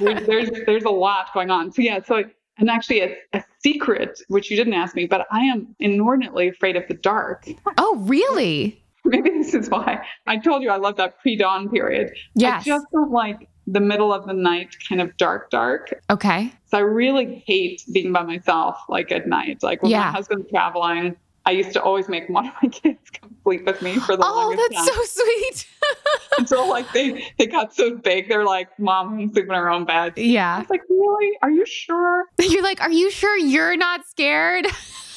there's, 0.00 0.26
there's 0.26 0.50
there's 0.66 0.84
a 0.84 0.90
lot 0.90 1.28
going 1.32 1.50
on. 1.50 1.72
So 1.72 1.80
yeah, 1.80 2.02
so 2.02 2.24
and 2.58 2.68
actually 2.68 3.00
a, 3.00 3.16
a 3.32 3.42
secret 3.62 4.20
which 4.28 4.50
you 4.50 4.56
didn't 4.56 4.74
ask 4.74 4.94
me, 4.96 5.06
but 5.06 5.26
I 5.30 5.40
am 5.40 5.74
inordinately 5.78 6.48
afraid 6.48 6.76
of 6.76 6.86
the 6.88 6.94
dark. 6.94 7.46
Oh, 7.78 7.96
really? 8.00 8.82
Maybe 9.04 9.30
this 9.30 9.54
is 9.54 9.70
why 9.70 10.04
I 10.26 10.38
told 10.38 10.62
you 10.62 10.70
I 10.70 10.76
love 10.76 10.96
that 10.96 11.18
pre-dawn 11.20 11.68
period. 11.70 12.12
Yes. 12.34 12.62
I 12.62 12.64
just 12.64 12.86
don't 12.92 13.10
like 13.10 13.48
the 13.66 13.80
middle 13.80 14.12
of 14.12 14.26
the 14.26 14.32
night, 14.32 14.76
kind 14.88 15.00
of 15.00 15.16
dark, 15.16 15.50
dark. 15.50 16.02
Okay. 16.10 16.52
So 16.66 16.78
I 16.78 16.80
really 16.80 17.42
hate 17.46 17.84
being 17.92 18.12
by 18.12 18.22
myself, 18.22 18.78
like 18.88 19.12
at 19.12 19.28
night. 19.28 19.62
Like 19.62 19.82
when 19.82 19.90
yeah. 19.92 20.00
my 20.00 20.10
husband's 20.10 20.48
traveling, 20.50 21.16
I 21.44 21.50
used 21.52 21.72
to 21.72 21.82
always 21.82 22.08
make 22.08 22.28
one 22.28 22.46
of 22.46 22.54
my 22.62 22.68
kids 22.70 23.10
come 23.10 23.34
sleep 23.42 23.64
with 23.66 23.82
me 23.82 23.98
for 23.98 24.16
the 24.16 24.24
oh, 24.24 24.34
longest 24.34 24.72
time. 24.72 24.82
Oh, 24.82 24.84
that's 24.84 25.12
so 25.12 25.22
sweet. 25.22 25.66
Until 26.38 26.68
like 26.68 26.90
they 26.92 27.26
they 27.38 27.46
got 27.46 27.74
so 27.74 27.96
big, 27.96 28.28
they're 28.28 28.44
like, 28.44 28.78
"Mom, 28.78 29.18
I'm 29.18 29.28
sleeping 29.28 29.50
in 29.50 29.56
our 29.56 29.68
own 29.68 29.84
bed." 29.84 30.14
Yeah. 30.16 30.56
I 30.56 30.60
was 30.60 30.70
like, 30.70 30.82
"Really? 30.88 31.38
Are 31.42 31.50
you 31.50 31.66
sure?" 31.66 32.24
You're 32.38 32.62
like, 32.62 32.80
"Are 32.80 32.90
you 32.90 33.10
sure 33.10 33.36
you're 33.36 33.76
not 33.76 34.06
scared?" 34.06 34.66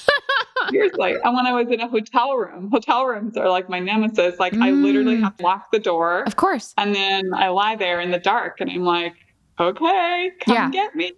Seriously. 0.70 1.16
And 1.24 1.36
when 1.36 1.46
I 1.46 1.54
was 1.54 1.68
in 1.70 1.80
a 1.82 1.88
hotel 1.88 2.36
room, 2.36 2.70
hotel 2.72 3.06
rooms 3.06 3.38
are 3.38 3.50
like 3.50 3.70
my 3.70 3.80
nemesis. 3.80 4.40
Like 4.40 4.54
mm. 4.54 4.64
I 4.64 4.72
literally 4.72 5.18
mm. 5.18 5.24
have 5.24 5.38
to 5.38 5.44
lock 5.44 5.72
the 5.72 5.80
door. 5.80 6.24
Of 6.24 6.36
course. 6.36 6.74
And 6.78 6.96
then 6.96 7.34
I 7.34 7.50
lie 7.50 7.76
there 7.76 8.00
in 8.02 8.12
the 8.12 8.20
dark 8.20 8.62
and 8.62 8.70
I'm 8.70 8.84
like, 8.84 9.14
okay, 9.60 10.32
come 10.42 10.56
yeah. 10.56 10.70
get 10.72 10.96
me. 10.96 11.12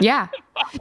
yeah. 0.00 0.28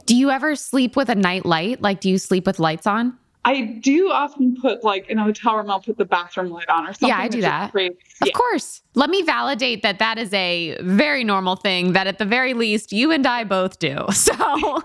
Do 0.06 0.16
you 0.16 0.30
ever 0.30 0.56
sleep 0.56 0.96
with 0.96 1.10
a 1.10 1.16
night 1.16 1.46
light? 1.46 1.82
Like, 1.82 2.02
do 2.02 2.10
you 2.10 2.18
sleep 2.18 2.46
with 2.46 2.60
lights 2.60 2.88
on? 2.88 3.18
I 3.46 3.62
do 3.62 4.10
often 4.10 4.56
put 4.56 4.84
like 4.84 5.10
in 5.10 5.20
a 5.20 5.24
hotel 5.24 5.58
room, 5.58 5.70
I'll 5.70 5.82
put 5.82 5.98
the 5.98 6.06
bathroom 6.06 6.50
light 6.50 6.70
on 6.70 6.86
or 6.88 6.94
something. 6.94 7.10
Yeah, 7.10 7.18
I 7.18 7.28
do 7.28 7.42
that. 7.42 7.72
Creates, 7.72 7.98
of 8.22 8.28
yeah. 8.30 8.34
course. 8.34 8.82
Let 8.96 9.10
me 9.10 9.22
validate 9.22 9.84
that 9.84 10.00
that 10.00 10.18
is 10.18 10.34
a 10.34 10.78
very 10.82 11.26
normal 11.26 11.58
thing 11.58 11.92
that 11.92 12.08
at 12.08 12.20
the 12.20 12.26
very 12.26 12.54
least 12.54 12.94
you 12.94 13.12
and 13.12 13.28
I 13.28 13.44
both 13.44 13.80
do. 13.80 14.06
So 14.14 14.82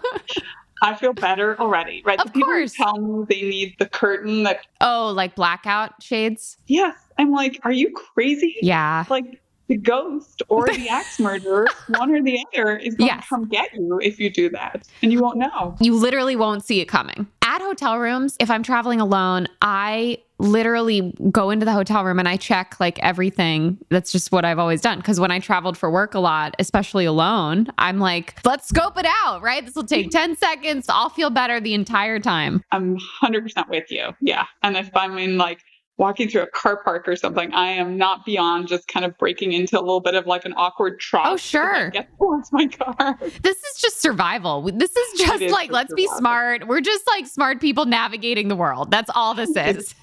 I 0.82 0.94
feel 0.94 1.12
better 1.12 1.58
already, 1.60 2.02
right? 2.04 2.20
Of 2.20 2.32
People 2.32 2.48
course. 2.48 2.74
tell 2.74 2.96
me 2.98 3.24
they 3.28 3.42
need 3.42 3.76
the 3.78 3.86
curtain 3.86 4.44
that. 4.44 4.66
Oh, 4.80 5.12
like 5.14 5.34
blackout 5.34 6.02
shades? 6.02 6.56
Yes. 6.66 6.96
I'm 7.18 7.32
like, 7.32 7.60
are 7.64 7.72
you 7.72 7.92
crazy? 7.92 8.56
Yeah. 8.62 9.04
Like 9.10 9.40
the 9.68 9.76
ghost 9.76 10.42
or 10.48 10.66
the 10.66 10.88
axe 10.90 11.20
murderer, 11.20 11.66
one 11.88 12.10
or 12.14 12.22
the 12.22 12.44
other, 12.52 12.76
is 12.76 12.94
going 12.94 13.08
yes. 13.08 13.24
to 13.24 13.28
come 13.28 13.48
get 13.48 13.72
you 13.74 13.98
if 14.02 14.18
you 14.18 14.30
do 14.30 14.50
that. 14.50 14.86
And 15.02 15.12
you 15.12 15.20
won't 15.20 15.38
know. 15.38 15.76
You 15.80 15.94
literally 15.94 16.36
won't 16.36 16.64
see 16.64 16.80
it 16.80 16.86
coming. 16.86 17.26
At 17.42 17.60
hotel 17.62 17.98
rooms, 17.98 18.36
if 18.40 18.50
I'm 18.50 18.62
traveling 18.62 19.00
alone, 19.00 19.46
I 19.62 20.18
literally 20.38 21.12
go 21.30 21.50
into 21.50 21.64
the 21.64 21.72
hotel 21.72 22.04
room 22.04 22.18
and 22.18 22.28
I 22.28 22.36
check 22.36 22.78
like 22.78 22.98
everything. 23.00 23.78
That's 23.90 24.12
just 24.12 24.30
what 24.30 24.44
I've 24.44 24.58
always 24.58 24.80
done. 24.80 25.02
Cause 25.02 25.18
when 25.18 25.30
I 25.30 25.40
traveled 25.40 25.76
for 25.76 25.90
work 25.90 26.14
a 26.14 26.20
lot, 26.20 26.54
especially 26.58 27.04
alone, 27.04 27.66
I'm 27.78 27.98
like, 27.98 28.38
let's 28.44 28.68
scope 28.68 28.98
it 28.98 29.06
out, 29.24 29.42
right? 29.42 29.64
This 29.64 29.74
will 29.74 29.84
take 29.84 30.10
10 30.10 30.36
seconds. 30.36 30.86
I'll 30.88 31.08
feel 31.08 31.30
better 31.30 31.60
the 31.60 31.74
entire 31.74 32.20
time. 32.20 32.62
I'm 32.70 32.98
100% 33.22 33.68
with 33.68 33.90
you. 33.90 34.10
Yeah. 34.20 34.44
And 34.62 34.76
if 34.76 34.90
I'm 34.94 35.18
in 35.18 35.38
like 35.38 35.60
walking 35.98 36.28
through 36.28 36.42
a 36.42 36.46
car 36.46 36.82
park 36.82 37.06
or 37.08 37.16
something, 37.16 37.52
I 37.52 37.68
am 37.72 37.96
not 37.98 38.24
beyond 38.24 38.68
just 38.68 38.86
kind 38.88 39.04
of 39.04 39.18
breaking 39.18 39.52
into 39.52 39.78
a 39.78 39.82
little 39.82 40.00
bit 40.00 40.14
of 40.14 40.26
like 40.26 40.44
an 40.44 40.54
awkward 40.56 41.00
trot. 41.00 41.26
Oh, 41.26 41.36
sure. 41.36 41.90
Get 41.90 42.08
towards 42.18 42.52
my 42.52 42.68
car. 42.68 43.18
This 43.42 43.56
is 43.56 43.80
just 43.80 44.00
survival. 44.00 44.62
This 44.62 44.96
is 44.96 45.20
just 45.20 45.42
is 45.42 45.52
like, 45.52 45.70
let's 45.72 45.90
survival. 45.90 46.14
be 46.14 46.18
smart. 46.18 46.68
We're 46.68 46.80
just 46.80 47.04
like 47.08 47.26
smart 47.26 47.60
people 47.60 47.84
navigating 47.84 48.48
the 48.48 48.56
world. 48.56 48.90
That's 48.90 49.10
all 49.14 49.34
this 49.34 49.54
is. 49.56 49.94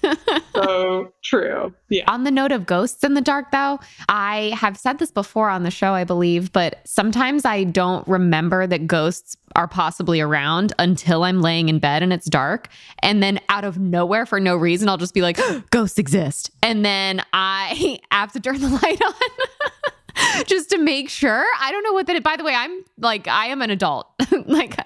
so 0.54 1.14
true. 1.24 1.74
Yeah. 1.90 2.04
On 2.08 2.26
the 2.26 2.32
note 2.32 2.52
of 2.52 2.66
ghosts 2.66 3.04
in 3.04 3.14
the 3.14 3.22
dark, 3.22 3.52
though, 3.52 3.80
I 4.10 4.54
have 4.60 4.78
said 4.78 5.00
this 5.00 5.12
before 5.12 5.50
on 5.50 5.64
the 5.64 5.72
show, 5.72 5.94
I 5.94 6.04
believe, 6.04 6.52
but 6.52 6.82
sometimes 6.86 7.46
I 7.46 7.64
don't 7.64 8.06
remember 8.08 8.68
that 8.68 8.86
ghosts 8.86 9.38
are 9.56 9.68
possibly 9.68 10.22
around 10.22 10.74
until 10.80 11.24
I'm 11.24 11.42
laying 11.42 11.70
in 11.70 11.80
bed 11.80 12.04
and 12.04 12.12
it's 12.12 12.30
dark. 12.30 12.68
And 13.00 13.24
then 13.24 13.40
out 13.50 13.64
of 13.64 13.80
nowhere, 13.80 14.26
for 14.26 14.40
no 14.40 14.56
reason, 14.56 14.90
I'll 14.90 14.98
just 14.98 15.14
be 15.14 15.22
like, 15.22 15.40
ghosts 15.72 15.98
exist. 15.98 16.52
And 16.62 16.84
then 16.86 17.22
I 17.34 18.00
have 18.12 18.32
to 18.34 18.40
turn 18.40 18.60
the 18.60 18.70
light 18.84 19.02
on. 19.02 19.14
just 20.46 20.70
to 20.70 20.78
make 20.78 21.10
sure. 21.10 21.46
I 21.60 21.72
don't 21.72 21.84
know 21.84 21.94
what 21.94 22.08
that. 22.08 22.22
By 22.24 22.36
the 22.36 22.44
way, 22.44 22.54
I'm 22.54 22.84
like 22.98 23.28
I 23.28 23.48
am 23.48 23.62
an 23.62 23.70
adult, 23.70 24.08
like, 24.46 24.78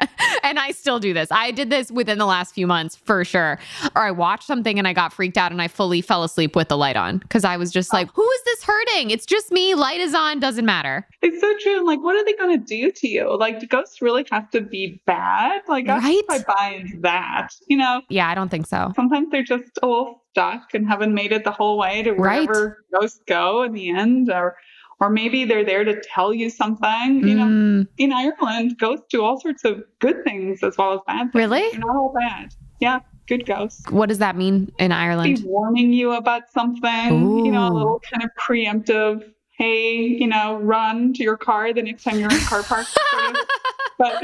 and 0.43 0.59
I 0.59 0.71
still 0.71 0.99
do 0.99 1.13
this. 1.13 1.29
I 1.31 1.51
did 1.51 1.69
this 1.69 1.91
within 1.91 2.17
the 2.17 2.25
last 2.25 2.53
few 2.53 2.67
months 2.67 2.95
for 2.95 3.23
sure. 3.23 3.59
Or 3.95 4.03
I 4.03 4.11
watched 4.11 4.45
something 4.45 4.77
and 4.79 4.87
I 4.87 4.93
got 4.93 5.13
freaked 5.13 5.37
out 5.37 5.51
and 5.51 5.61
I 5.61 5.67
fully 5.67 6.01
fell 6.01 6.23
asleep 6.23 6.55
with 6.55 6.69
the 6.69 6.77
light 6.77 6.95
on 6.95 7.19
because 7.19 7.43
I 7.43 7.57
was 7.57 7.71
just 7.71 7.93
oh. 7.93 7.97
like, 7.97 8.09
"Who 8.13 8.29
is 8.29 8.43
this 8.45 8.63
hurting? 8.63 9.11
It's 9.11 9.25
just 9.25 9.51
me. 9.51 9.75
Light 9.75 9.99
is 9.99 10.13
on. 10.13 10.39
Doesn't 10.39 10.65
matter." 10.65 11.07
It's 11.21 11.41
so 11.41 11.53
true. 11.59 11.85
Like, 11.85 12.01
what 12.01 12.15
are 12.15 12.25
they 12.25 12.33
going 12.33 12.57
to 12.59 12.65
do 12.65 12.91
to 12.91 13.07
you? 13.07 13.37
Like, 13.37 13.59
do 13.59 13.67
ghosts 13.67 14.01
really 14.01 14.25
have 14.31 14.49
to 14.51 14.61
be 14.61 15.01
bad? 15.05 15.61
Like, 15.67 15.87
right? 15.87 16.23
I 16.29 16.39
buy 16.39 16.79
into 16.79 16.99
that. 17.01 17.49
You 17.67 17.77
know? 17.77 18.01
Yeah, 18.09 18.29
I 18.29 18.35
don't 18.35 18.49
think 18.49 18.67
so. 18.67 18.91
Sometimes 18.95 19.29
they're 19.29 19.43
just 19.43 19.77
a 19.83 19.87
little 19.87 20.23
stuck 20.31 20.73
and 20.73 20.87
haven't 20.87 21.13
made 21.13 21.31
it 21.31 21.43
the 21.43 21.51
whole 21.51 21.77
way 21.77 22.03
to 22.03 22.11
wherever 22.13 22.79
right. 22.91 23.01
ghosts 23.01 23.21
go 23.27 23.63
in 23.63 23.73
the 23.73 23.89
end, 23.89 24.31
or 24.31 24.55
or 24.99 25.09
maybe 25.09 25.45
they're 25.45 25.65
there 25.65 25.83
to 25.83 26.01
tell 26.01 26.33
you 26.33 26.49
something. 26.49 27.27
You 27.27 27.35
know, 27.35 27.45
mm. 27.45 27.87
in 27.97 28.11
Ireland, 28.11 28.77
ghosts 28.77 29.05
do 29.09 29.23
all 29.23 29.39
sorts 29.39 29.63
of 29.65 29.83
good 29.99 30.23
things 30.23 30.61
as 30.63 30.77
well 30.77 30.93
as 30.93 30.99
bad 31.07 31.31
things. 31.31 31.35
Really? 31.35 31.69
They're 31.71 31.79
not 31.79 31.95
all 31.95 32.13
bad. 32.13 32.53
Yeah, 32.79 32.99
good 33.27 33.45
ghosts. 33.45 33.89
What 33.89 34.09
does 34.09 34.19
that 34.19 34.35
mean 34.35 34.71
in 34.79 34.91
Ireland? 34.91 35.29
He's 35.29 35.43
warning 35.43 35.93
you 35.93 36.13
about 36.13 36.49
something. 36.51 37.11
Ooh. 37.11 37.45
You 37.45 37.51
know, 37.51 37.67
a 37.67 37.73
little 37.73 38.01
kind 38.11 38.23
of 38.23 38.29
preemptive. 38.39 39.31
Hey, 39.51 39.97
you 39.97 40.27
know, 40.27 40.57
run 40.57 41.13
to 41.13 41.23
your 41.23 41.37
car 41.37 41.73
the 41.73 41.81
next 41.81 42.03
time 42.03 42.17
you're 42.17 42.29
in 42.29 42.37
a 42.37 42.45
car 42.45 42.63
park. 42.63 42.87
but 43.97 44.23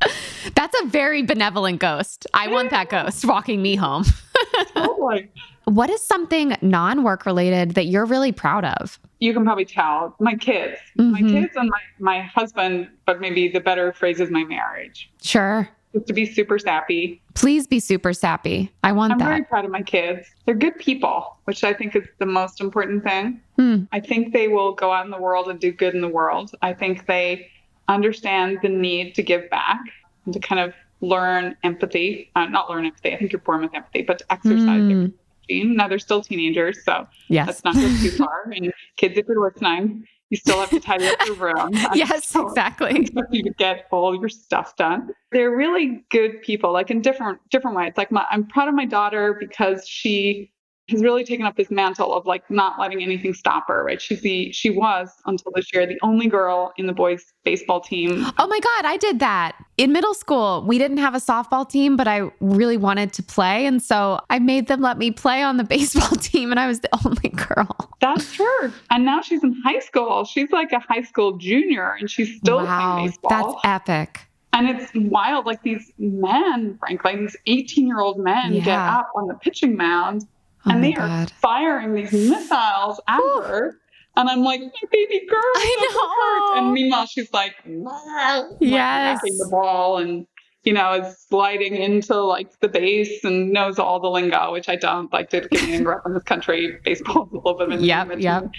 that's 0.54 0.80
a 0.82 0.86
very 0.86 1.22
benevolent 1.22 1.80
ghost. 1.80 2.26
I 2.34 2.48
want 2.48 2.70
that 2.70 2.88
ghost 2.88 3.24
walking 3.24 3.62
me 3.62 3.76
home. 3.76 4.04
totally. 4.74 5.30
What 5.66 5.90
is 5.90 6.00
something 6.00 6.56
non 6.62 7.02
work 7.02 7.26
related 7.26 7.72
that 7.72 7.86
you're 7.86 8.04
really 8.04 8.30
proud 8.30 8.64
of? 8.64 9.00
You 9.18 9.34
can 9.34 9.44
probably 9.44 9.64
tell 9.64 10.14
my 10.20 10.36
kids, 10.36 10.78
mm-hmm. 10.96 11.10
my 11.10 11.20
kids 11.20 11.56
and 11.56 11.68
my, 11.68 11.80
my 11.98 12.22
husband, 12.22 12.88
but 13.04 13.20
maybe 13.20 13.48
the 13.48 13.58
better 13.58 13.92
phrase 13.92 14.20
is 14.20 14.30
my 14.30 14.44
marriage. 14.44 15.10
Sure. 15.20 15.68
Just 15.92 16.06
to 16.06 16.12
be 16.12 16.24
super 16.24 16.60
sappy. 16.60 17.20
Please 17.34 17.66
be 17.66 17.80
super 17.80 18.12
sappy. 18.12 18.70
I 18.84 18.92
want 18.92 19.14
I'm 19.14 19.18
that. 19.18 19.24
I'm 19.24 19.30
very 19.30 19.44
proud 19.44 19.64
of 19.64 19.72
my 19.72 19.82
kids. 19.82 20.28
They're 20.44 20.54
good 20.54 20.78
people, 20.78 21.36
which 21.46 21.64
I 21.64 21.72
think 21.72 21.96
is 21.96 22.06
the 22.18 22.26
most 22.26 22.60
important 22.60 23.02
thing. 23.02 23.40
Hmm. 23.56 23.84
I 23.90 23.98
think 23.98 24.32
they 24.32 24.46
will 24.46 24.72
go 24.72 24.92
out 24.92 25.04
in 25.04 25.10
the 25.10 25.20
world 25.20 25.48
and 25.48 25.58
do 25.58 25.72
good 25.72 25.96
in 25.96 26.00
the 26.00 26.08
world. 26.08 26.52
I 26.62 26.74
think 26.74 27.06
they 27.06 27.50
understand 27.88 28.60
the 28.62 28.68
need 28.68 29.16
to 29.16 29.22
give 29.24 29.50
back 29.50 29.80
and 30.26 30.34
to 30.34 30.38
kind 30.38 30.60
of 30.60 30.74
learn 31.00 31.56
empathy, 31.64 32.30
uh, 32.36 32.46
not 32.46 32.70
learn 32.70 32.86
empathy. 32.86 33.12
I 33.12 33.16
think 33.16 33.32
you're 33.32 33.40
born 33.40 33.62
with 33.62 33.74
empathy, 33.74 34.02
but 34.02 34.18
to 34.18 34.32
exercise 34.32 34.82
mm. 34.82 35.06
it 35.08 35.12
16. 35.48 35.76
Now 35.76 35.88
they're 35.88 35.98
still 35.98 36.22
teenagers, 36.22 36.84
so 36.84 37.06
yes. 37.28 37.46
let's 37.46 37.64
not 37.64 37.74
go 37.74 37.80
too 37.80 38.10
far. 38.10 38.50
And 38.54 38.72
kids, 38.96 39.16
if 39.16 39.26
you're 39.26 39.42
listening, 39.42 40.04
you 40.30 40.36
still 40.36 40.58
have 40.58 40.70
to 40.70 40.80
tidy 40.80 41.06
up 41.06 41.18
your 41.26 41.36
room. 41.36 41.70
yes, 41.94 42.34
exactly. 42.34 43.08
You 43.30 43.52
get 43.58 43.86
all 43.90 44.18
your 44.18 44.28
stuff 44.28 44.76
done. 44.76 45.10
They're 45.32 45.54
really 45.54 46.04
good 46.10 46.42
people, 46.42 46.72
like 46.72 46.90
in 46.90 47.00
different 47.00 47.38
different 47.50 47.76
ways. 47.76 47.92
Like 47.96 48.10
my, 48.10 48.24
I'm 48.30 48.46
proud 48.46 48.68
of 48.68 48.74
my 48.74 48.86
daughter 48.86 49.36
because 49.38 49.86
she 49.86 50.52
has 50.88 51.02
really 51.02 51.24
taken 51.24 51.44
up 51.44 51.56
this 51.56 51.70
mantle 51.70 52.14
of 52.14 52.26
like 52.26 52.48
not 52.50 52.78
letting 52.78 53.02
anything 53.02 53.34
stop 53.34 53.66
her. 53.68 53.84
Right? 53.84 54.00
She's 54.00 54.20
the 54.20 54.52
she 54.52 54.70
was 54.70 55.10
until 55.26 55.52
this 55.54 55.72
year 55.72 55.86
the 55.86 55.98
only 56.02 56.28
girl 56.28 56.72
in 56.76 56.86
the 56.86 56.92
boys 56.92 57.32
baseball 57.44 57.80
team. 57.80 58.26
Oh 58.38 58.46
my 58.46 58.60
God, 58.60 58.84
I 58.84 58.96
did 58.96 59.18
that. 59.20 59.56
In 59.78 59.92
middle 59.92 60.14
school, 60.14 60.64
we 60.66 60.78
didn't 60.78 60.98
have 60.98 61.14
a 61.14 61.18
softball 61.18 61.68
team, 61.68 61.96
but 61.96 62.08
I 62.08 62.30
really 62.40 62.76
wanted 62.76 63.12
to 63.14 63.22
play. 63.22 63.66
And 63.66 63.82
so 63.82 64.20
I 64.30 64.38
made 64.38 64.68
them 64.68 64.80
let 64.80 64.98
me 64.98 65.10
play 65.10 65.42
on 65.42 65.56
the 65.56 65.64
baseball 65.76 66.16
team, 66.16 66.50
and 66.50 66.60
I 66.60 66.66
was 66.66 66.80
the 66.80 66.88
only 67.04 67.28
girl. 67.30 67.68
That's 68.00 68.34
her. 68.36 68.72
And 68.90 69.04
now 69.04 69.20
she's 69.22 69.42
in 69.42 69.54
high 69.64 69.80
school. 69.80 70.24
She's 70.24 70.50
like 70.50 70.72
a 70.72 70.80
high 70.80 71.02
school 71.02 71.36
junior, 71.36 71.96
and 71.98 72.10
she's 72.10 72.36
still 72.36 72.58
wow, 72.58 72.94
playing 72.94 73.08
baseball. 73.08 73.30
that's 73.30 73.54
epic. 73.64 74.20
And 74.52 74.68
it's 74.70 74.90
wild. 74.94 75.44
Like 75.44 75.62
these 75.62 75.92
men, 75.98 76.78
frankly, 76.78 77.16
these 77.16 77.36
18 77.46 77.86
year 77.86 78.00
old 78.00 78.18
men 78.18 78.54
get 78.60 78.78
up 78.78 79.10
on 79.14 79.26
the 79.26 79.34
pitching 79.34 79.76
mound 79.76 80.26
Oh 80.66 80.70
and 80.72 80.82
they 80.84 80.94
are 80.94 81.26
firing 81.40 81.94
these 81.94 82.12
missiles 82.12 83.00
at 83.08 83.18
Whew. 83.18 83.42
her. 83.42 83.78
And 84.16 84.28
I'm 84.30 84.42
like, 84.42 84.60
my 84.60 84.70
baby 84.90 85.26
girl. 85.28 85.38
I 85.56 85.76
doesn't 85.80 86.00
hurt." 86.00 86.58
And 86.64 86.72
meanwhile, 86.72 87.06
she's 87.06 87.32
like, 87.32 87.54
like, 87.66 88.44
Yes. 88.60 89.20
knocking 89.22 89.38
the 89.38 89.48
ball 89.50 89.98
and, 89.98 90.26
you 90.64 90.72
know, 90.72 90.94
is 90.94 91.18
sliding 91.28 91.76
into 91.76 92.14
like 92.22 92.58
the 92.60 92.68
base 92.68 93.22
and 93.24 93.52
knows 93.52 93.78
all 93.78 94.00
the 94.00 94.08
lingo, 94.08 94.52
which 94.52 94.68
I 94.70 94.76
don't 94.76 95.12
like 95.12 95.28
to 95.30 95.40
get 95.42 95.62
and 95.62 95.84
grow 95.84 95.96
up 95.96 96.02
in 96.06 96.14
this 96.14 96.22
country. 96.22 96.78
Baseball 96.84 97.26
is 97.26 97.32
a 97.32 97.36
little 97.36 97.54
bit 97.58 97.68
of 97.68 97.78
an 97.78 97.84
Yep, 97.84 98.08
yep. 98.18 98.50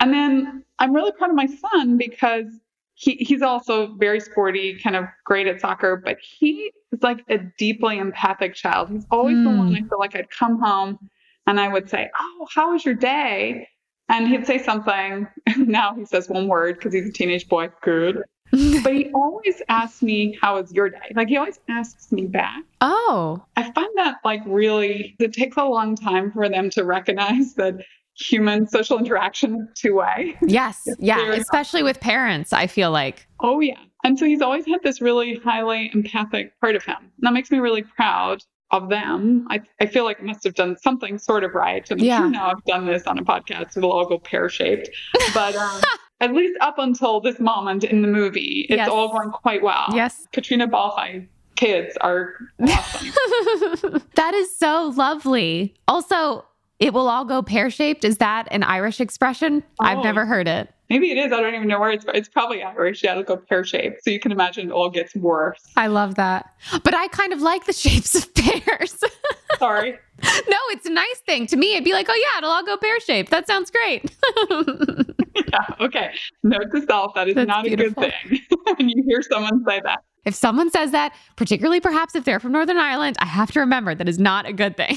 And 0.00 0.12
then 0.12 0.64
I'm 0.78 0.94
really 0.94 1.12
proud 1.12 1.30
of 1.30 1.36
my 1.36 1.46
son 1.46 1.96
because 1.98 2.46
he, 2.94 3.14
he's 3.16 3.42
also 3.42 3.94
very 3.96 4.20
sporty, 4.20 4.78
kind 4.78 4.94
of 4.94 5.04
great 5.24 5.48
at 5.48 5.60
soccer, 5.60 5.96
but 5.96 6.18
he 6.20 6.70
is 6.92 7.02
like 7.02 7.24
a 7.28 7.38
deeply 7.58 7.98
empathic 7.98 8.54
child. 8.54 8.90
He's 8.90 9.06
always 9.10 9.36
the 9.42 9.50
Hmm. 9.50 9.58
one 9.58 9.74
I 9.74 9.80
feel 9.80 9.98
like 9.98 10.14
I'd 10.14 10.30
come 10.30 10.60
home 10.60 10.98
and 11.46 11.60
I 11.60 11.68
would 11.68 11.88
say, 11.90 12.10
Oh, 12.18 12.46
how 12.54 12.72
was 12.72 12.84
your 12.84 12.94
day? 12.94 13.68
And 14.08 14.28
he'd 14.28 14.46
say 14.46 14.58
something. 14.58 15.26
now 15.56 15.94
he 15.94 16.04
says 16.04 16.28
one 16.28 16.48
word 16.48 16.76
because 16.76 16.92
he's 16.92 17.08
a 17.08 17.12
teenage 17.12 17.48
boy, 17.48 17.70
good. 17.82 18.22
But 18.82 18.92
he 18.94 19.10
always 19.14 19.62
asks 19.70 20.02
me, 20.02 20.36
How 20.42 20.60
was 20.60 20.72
your 20.72 20.90
day? 20.90 21.12
Like 21.14 21.28
he 21.28 21.36
always 21.38 21.58
asks 21.70 22.12
me 22.12 22.26
back. 22.26 22.62
oh, 22.82 23.42
I 23.56 23.70
find 23.72 23.88
that 23.96 24.16
like 24.24 24.42
really, 24.46 25.16
it 25.18 25.32
takes 25.32 25.56
a 25.56 25.64
long 25.64 25.96
time 25.96 26.30
for 26.32 26.48
them 26.48 26.68
to 26.70 26.84
recognize 26.84 27.54
that 27.56 27.76
human 28.14 28.66
social 28.68 28.98
interaction 28.98 29.68
two 29.74 29.94
way. 29.94 30.36
yes. 30.42 30.86
Yeah. 30.98 31.32
Especially 31.32 31.82
with 31.82 31.98
parents, 32.00 32.52
I 32.52 32.66
feel 32.66 32.90
like. 32.90 33.26
Oh, 33.40 33.60
yeah. 33.60 33.78
And 34.04 34.18
so 34.18 34.26
he's 34.26 34.42
always 34.42 34.66
had 34.66 34.82
this 34.82 35.00
really 35.00 35.36
highly 35.42 35.90
empathic 35.94 36.58
part 36.60 36.76
of 36.76 36.84
him. 36.84 36.96
And 36.98 37.10
that 37.22 37.32
makes 37.32 37.50
me 37.50 37.58
really 37.58 37.82
proud 37.82 38.42
of 38.72 38.88
them. 38.88 39.46
I, 39.50 39.60
I 39.80 39.86
feel 39.86 40.04
like 40.04 40.18
I 40.20 40.24
must 40.24 40.42
have 40.44 40.54
done 40.54 40.76
something 40.78 41.18
sort 41.18 41.44
of 41.44 41.54
right. 41.54 41.88
And 41.90 42.00
Yeah. 42.00 42.26
now 42.28 42.50
I've 42.50 42.64
done 42.64 42.86
this 42.86 43.06
on 43.06 43.18
a 43.18 43.24
podcast, 43.24 43.72
so 43.72 43.80
it'll 43.80 43.92
all 43.92 44.06
go 44.06 44.18
pear 44.18 44.48
shaped. 44.48 44.88
But 45.34 45.54
um, 45.54 45.80
at 46.20 46.32
least 46.32 46.56
up 46.60 46.78
until 46.78 47.20
this 47.20 47.38
moment 47.38 47.84
in 47.84 48.02
the 48.02 48.08
movie, 48.08 48.66
it's 48.68 48.78
Yes. 48.78 48.88
all 48.88 49.10
going 49.12 49.30
quite 49.30 49.62
well. 49.62 49.86
Yes. 49.92 50.26
Caitríona 50.32 50.70
Balfe's 50.70 51.26
kids 51.56 51.96
are 52.00 52.34
awesome. 52.62 54.02
that 54.16 54.32
is 54.34 54.56
so 54.58 54.92
lovely. 54.96 55.74
Also, 55.86 56.44
it 56.80 56.92
will 56.92 57.08
all 57.08 57.24
go 57.24 57.42
pear 57.42 57.70
shaped. 57.70 58.04
Is 58.04 58.16
that 58.18 58.48
an 58.50 58.62
Irish 58.64 59.00
expression? 59.00 59.62
I've 59.78 59.98
Oh. 59.98 60.02
never 60.02 60.24
heard 60.26 60.48
it. 60.48 60.72
Maybe 60.92 61.10
it 61.10 61.16
is. 61.16 61.32
I 61.32 61.40
don't 61.40 61.54
even 61.54 61.68
know 61.68 61.80
where 61.80 61.90
it's. 61.90 62.04
But 62.04 62.16
it's 62.16 62.28
probably 62.28 62.62
Irish. 62.62 63.02
Yeah, 63.02 63.12
it'll 63.12 63.22
go 63.22 63.36
pear 63.38 63.64
shaped. 63.64 64.04
So 64.04 64.10
you 64.10 64.20
can 64.20 64.30
imagine 64.30 64.68
it 64.68 64.72
all 64.72 64.90
gets 64.90 65.14
worse. 65.16 65.58
I 65.76 65.86
love 65.86 66.16
that. 66.16 66.46
But 66.84 66.94
I 66.94 67.08
kind 67.08 67.32
of 67.32 67.40
like 67.40 67.64
the 67.64 67.72
shapes 67.84 68.14
of 68.14 68.32
pears. 68.34 69.02
Sorry. 69.58 69.92
no, 69.92 70.58
it's 70.70 70.84
a 70.86 70.90
nice 70.90 71.18
thing. 71.26 71.46
To 71.46 71.56
me, 71.56 71.72
it'd 71.72 71.84
be 71.84 71.92
like, 71.92 72.08
oh, 72.10 72.14
yeah, 72.14 72.38
it'll 72.38 72.50
all 72.50 72.64
go 72.64 72.76
pear 72.76 73.00
shaped. 73.00 73.30
That 73.30 73.46
sounds 73.46 73.70
great. 73.70 74.14
Yeah. 75.50 75.60
Okay. 75.80 76.10
Note 76.42 76.70
to 76.74 76.82
self: 76.86 77.14
that 77.14 77.26
is 77.26 77.34
That's 77.34 77.48
not 77.48 77.64
beautiful. 77.64 78.04
a 78.04 78.06
good 78.28 78.38
thing. 78.50 78.74
when 78.76 78.88
you 78.90 79.02
hear 79.06 79.22
someone 79.22 79.64
say 79.66 79.80
that. 79.82 80.00
if 80.26 80.34
someone 80.34 80.70
says 80.70 80.90
that, 80.92 81.14
particularly 81.36 81.80
perhaps 81.80 82.14
if 82.14 82.24
they're 82.24 82.38
from 82.38 82.52
Northern 82.52 82.76
Ireland, 82.76 83.16
I 83.18 83.24
have 83.26 83.50
to 83.52 83.60
remember 83.60 83.94
that 83.94 84.08
is 84.08 84.18
not 84.18 84.44
a 84.46 84.52
good 84.52 84.76
thing. 84.76 84.94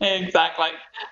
Exactly. 0.00 0.68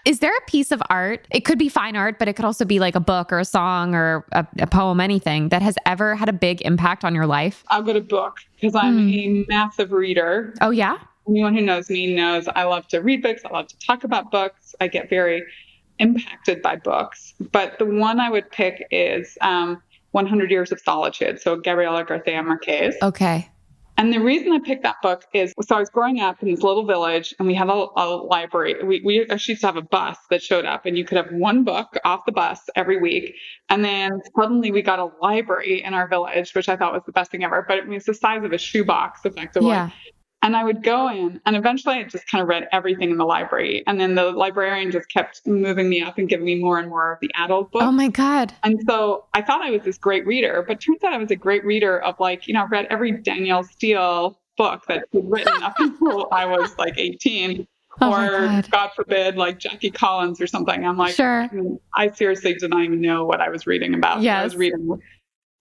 is 0.07 0.21
there 0.21 0.35
a 0.37 0.41
piece 0.51 0.73
of 0.73 0.83
art? 0.91 1.27
It 1.31 1.45
could 1.45 1.59
be 1.59 1.69
fine 1.69 1.95
art, 1.97 2.19
but 2.19 2.27
it 2.29 2.35
could 2.35 2.45
also 2.45 2.65
be 2.65 2.79
like 2.79 2.95
a 2.95 3.01
book 3.01 3.33
or 3.33 3.39
a 3.39 3.45
song 3.45 3.95
or 3.95 4.25
a, 4.33 4.47
a 4.61 4.67
poem, 4.67 5.01
anything 5.01 5.51
that 5.51 5.61
has 5.63 5.77
ever 5.87 6.15
had 6.15 6.29
a 6.29 6.33
big 6.33 6.63
impact 6.63 7.05
on 7.05 7.15
your 7.15 7.27
life. 7.27 7.65
I'll 7.69 7.83
go 7.83 7.93
to 7.93 8.01
book 8.01 8.39
because 8.55 8.75
I'm 8.75 8.97
Hmm. 8.99 9.09
a 9.11 9.45
massive 9.49 9.93
reader. 9.93 10.55
Oh, 10.61 10.71
yeah? 10.71 10.97
Anyone 11.29 11.55
who 11.55 11.61
knows 11.61 11.91
me 11.91 12.15
knows 12.15 12.49
I 12.49 12.65
love 12.65 12.89
to 12.89 13.01
read 13.01 13.23
books. 13.23 13.43
I 13.45 13.53
love 13.53 13.67
to 13.69 13.79
talk 13.79 14.05
about 14.05 14.31
books. 14.31 14.75
I 14.81 14.89
get 14.89 15.11
very 15.11 15.43
impacted 15.99 16.63
by 16.63 16.77
books. 16.77 17.35
But 17.53 17.79
the 17.79 17.85
one 17.85 18.19
I 18.21 18.31
would 18.31 18.51
pick 18.51 18.87
is 18.91 19.37
um, 19.43 19.83
100 20.13 20.51
Years 20.51 20.73
of 20.73 20.81
Solitude. 20.81 21.41
So 21.41 21.57
Gabriel 21.57 22.03
Garcia 22.05 22.43
Marquez. 22.43 22.95
Okay. 23.03 23.49
And 23.99 24.13
the 24.13 24.21
reason 24.21 24.53
I 24.53 24.61
picked 24.61 24.85
that 24.85 25.03
book 25.03 25.25
is 25.35 25.53
so 25.61 25.75
I 25.75 25.81
was 25.81 25.91
growing 25.91 26.21
up 26.21 26.41
in 26.41 26.49
this 26.49 26.63
little 26.63 26.87
village 26.87 27.35
and 27.39 27.49
we 27.49 27.55
had 27.55 27.69
a, 27.69 27.87
a 27.97 28.07
library. 28.07 28.77
We, 28.85 29.03
we 29.05 29.27
actually 29.29 29.53
used 29.53 29.63
to 29.63 29.67
have 29.67 29.77
a 29.77 29.83
bus 29.83 30.17
that 30.31 30.41
showed 30.41 30.65
up 30.65 30.87
and 30.87 30.97
you 30.97 31.05
could 31.05 31.17
have 31.17 31.33
one 31.33 31.65
book 31.65 31.89
off 32.05 32.21
the 32.25 32.31
bus 32.31 32.61
every 32.77 33.01
week. 33.01 33.35
And 33.69 33.85
then 33.85 34.21
suddenly 34.39 34.71
we 34.71 34.83
got 34.83 35.01
a 35.01 35.11
library 35.21 35.83
in 35.83 35.95
our 35.95 36.07
village, 36.07 36.55
which 36.55 36.69
I 36.69 36.77
thought 36.77 36.93
was 36.93 37.03
the 37.07 37.13
best 37.13 37.33
thing 37.33 37.43
ever. 37.43 37.65
But 37.67 37.79
it 37.79 37.89
was 37.89 38.05
the 38.05 38.15
size 38.15 38.45
of 38.45 38.53
a 38.53 38.59
shoebox, 38.59 39.25
effectively. 39.25 39.71
Yeah. 39.71 39.91
And 40.41 40.57
I 40.57 40.63
would 40.63 40.85
go 40.85 41.09
in, 41.11 41.41
and 41.47 41.57
eventually 41.57 41.97
I 41.97 42.05
just 42.05 42.31
kind 42.31 42.41
of 42.41 42.49
read 42.49 42.69
everything 42.71 43.11
in 43.11 43.17
the 43.17 43.25
library. 43.25 43.83
And 43.87 44.01
then 44.01 44.15
the 44.15 44.31
librarian 44.31 44.93
just 44.93 45.11
kept 45.11 45.45
moving 45.47 45.89
me 45.89 46.01
up 46.01 46.17
and 46.17 46.29
giving 46.29 46.47
me 46.47 46.55
more 46.55 46.79
and 46.79 46.89
more 46.89 47.13
of 47.13 47.19
the 47.21 47.31
adult 47.35 47.73
books. 47.73 47.85
Oh, 47.85 47.91
my 47.91 48.09
God. 48.09 48.53
And 48.63 48.81
so 48.89 49.25
I 49.35 49.43
thought 49.43 49.63
I 49.63 49.71
was 49.71 49.83
this 49.83 49.99
great 49.99 50.25
reader, 50.27 50.65
but 50.67 50.81
turns 50.81 51.03
out 51.03 51.13
I 51.13 51.19
was 51.19 51.33
a 51.33 51.37
great 51.37 51.65
reader 51.65 52.01
of 52.01 52.21
like, 52.21 52.47
you 52.47 52.55
know, 52.55 52.63
I've 52.63 52.71
read 52.71 52.87
every 52.89 53.13
Danielle 53.13 53.65
Steel 53.65 54.39
book 54.57 54.85
that 54.87 55.05
she'd 55.13 55.25
written 55.25 55.63
up 55.63 55.75
until 55.79 56.29
I 56.31 56.47
was 56.47 56.77
like 56.79 56.97
18. 56.97 57.67
Oh, 58.01 58.13
or 58.13 58.29
God. 58.47 58.71
God 58.71 58.91
forbid, 58.95 59.37
like 59.37 59.59
Jackie 59.59 59.91
Collins 59.91 60.41
or 60.41 60.47
something. 60.47 60.87
I'm 60.87 60.97
like, 60.97 61.15
Sure. 61.15 61.51
I 61.97 62.11
seriously 62.11 62.55
did 62.55 62.71
not 62.71 62.85
even 62.85 63.01
know 63.01 63.25
what 63.25 63.41
I 63.41 63.49
was 63.49 63.67
reading 63.67 63.93
about. 63.95 64.23
I 64.41 64.45
was 64.45 64.55
reading. 64.55 65.01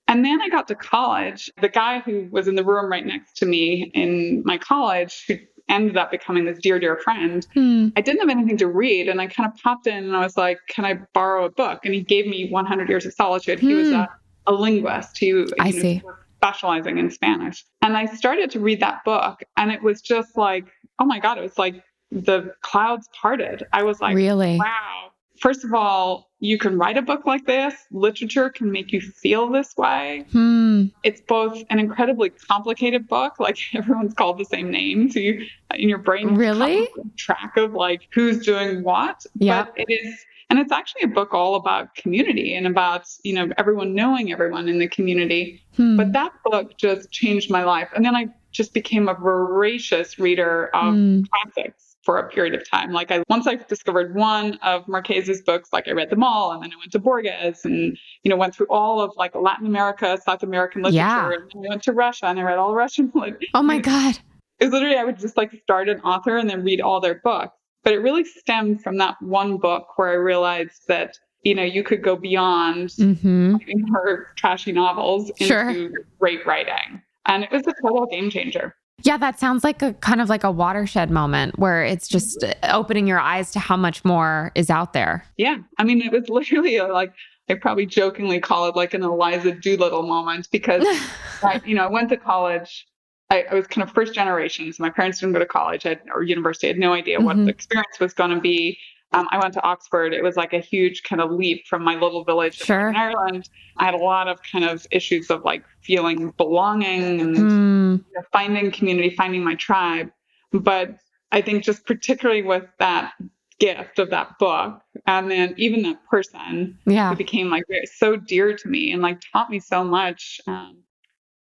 And 0.07 0.23
then 0.23 0.41
I 0.41 0.49
got 0.49 0.67
to 0.69 0.75
college. 0.75 1.51
The 1.61 1.69
guy 1.69 1.99
who 1.99 2.27
was 2.31 2.47
in 2.47 2.55
the 2.55 2.63
room 2.63 2.89
right 2.91 3.05
next 3.05 3.37
to 3.37 3.45
me 3.45 3.91
in 3.93 4.41
my 4.45 4.57
college, 4.57 5.25
who 5.27 5.35
ended 5.69 5.97
up 5.97 6.11
becoming 6.11 6.45
this 6.45 6.59
dear, 6.59 6.79
dear 6.79 6.97
friend, 6.97 7.45
Hmm. 7.53 7.89
I 7.97 8.01
didn't 8.01 8.21
have 8.21 8.29
anything 8.29 8.57
to 8.57 8.67
read. 8.67 9.09
And 9.09 9.19
I 9.19 9.27
kind 9.27 9.51
of 9.51 9.59
popped 9.61 9.85
in 9.87 10.03
and 10.05 10.15
I 10.15 10.19
was 10.21 10.37
like, 10.37 10.59
Can 10.69 10.85
I 10.85 10.99
borrow 11.13 11.45
a 11.45 11.49
book? 11.49 11.81
And 11.83 11.93
he 11.93 12.01
gave 12.01 12.25
me 12.25 12.49
100 12.49 12.87
Years 12.87 13.05
of 13.05 13.13
Solitude. 13.13 13.59
He 13.59 13.73
was 13.73 13.89
Hmm. 13.89 13.95
a, 13.95 14.09
a 14.47 14.53
linguist. 14.53 15.17
He, 15.17 15.45
I 15.59 15.71
know, 15.71 15.81
see. 15.81 16.01
was 16.05 16.15
specializing 16.37 16.97
in 16.99 17.11
Spanish. 17.11 17.65
And 17.81 17.97
I 17.97 18.05
started 18.05 18.49
to 18.51 18.59
read 18.61 18.79
that 18.79 19.03
book, 19.03 19.41
and 19.57 19.71
it 19.71 19.81
was 19.83 20.01
just 20.01 20.37
like, 20.37 20.65
oh 20.99 21.05
my 21.05 21.19
God, 21.19 21.37
it 21.37 21.41
was 21.41 21.57
like 21.57 21.75
the 22.11 22.53
clouds 22.61 23.09
parted. 23.19 23.65
I 23.73 23.83
was 23.83 23.99
like, 23.99 24.15
really? 24.15 24.57
wow. 24.57 25.09
First 25.39 25.63
of 25.63 25.73
all, 25.73 26.29
you 26.39 26.57
can 26.57 26.77
write 26.77 26.97
a 26.97 27.01
book 27.01 27.25
like 27.25 27.45
this. 27.45 27.73
Literature 27.91 28.49
can 28.49 28.71
make 28.71 28.91
you 28.91 29.01
feel 29.01 29.49
this 29.49 29.75
way. 29.77 30.25
Hmm. 30.31 30.85
It's 31.03 31.21
both 31.21 31.63
an 31.69 31.79
incredibly 31.79 32.29
complicated 32.29 33.07
book, 33.07 33.39
like 33.39 33.57
everyone's 33.73 34.13
called 34.13 34.37
the 34.37 34.45
same 34.45 34.69
name, 34.71 35.09
so 35.09 35.19
you 35.19 35.45
in 35.75 35.89
your 35.89 35.97
brain 35.99 36.35
Really? 36.35 36.87
track 37.17 37.57
of 37.57 37.73
like 37.73 38.07
who's 38.13 38.45
doing 38.45 38.83
what. 38.83 39.25
Yep. 39.39 39.73
But 39.75 39.79
it 39.87 39.91
is, 39.93 40.25
and 40.49 40.59
it's 40.59 40.71
actually 40.71 41.03
a 41.03 41.07
book 41.07 41.33
all 41.33 41.55
about 41.55 41.93
community 41.95 42.55
and 42.55 42.67
about 42.67 43.03
you 43.23 43.33
know 43.33 43.49
everyone 43.57 43.93
knowing 43.95 44.31
everyone 44.31 44.67
in 44.67 44.79
the 44.79 44.87
community. 44.87 45.61
Hmm. 45.75 45.97
But 45.97 46.13
that 46.13 46.31
book 46.45 46.77
just 46.77 47.11
changed 47.11 47.49
my 47.51 47.63
life, 47.63 47.89
and 47.95 48.05
then 48.05 48.15
I 48.15 48.27
just 48.51 48.73
became 48.73 49.07
a 49.07 49.13
voracious 49.13 50.17
reader 50.19 50.69
of 50.73 50.93
Hmm. 50.93 51.21
classics 51.31 51.86
for 52.07 52.17
a 52.17 52.29
period 52.29 52.55
of 52.55 52.65
time. 52.69 52.93
Like 52.93 53.11
I 53.11 53.21
once 53.27 53.47
I 53.47 53.55
discovered 53.55 54.15
one 54.15 54.57
of 54.63 54.87
Marquez's 54.87 55.41
books, 55.41 55.67
like 55.73 55.89
I 55.89 55.91
read 55.91 56.09
them 56.09 56.23
all, 56.23 56.53
and 56.53 56.63
then 56.63 56.71
I 56.71 56.77
went 56.77 56.93
to 56.93 56.99
Borges 56.99 57.65
and 57.65 57.97
you 58.23 58.29
know 58.29 58.37
went 58.37 58.55
through 58.55 58.67
all 58.69 59.01
of 59.01 59.11
like 59.17 59.35
Latin 59.35 59.67
America, 59.67 60.17
South 60.25 60.41
American 60.41 60.83
literature, 60.83 60.95
Yeah. 60.95 61.33
and 61.33 61.51
then 61.53 61.65
I 61.65 61.69
went 61.71 61.83
to 61.83 61.91
Russia 61.91 62.27
and 62.27 62.39
I 62.39 62.43
read 62.43 62.57
all 62.57 62.73
Russian 62.73 63.11
literature. 63.13 63.47
Oh 63.53 63.61
my 63.61 63.79
God. 63.79 64.17
It 64.59 64.65
was 64.65 64.71
literally 64.71 64.95
I 64.95 65.03
would 65.03 65.19
just 65.19 65.35
like 65.35 65.51
start 65.63 65.89
an 65.89 65.99
author 65.99 66.37
and 66.37 66.49
then 66.49 66.63
read 66.63 66.79
all 66.79 67.01
their 67.01 67.15
books. 67.25 67.53
But 67.83 67.91
it 67.91 67.97
really 67.97 68.23
stemmed 68.23 68.81
from 68.81 68.97
that 68.99 69.17
one 69.21 69.57
book 69.57 69.87
where 69.97 70.09
I 70.09 70.13
realized 70.13 70.83
that 70.87 71.17
you 71.43 71.55
know 71.55 71.63
you 71.63 71.83
could 71.83 72.01
go 72.01 72.15
beyond 72.15 72.93
hmm 72.93 73.57
her 73.93 74.27
trashy 74.37 74.71
novels 74.71 75.29
into 75.39 75.47
Sure. 75.47 75.89
great 76.21 76.45
writing. 76.47 77.01
And 77.25 77.43
it 77.43 77.51
was 77.51 77.63
a 77.67 77.73
total 77.81 78.05
game 78.05 78.29
changer. 78.29 78.73
Yeah, 79.03 79.17
that 79.17 79.39
sounds 79.39 79.63
like 79.63 79.81
a 79.83 79.93
kind 79.93 80.21
of 80.21 80.29
like 80.29 80.43
a 80.43 80.51
watershed 80.51 81.11
moment 81.11 81.59
where 81.59 81.83
it's 81.83 82.07
just 82.07 82.43
opening 82.63 83.05
your 83.07 83.19
eyes 83.19 83.51
to 83.51 83.59
how 83.59 83.77
much 83.77 84.03
more 84.03 84.51
is 84.55 84.69
out 84.71 84.93
there. 84.93 85.23
Yeah. 85.37 85.57
I 85.77 85.83
mean, 85.83 86.01
it 86.01 86.11
was 86.11 86.29
literally 86.29 86.77
a, 86.77 86.87
like, 86.87 87.13
I 87.47 87.53
probably 87.53 87.85
jokingly 87.85 88.39
call 88.39 88.67
it 88.67 88.75
like 88.75 88.93
an 88.95 89.03
Eliza 89.03 89.51
Doolittle 89.53 90.03
moment 90.07 90.49
because, 90.51 90.83
I, 91.43 91.61
you 91.63 91.75
know, 91.75 91.83
I 91.85 91.89
went 91.89 92.09
to 92.09 92.17
college. 92.17 92.87
I, 93.29 93.43
I 93.51 93.53
was 93.53 93.67
kind 93.67 93.87
of 93.87 93.93
first 93.93 94.13
generation. 94.15 94.71
So 94.73 94.81
my 94.81 94.89
parents 94.89 95.19
didn't 95.19 95.33
go 95.33 95.39
to 95.39 95.45
college 95.45 95.85
I 95.85 95.97
or 96.13 96.23
university. 96.23 96.67
I 96.67 96.71
had 96.71 96.79
no 96.79 96.93
idea 96.93 97.19
what 97.19 97.35
Mhm. 97.35 97.45
the 97.45 97.51
experience 97.51 97.99
was 97.99 98.13
going 98.13 98.31
to 98.31 98.39
be. 98.41 98.77
Um, 99.13 99.27
I 99.31 99.39
went 99.39 99.53
to 99.53 99.63
Oxford. 99.63 100.13
It 100.13 100.21
was 100.21 100.35
like 100.35 100.53
a 100.53 100.59
huge 100.59 101.03
kind 101.03 101.21
of 101.21 101.31
leap 101.31 101.65
from 101.65 101.83
my 101.83 101.95
little 101.95 102.23
village 102.23 102.55
Sure. 102.57 102.89
in 102.89 102.95
Ireland. 102.95 103.49
I 103.77 103.85
had 103.85 103.93
a 103.93 103.97
lot 103.97 104.27
of 104.27 104.39
kind 104.43 104.65
of 104.65 104.85
issues 104.91 105.29
of 105.29 105.45
like 105.45 105.63
feeling 105.81 106.31
belonging 106.37 107.21
and 107.21 107.35
Mm, 107.37 107.97
you 108.05 108.13
know, 108.15 108.21
finding 108.33 108.71
community, 108.71 109.09
finding 109.11 109.43
my 109.43 109.55
tribe. 109.55 110.11
But 110.51 110.97
I 111.31 111.41
think 111.41 111.63
just 111.63 111.85
particularly 111.85 112.41
with 112.41 112.65
that 112.79 113.13
gift 113.59 113.97
of 113.97 114.09
that 114.11 114.37
book, 114.39 114.81
and 115.05 115.31
then 115.31 115.53
even 115.57 115.81
that 115.83 116.05
person 116.09 116.77
yeah. 116.85 117.09
who 117.09 117.15
became 117.15 117.49
like 117.49 117.63
so 117.95 118.17
dear 118.17 118.55
to 118.55 118.67
me 118.67 118.91
and 118.91 119.01
like 119.01 119.19
taught 119.33 119.49
me 119.49 119.59
so 119.59 119.83
much 119.83 120.39
um, 120.47 120.77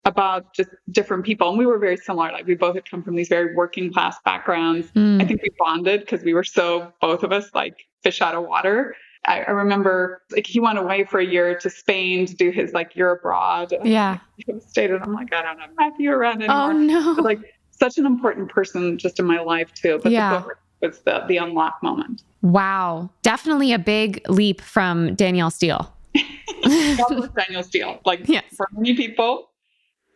about 0.04 0.52
just 0.54 0.70
different 0.90 1.24
people. 1.24 1.48
And 1.48 1.58
we 1.58 1.66
were 1.66 1.78
very 1.78 1.96
similar. 1.96 2.30
Like 2.32 2.46
we 2.46 2.54
both 2.54 2.74
had 2.74 2.88
come 2.88 3.02
from 3.02 3.14
these 3.16 3.28
very 3.28 3.54
working 3.54 3.92
class 3.92 4.16
backgrounds. 4.24 4.88
Mm, 4.92 5.22
I 5.22 5.26
think 5.26 5.42
we 5.42 5.48
bonded 5.58 6.00
because 6.00 6.22
we 6.22 6.34
were 6.34 6.44
so 6.44 6.92
both 7.00 7.22
of 7.22 7.32
us 7.32 7.50
like 7.54 7.74
fish 8.02 8.20
out 8.20 8.34
of 8.34 8.44
water. 8.44 8.94
I, 9.26 9.40
I 9.42 9.50
remember 9.52 10.20
like 10.30 10.46
he 10.46 10.60
went 10.60 10.78
away 10.78 11.04
for 11.04 11.18
a 11.18 11.24
year 11.24 11.58
to 11.58 11.70
Spain 11.70 12.26
to 12.26 12.34
do 12.34 12.50
his 12.50 12.72
like 12.74 12.94
year 12.94 13.10
abroad. 13.12 13.72
Yeah. 13.82 14.18
Was 14.46 14.64
yeah. 14.76 14.98
I'm 15.02 15.14
like, 15.14 15.32
I 15.32 15.42
don't 15.42 15.58
have 15.58 15.70
Matthew 15.78 16.10
around 16.10 16.42
anymore 16.42 16.56
Oh 16.56 16.72
no. 16.72 17.14
but 17.14 17.24
like 17.24 17.40
such 17.70 17.96
an 17.98 18.04
important 18.06 18.50
person 18.50 18.98
just 18.98 19.18
in 19.18 19.24
my 19.24 19.40
life 19.40 19.72
too. 19.72 20.00
But 20.02 20.12
Yeah. 20.12 20.34
the 20.34 20.40
book 20.40 20.58
was 20.82 20.98
the 21.00 21.24
the 21.26 21.38
unlock 21.38 21.82
moment. 21.82 22.22
Wow. 22.42 23.08
Definitely 23.22 23.72
a 23.72 23.78
big 23.78 24.20
leap 24.28 24.60
from 24.60 25.14
Danielle 25.14 25.50
Steel. 25.50 25.90
God 26.14 27.08
bless 27.16 27.30
Danielle 27.30 27.62
Steel. 27.62 28.00
Like 28.04 28.20
Yes. 28.28 28.44
for 28.54 28.68
many 28.72 28.94
people, 28.94 29.48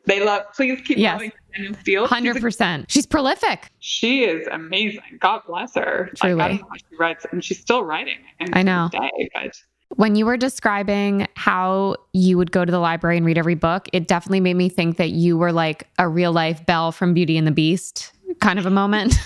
they 0.06 0.24
love. 0.24 0.42
Please 0.54 0.80
keep 0.86 0.98
Yes. 0.98 1.14
loving 1.14 1.32
Danielle 1.54 1.74
Steel. 1.80 2.06
100%. 2.08 2.84
She's 2.88 3.06
prolific. 3.06 3.70
she 3.78 4.24
is 4.24 4.46
amazing. 4.50 5.00
God 5.20 5.42
bless 5.46 5.74
her. 5.74 6.10
Truly. 6.16 6.34
Like, 6.34 6.44
I 6.44 6.48
don't 6.56 6.60
know 6.62 6.68
how 6.70 6.76
she 6.76 6.96
writes, 6.98 7.26
and 7.32 7.44
she's 7.44 7.60
still 7.60 7.84
writing. 7.84 8.18
I 8.52 8.62
know. 8.62 8.88
Day, 8.92 9.30
but 9.34 9.60
When 9.96 10.16
you 10.16 10.24
were 10.26 10.36
describing 10.36 11.26
how 11.34 11.96
you 12.12 12.36
would 12.38 12.52
go 12.52 12.64
to 12.64 12.70
the 12.70 12.78
library 12.78 13.16
and 13.16 13.26
read 13.26 13.38
every 13.38 13.54
book, 13.54 13.88
it 13.92 14.06
definitely 14.08 14.40
made 14.40 14.54
me 14.56 14.68
think 14.68 14.96
that 14.98 15.10
you 15.10 15.36
were 15.38 15.52
like 15.52 15.88
a 15.98 16.08
real 16.08 16.32
life 16.32 16.64
Belle 16.66 16.92
from 16.92 17.14
Beauty 17.14 17.36
and 17.36 17.46
the 17.46 17.50
Beast 17.52 18.12
kind 18.40 18.58
of 18.58 18.66
a 18.66 18.70
moment. 18.70 19.18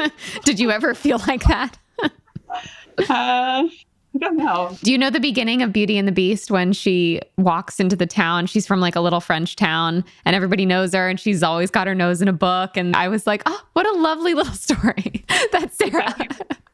Did 0.44 0.58
you 0.60 0.70
ever 0.70 0.94
feel 0.94 1.18
like 1.26 1.42
that? 1.44 1.76
uh, 3.08 3.64
I 4.14 4.18
don't 4.18 4.36
know. 4.36 4.76
Do 4.82 4.90
you 4.90 4.98
know 4.98 5.08
the 5.10 5.20
beginning 5.20 5.62
of 5.62 5.72
Beauty 5.72 5.96
and 5.96 6.08
the 6.08 6.12
Beast 6.12 6.50
when 6.50 6.72
she 6.72 7.20
walks 7.38 7.78
into 7.78 7.94
the 7.94 8.06
town? 8.06 8.46
She's 8.46 8.66
from 8.66 8.80
like 8.80 8.96
a 8.96 9.00
little 9.00 9.20
French 9.20 9.54
town 9.56 10.04
and 10.24 10.34
everybody 10.34 10.66
knows 10.66 10.92
her 10.94 11.08
and 11.08 11.18
she's 11.20 11.42
always 11.42 11.70
got 11.70 11.86
her 11.86 11.94
nose 11.94 12.20
in 12.20 12.26
a 12.28 12.32
book. 12.32 12.76
And 12.76 12.96
I 12.96 13.08
was 13.08 13.26
like, 13.26 13.42
oh, 13.46 13.62
what 13.74 13.86
a 13.86 13.92
lovely 13.98 14.34
little 14.34 14.52
story. 14.54 15.24
That's 15.52 15.76
Sarah. 15.78 16.14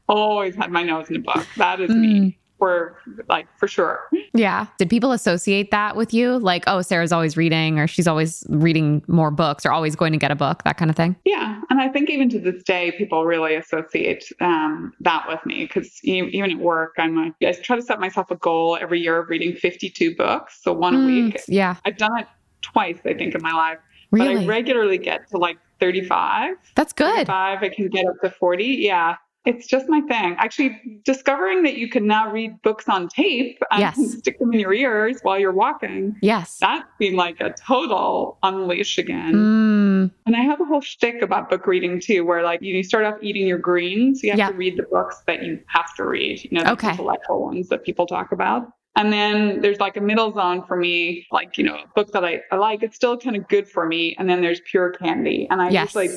Always 0.08 0.54
had 0.56 0.70
my 0.70 0.82
nose 0.82 1.10
in 1.10 1.16
a 1.16 1.20
book. 1.20 1.46
That 1.56 1.80
is 1.80 1.90
Mm. 1.90 2.00
me. 2.00 2.38
For 2.58 2.96
like 3.28 3.46
for 3.58 3.68
sure. 3.68 4.00
yeah. 4.32 4.66
Did 4.78 4.88
people 4.88 5.12
associate 5.12 5.70
that 5.72 5.94
with 5.94 6.14
you? 6.14 6.38
Like, 6.38 6.64
oh, 6.66 6.80
Sarah's 6.80 7.12
always 7.12 7.36
reading 7.36 7.78
or 7.78 7.86
she's 7.86 8.08
always 8.08 8.44
reading 8.48 9.02
more 9.08 9.30
books 9.30 9.66
or 9.66 9.72
always 9.72 9.94
going 9.94 10.12
to 10.12 10.18
get 10.18 10.30
a 10.30 10.34
book, 10.34 10.62
that 10.64 10.78
kind 10.78 10.90
of 10.90 10.96
thing? 10.96 11.16
Yeah, 11.26 11.60
and 11.68 11.80
I 11.82 11.88
think 11.88 12.08
even 12.08 12.30
to 12.30 12.38
this 12.38 12.62
day, 12.62 12.92
people 12.92 13.26
really 13.26 13.54
associate 13.56 14.24
um, 14.40 14.94
that 15.00 15.26
with 15.28 15.44
me 15.44 15.64
because 15.66 16.00
even 16.02 16.50
at 16.50 16.58
work, 16.58 16.94
I'm 16.96 17.14
like, 17.14 17.34
I 17.46 17.52
try 17.60 17.76
to 17.76 17.82
set 17.82 18.00
myself 18.00 18.30
a 18.30 18.36
goal 18.36 18.78
every 18.80 19.00
year 19.00 19.18
of 19.18 19.28
reading 19.28 19.54
52 19.54 20.16
books, 20.16 20.58
so 20.62 20.72
one 20.72 20.94
a 20.94 20.98
Mm, 20.98 21.06
week. 21.06 21.40
Yeah. 21.48 21.76
I've 21.84 21.98
done 21.98 22.18
it 22.18 22.26
twice, 22.62 22.98
I 23.04 23.12
think, 23.12 23.34
in 23.34 23.42
my 23.42 23.52
life, 23.52 23.78
but 24.10 24.22
I 24.22 24.46
regularly 24.46 24.96
get 24.96 25.28
to 25.28 25.36
like 25.36 25.58
35. 25.78 26.56
That's 26.74 26.94
good. 26.94 27.26
Five, 27.26 27.62
I 27.62 27.68
can 27.68 27.88
get 27.88 28.06
up 28.06 28.14
to 28.22 28.30
40. 28.30 28.64
Yeah. 28.64 29.16
It's 29.46 29.66
just 29.68 29.88
my 29.88 30.00
thing. 30.02 30.34
Actually, 30.38 31.00
discovering 31.04 31.62
that 31.62 31.76
you 31.76 31.88
can 31.88 32.06
now 32.06 32.30
read 32.30 32.60
books 32.62 32.88
on 32.88 33.08
tape 33.08 33.58
and 33.70 33.80
Yes. 33.80 34.18
stick 34.18 34.38
them 34.40 34.52
in 34.52 34.58
your 34.58 34.74
ears 34.74 35.18
while 35.22 35.38
you're 35.38 35.52
walking, 35.52 36.16
Yes. 36.20 36.58
that's 36.60 36.84
been 36.98 37.14
like 37.14 37.40
a 37.40 37.54
total 37.66 38.38
unleash 38.42 38.98
again. 38.98 39.34
Mm, 39.34 40.10
And 40.26 40.36
I 40.36 40.40
have 40.40 40.60
a 40.60 40.64
whole 40.64 40.80
shtick 40.80 41.22
about 41.22 41.48
book 41.48 41.66
reading 41.68 42.00
too, 42.00 42.24
where 42.24 42.42
like 42.42 42.60
you 42.60 42.82
start 42.82 43.04
off 43.04 43.14
eating 43.22 43.46
your 43.46 43.58
greens. 43.58 44.22
You 44.24 44.30
have 44.30 44.38
Yeah. 44.38 44.48
to 44.50 44.54
read 44.54 44.76
the 44.76 44.82
books 44.90 45.22
that 45.28 45.44
you 45.44 45.60
have 45.68 45.94
to 45.94 46.04
read, 46.04 46.42
you 46.42 46.50
know, 46.52 46.64
the 46.64 46.72
Okay. 46.72 46.90
intellectual 46.90 47.42
ones 47.42 47.68
that 47.68 47.84
people 47.84 48.06
talk 48.06 48.32
about. 48.32 48.68
And 48.96 49.12
then 49.12 49.60
there's 49.60 49.78
like 49.78 49.96
a 49.96 50.00
middle 50.00 50.32
zone 50.32 50.64
for 50.66 50.74
me, 50.76 51.26
like, 51.30 51.56
you 51.58 51.64
know, 51.64 51.74
a 51.76 51.84
book 51.94 52.10
that 52.12 52.24
I, 52.24 52.40
I 52.50 52.56
like, 52.56 52.82
it's 52.82 52.96
still 52.96 53.16
kind 53.16 53.36
of 53.36 53.46
good 53.46 53.68
for 53.68 53.86
me. 53.86 54.16
And 54.18 54.28
then 54.28 54.40
there's 54.40 54.60
pure 54.68 54.90
candy. 54.90 55.46
And 55.50 55.60
I 55.62 55.68
yes. 55.68 55.94
usually 55.94 56.16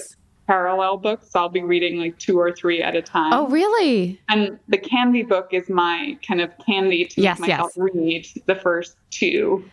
parallel 0.54 0.98
books. 0.98 1.30
I'll 1.36 1.48
be 1.48 1.62
reading 1.62 2.00
like 2.00 2.18
two 2.18 2.40
or 2.40 2.52
three 2.52 2.82
at 2.82 2.96
a 2.96 3.04
time. 3.04 3.32
oh, 3.34 3.48
really? 3.50 4.20
And 4.30 4.58
the 4.68 4.80
candy 4.80 5.22
book 5.22 5.50
is 5.52 5.70
my 5.70 6.18
kind 6.28 6.42
of 6.42 6.50
candy 6.66 7.06
to 7.06 7.22
Yes, 7.22 7.40
make 7.40 7.52
myself 7.52 7.74
read 7.78 8.26
the 8.48 8.56
first 8.56 8.96
two. 9.12 9.64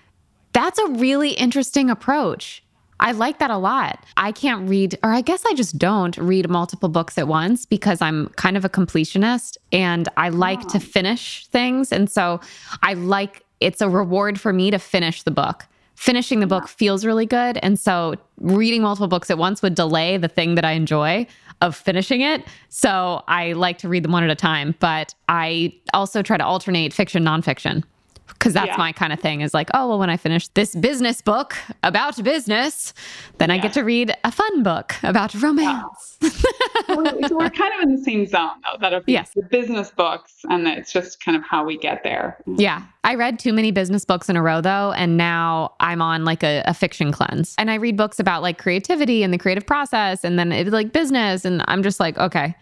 That's 0.53 0.79
a 0.79 0.87
really 0.89 1.31
interesting 1.31 1.89
approach. 1.89 2.62
I 3.01 3.12
like 3.12 3.39
that 3.39 3.51
a 3.51 3.57
lot. 3.57 4.05
I 4.18 4.33
can't 4.33 4.68
read, 4.68 4.99
or 5.03 5.12
I 5.14 5.22
guess 5.22 5.43
I 5.49 5.55
just 5.55 5.79
don't 5.79 6.14
read 6.18 6.47
multiple 6.51 6.91
books 6.91 7.16
at 7.16 7.27
once 7.27 7.64
because 7.64 8.03
I'm 8.03 8.29
kind 8.37 8.57
of 8.59 8.64
a 8.66 8.68
completionist 8.68 9.57
and 9.72 10.09
I 10.18 10.29
like 10.29 10.61
to 10.68 10.77
Oh. 10.79 10.81
finish 10.81 11.47
things. 11.47 11.91
And 11.91 12.11
so 12.11 12.41
I 12.83 12.93
like 12.95 13.45
it's 13.61 13.81
a 13.81 13.89
reward 13.89 14.39
for 14.39 14.53
me 14.53 14.70
to 14.70 14.79
finish 14.79 15.22
the 15.22 15.31
book. 15.31 15.64
Finishing 15.97 16.40
the 16.40 16.47
book 16.47 16.68
feels 16.68 17.05
really 17.05 17.26
good. 17.26 17.59
And 17.62 17.78
so 17.78 18.14
reading 18.38 18.82
multiple 18.82 19.09
books 19.09 19.30
at 19.30 19.38
once 19.38 19.62
would 19.62 19.74
delay 19.74 20.18
the 20.18 20.28
thing 20.28 20.55
that 20.55 20.64
I 20.64 20.72
enjoy 20.72 21.26
of 21.62 21.74
finishing 21.74 22.20
it. 22.20 22.44
So 22.68 23.24
I 23.28 23.55
like 23.55 23.78
to 23.78 23.88
read 23.88 24.05
them 24.05 24.12
one 24.12 24.22
at 24.22 24.30
a 24.30 24.34
time. 24.34 24.74
But 24.78 25.14
I 25.28 25.74
also 25.94 26.22
try 26.22 26.36
to 26.36 26.44
alternate 26.44 26.92
fiction, 26.92 27.24
nonfiction 27.24 27.82
because 28.29 28.53
that's 28.53 28.66
Yeah. 28.68 28.77
my 28.77 28.93
kind 28.93 29.12
of 29.12 29.20
thing 29.20 29.41
is 29.41 29.55
like, 29.55 29.70
oh, 29.74 29.89
well, 29.89 29.99
when 29.99 30.11
I 30.11 30.16
finish 30.16 30.49
this 30.49 30.74
business 30.74 31.20
book 31.22 31.57
about 31.83 32.22
business, 32.22 32.93
then 33.39 33.51
I 33.51 33.59
get 33.59 33.72
to 33.74 33.83
read 33.83 34.14
a 34.24 34.31
fun 34.31 34.62
book 34.62 34.95
about 35.03 35.35
romance. 35.35 36.18
So 36.20 36.97
we're, 36.97 37.29
so 37.29 37.37
we're 37.37 37.51
kind 37.51 37.72
of 37.74 37.83
in 37.89 37.97
the 37.97 38.03
same 38.03 38.27
zone 38.27 38.51
though, 38.62 38.79
that 38.81 38.93
of 38.93 39.05
Yes. 39.07 39.33
the 39.35 39.43
business 39.43 39.91
books, 39.91 40.33
and 40.49 40.66
it's 40.68 40.93
just 40.93 41.22
kind 41.24 41.37
of 41.37 41.43
how 41.45 41.64
we 41.64 41.77
get 41.79 42.03
there. 42.05 42.37
yeah. 42.57 42.83
I 43.05 43.14
read 43.14 43.39
too 43.39 43.53
many 43.53 43.70
business 43.70 44.05
books 44.05 44.29
in 44.29 44.35
a 44.37 44.43
row 44.43 44.61
though. 44.61 44.91
And 44.93 45.16
now 45.16 45.74
I'm 45.79 46.03
on 46.03 46.24
like 46.24 46.43
a, 46.43 46.64
a 46.66 46.74
fiction 46.74 47.12
cleanse. 47.12 47.55
And 47.57 47.70
I 47.70 47.77
read 47.77 47.97
books 47.97 48.18
about 48.18 48.43
like 48.43 48.59
creativity 48.59 49.22
and 49.22 49.33
the 49.33 49.39
creative 49.39 49.64
process 49.64 50.24
and 50.24 50.37
then 50.41 50.51
it's 50.51 50.70
like 50.70 50.93
business. 50.93 51.45
And 51.45 51.62
I'm 51.68 51.85
just 51.85 52.01
like, 52.01 52.18
okay. 52.18 52.57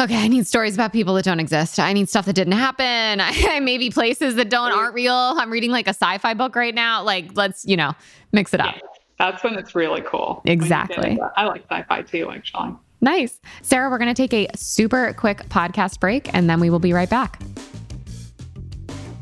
Okay, 0.00 0.16
I 0.16 0.28
need 0.28 0.46
stories 0.46 0.74
about 0.74 0.94
people 0.94 1.12
that 1.14 1.26
don't 1.26 1.40
exist. 1.40 1.78
I 1.78 1.92
need 1.92 2.08
stuff 2.08 2.24
that 2.24 2.32
didn't 2.32 2.54
happen. 2.54 3.20
I 3.20 3.60
maybe 3.60 3.90
places 3.90 4.34
that 4.36 4.48
don't 4.48 4.72
aren't 4.72 4.94
real. 4.94 5.12
I'm 5.12 5.50
reading 5.50 5.70
like 5.70 5.86
a 5.86 5.90
sci-fi 5.90 6.32
book 6.32 6.56
right 6.56 6.74
now. 6.74 7.02
Like, 7.02 7.36
let's, 7.36 7.66
you 7.66 7.76
know, 7.76 7.92
mix 8.32 8.54
it 8.54 8.60
up. 8.60 8.76
Yeah. 8.76 8.80
That's 9.18 9.44
when 9.44 9.58
it's 9.58 9.74
really 9.74 10.00
cool. 10.00 10.40
When 10.42 10.52
you 10.52 10.56
get 10.56 10.62
Exactly. 10.62 11.18
I 11.36 11.44
like 11.44 11.64
sci-fi 11.70 12.00
too, 12.00 12.30
actually. 12.30 12.72
Nice. 13.02 13.40
Sarah, 13.60 13.90
we're 13.90 13.98
going 13.98 14.14
to 14.14 14.28
take 14.28 14.32
a 14.32 14.48
super 14.56 15.12
quick 15.18 15.40
podcast 15.50 16.00
break 16.00 16.32
and 16.32 16.48
then 16.48 16.60
we 16.60 16.70
will 16.70 16.78
be 16.78 16.94
right 16.94 17.10
back. 17.10 17.38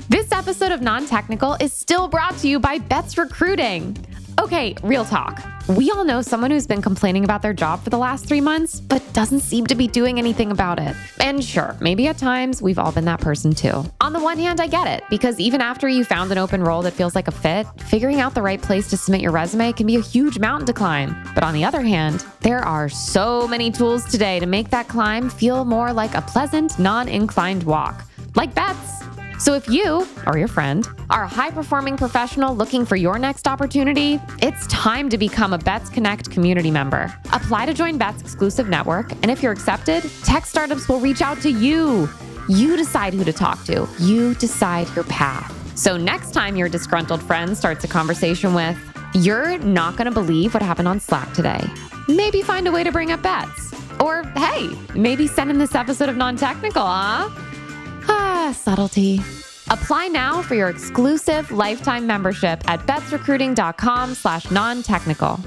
This 0.09 0.31
episode 0.31 0.71
of 0.71 0.81
Non 0.81 1.07
Technical 1.07 1.57
is 1.61 1.73
still 1.73 2.07
brought 2.07 2.39
to 2.39 2.49
you 2.49 2.61
by 2.61 2.79
Betts 2.79 3.19
Recruiting. 3.19 3.97
Okay, 4.41 4.77
real 4.85 5.05
talk. 5.05 5.43
We 5.77 5.91
all 5.91 6.03
know 6.03 6.23
someone 6.23 6.51
who's 6.51 6.67
been 6.67 6.81
complaining 6.81 7.25
about 7.25 7.43
their 7.43 7.53
job 7.53 7.85
for 7.85 7.91
the 7.91 7.99
last 7.99 8.25
three 8.25 8.41
months, 8.41 8.81
but 8.81 9.03
doesn't 9.13 9.41
seem 9.41 9.67
to 9.67 9.75
be 9.75 9.87
doing 9.87 10.19
anything 10.19 10.51
about 10.51 10.79
it. 10.79 10.97
And 11.21 11.45
sure, 11.45 11.77
maybe 11.79 12.07
at 12.07 12.17
times 12.17 12.63
we've 12.63 12.79
all 12.79 12.91
been 12.91 13.05
that 13.05 13.21
person 13.21 13.53
too. 13.53 13.85
On 14.01 14.15
the 14.15 14.19
one 14.19 14.39
hand, 14.39 14.63
I 14.63 14.67
get 14.67 14.87
it, 14.87 15.05
because 15.11 15.39
even 15.39 15.61
after 15.61 15.87
you 15.87 16.07
found 16.07 16.33
an 16.33 16.39
open 16.39 16.63
role 16.63 16.81
that 16.83 16.95
feels 16.95 17.15
like 17.15 17.29
a 17.29 17.33
fit, 17.33 17.67
figuring 17.83 18.19
out 18.19 18.35
the 18.35 18.41
right 18.41 18.63
place 18.63 18.89
to 18.89 18.97
submit 18.97 19.21
your 19.21 19.31
resume 19.31 19.75
can 19.75 19.87
be 19.87 19.97
a 19.97 20.01
huge 20.01 20.39
mountain 20.39 20.67
to 20.69 20.73
climb. 20.73 21.15
But 21.35 21.45
on 21.45 21.53
the 21.53 21.67
other 21.67 21.83
hand, 21.83 22.25
there 22.41 22.65
are 22.65 22.89
so 22.89 23.47
many 23.47 23.71
tools 23.71 24.07
today 24.07 24.41
to 24.41 24.47
make 24.47 24.71
that 24.71 24.89
climb 24.89 25.29
feel 25.29 25.67
more 25.67 25.93
like 25.93 26.15
a 26.15 26.23
pleasant, 26.23 26.79
non 26.79 27.09
inclined 27.09 27.65
walk, 27.65 28.07
like 28.37 28.55
Betts. 28.55 29.03
So 29.39 29.55
if 29.55 29.69
you 29.69 30.05
or 30.27 30.37
your 30.37 30.49
friend 30.49 30.87
are 31.11 31.23
a 31.23 31.29
high 31.29 31.53
performing 31.53 31.97
professional 31.97 32.57
looking 32.57 32.85
for 32.85 32.97
your 32.97 33.21
next 33.21 33.47
opportunity, 33.47 34.19
it's 34.43 34.67
time 34.67 35.09
to 35.11 35.17
become 35.17 35.53
a 35.53 35.59
Betts 35.59 35.89
Connect 35.89 36.29
community 36.31 36.73
member. 36.73 37.15
Apply 37.33 37.65
to 37.67 37.73
join 37.73 37.99
Betts' 37.99 38.21
exclusive 38.21 38.69
network, 38.69 39.13
and 39.23 39.31
if 39.31 39.41
you're 39.41 39.53
accepted, 39.53 40.03
tech 40.25 40.45
startups 40.45 40.89
will 40.89 40.99
reach 40.99 41.23
out 41.23 41.41
to 41.43 41.51
you. 41.51 42.09
You 42.49 42.77
decide 42.77 43.15
who 43.15 43.23
to 43.25 43.33
talk 43.33 43.63
to, 43.67 43.89
you 44.01 44.35
decide 44.35 44.89
your 44.97 45.05
path. 45.05 45.55
So 45.79 45.97
next 45.97 46.33
time 46.33 46.57
your 46.57 46.69
disgruntled 46.69 47.23
friend 47.23 47.57
starts 47.57 47.85
a 47.85 47.89
conversation 47.89 48.55
with, 48.55 48.77
you're 49.15 49.57
not 49.59 49.97
going 49.97 50.07
to 50.07 50.11
believe 50.11 50.53
what 50.53 50.65
happened 50.65 50.89
on 50.89 50.99
Slack 50.99 51.33
today. 51.33 51.65
Maybe 52.09 52.43
find 52.43 52.67
a 52.67 52.73
way 52.73 52.83
to 52.83 52.91
bring 52.91 53.13
up 53.13 53.23
Betts. 53.23 53.73
Or 54.01 54.25
hey, 54.37 54.71
maybe 54.95 55.29
send 55.29 55.51
in 55.51 55.59
this 55.59 55.77
episode 55.77 56.09
of 56.09 56.17
Non 56.17 56.37
Technical, 56.37 56.85
huh? 56.85 57.29
Ah, 58.09 58.53
subtlety. 58.57 59.21
Apply 59.71 60.09
now 60.09 60.41
for 60.43 60.55
your 60.55 60.69
exclusive 60.69 61.51
lifetime 61.51 62.07
membership 62.07 62.63
at 62.71 62.81
bettsrecruiting.com 62.81 64.15
slash 64.15 64.51
non-technical. 64.51 65.39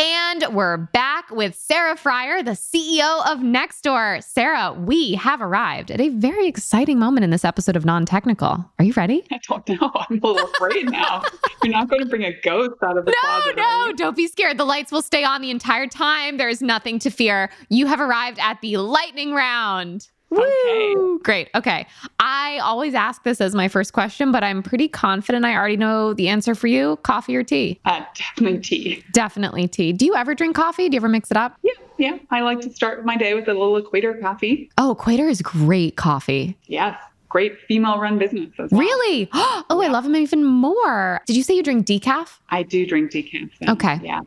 And 0.00 0.54
we're 0.54 0.76
back 0.76 1.28
with 1.32 1.56
Sarah 1.56 1.96
Friar, 1.96 2.44
the 2.44 2.52
CEO 2.52 3.26
of 3.26 3.38
Nextdoor. 3.40 4.22
Sarah, 4.22 4.72
we 4.72 5.14
have 5.14 5.40
arrived 5.40 5.90
at 5.90 6.00
a 6.00 6.10
very 6.10 6.46
exciting 6.46 7.00
moment 7.00 7.24
in 7.24 7.30
this 7.30 7.44
episode 7.44 7.74
of 7.74 7.84
Non 7.84 8.06
Technical. 8.06 8.64
Are 8.78 8.84
you 8.84 8.92
ready? 8.92 9.24
I 9.32 9.40
don't 9.48 9.68
know. 9.68 9.90
I'm 10.08 10.20
a 10.22 10.26
little 10.26 10.48
afraid 10.50 10.90
now. 10.92 11.24
You're 11.64 11.72
not 11.72 11.88
going 11.88 12.02
to 12.02 12.08
bring 12.08 12.24
a 12.24 12.40
ghost 12.42 12.74
out 12.84 12.96
of 12.96 13.06
the 13.06 13.10
no, 13.10 13.28
closet. 13.28 13.56
No, 13.56 13.92
don't 13.96 14.16
be 14.16 14.28
scared. 14.28 14.58
The 14.58 14.64
lights 14.64 14.92
will 14.92 15.02
stay 15.02 15.24
on 15.24 15.40
the 15.40 15.50
entire 15.50 15.88
time. 15.88 16.36
There's 16.36 16.62
nothing 16.62 17.00
to 17.00 17.10
fear. 17.10 17.50
You 17.68 17.86
have 17.86 18.00
arrived 18.00 18.38
at 18.38 18.60
the 18.60 18.76
lightning 18.76 19.32
round. 19.32 20.08
Okay. 20.30 20.94
Woo! 20.94 21.18
Great. 21.22 21.48
Okay. 21.54 21.86
I 22.20 22.58
always 22.62 22.94
ask 22.94 23.22
this 23.22 23.40
as 23.40 23.54
my 23.54 23.68
first 23.68 23.92
question, 23.92 24.30
but 24.30 24.44
I'm 24.44 24.62
pretty 24.62 24.88
confident 24.88 25.44
I 25.44 25.54
already 25.56 25.76
know 25.76 26.12
the 26.14 26.28
answer 26.28 26.54
for 26.54 26.66
you 26.66 26.96
coffee 27.02 27.34
or 27.36 27.42
tea? 27.42 27.80
Uh, 27.84 28.02
definitely 28.14 28.60
tea. 28.60 29.04
Definitely 29.12 29.68
tea. 29.68 29.92
Do 29.92 30.04
you 30.04 30.14
ever 30.14 30.34
drink 30.34 30.54
coffee? 30.54 30.88
Do 30.88 30.94
you 30.94 31.00
ever 31.00 31.08
mix 31.08 31.30
it 31.30 31.36
up? 31.36 31.56
Yeah. 31.62 31.72
Yeah. 31.98 32.18
I 32.30 32.42
like 32.42 32.60
to 32.60 32.70
start 32.72 33.04
my 33.04 33.16
day 33.16 33.34
with 33.34 33.48
a 33.48 33.52
little 33.54 33.76
equator 33.76 34.14
coffee. 34.14 34.70
Oh, 34.78 34.92
Equator 34.92 35.28
is 35.28 35.42
great 35.42 35.96
coffee. 35.96 36.56
Yes. 36.66 36.96
Great 37.28 37.58
female 37.66 37.98
run 37.98 38.18
business 38.18 38.48
as 38.58 38.70
well. 38.70 38.80
Really? 38.80 39.28
Oh, 39.70 39.82
I 39.82 39.88
love 39.88 40.04
them 40.04 40.16
even 40.16 40.44
more. 40.44 41.20
Did 41.26 41.36
you 41.36 41.42
say 41.42 41.52
you 41.54 41.62
drink 41.62 41.86
decaf? 41.86 42.38
I 42.48 42.62
do 42.62 42.86
drink 42.86 43.10
decaf. 43.10 43.50
then. 43.60 43.68
Okay. 43.70 44.00
Yeah. 44.02 44.20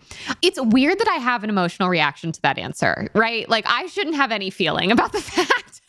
It's 0.44 0.60
weird 0.62 1.00
that 1.00 1.08
I 1.08 1.16
have 1.16 1.44
an 1.44 1.50
emotional 1.50 1.90
reaction 1.90 2.32
to 2.32 2.42
that 2.44 2.60
answer, 2.60 3.10
right? 3.16 3.50
Like 3.50 3.66
I 3.68 3.88
shouldn't 3.88 4.16
have 4.18 4.32
any 4.32 4.52
feeling 4.52 4.92
about 4.92 5.14
the 5.14 5.20
fact. 5.22 5.82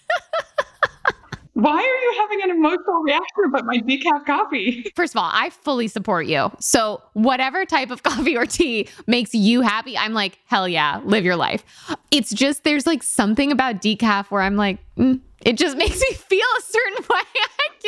Why 1.54 1.76
are 1.76 1.80
you 1.80 2.14
having 2.18 2.42
an 2.44 2.50
emotional 2.50 3.02
reaction 3.02 3.44
about 3.46 3.66
my 3.66 3.76
decaf 3.78 4.24
coffee? 4.24 4.90
First 4.96 5.14
of 5.14 5.18
all, 5.18 5.30
I 5.32 5.50
fully 5.50 5.86
support 5.86 6.26
you. 6.26 6.50
So, 6.60 7.02
whatever 7.12 7.66
type 7.66 7.90
of 7.90 8.02
coffee 8.04 8.36
or 8.36 8.46
tea 8.46 8.88
makes 9.06 9.34
you 9.34 9.60
happy, 9.60 9.96
I'm 9.98 10.14
like, 10.14 10.38
hell 10.46 10.66
yeah, 10.66 11.00
live 11.04 11.24
your 11.24 11.36
life. 11.36 11.62
It's 12.10 12.30
just 12.32 12.64
there's 12.64 12.86
like 12.86 13.02
something 13.02 13.52
about 13.52 13.82
decaf 13.82 14.30
where 14.30 14.40
I'm 14.40 14.56
like, 14.56 14.78
mm, 14.96 15.20
it 15.44 15.58
just 15.58 15.76
makes 15.84 16.00
me 16.00 16.12
feel 16.14 16.46
a 16.58 16.62
certain 16.62 17.04
way. 17.10 17.20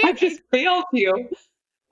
I 0.04 0.08
I 0.08 0.12
just 0.12 0.40
failed 0.50 0.84
you. 0.92 1.30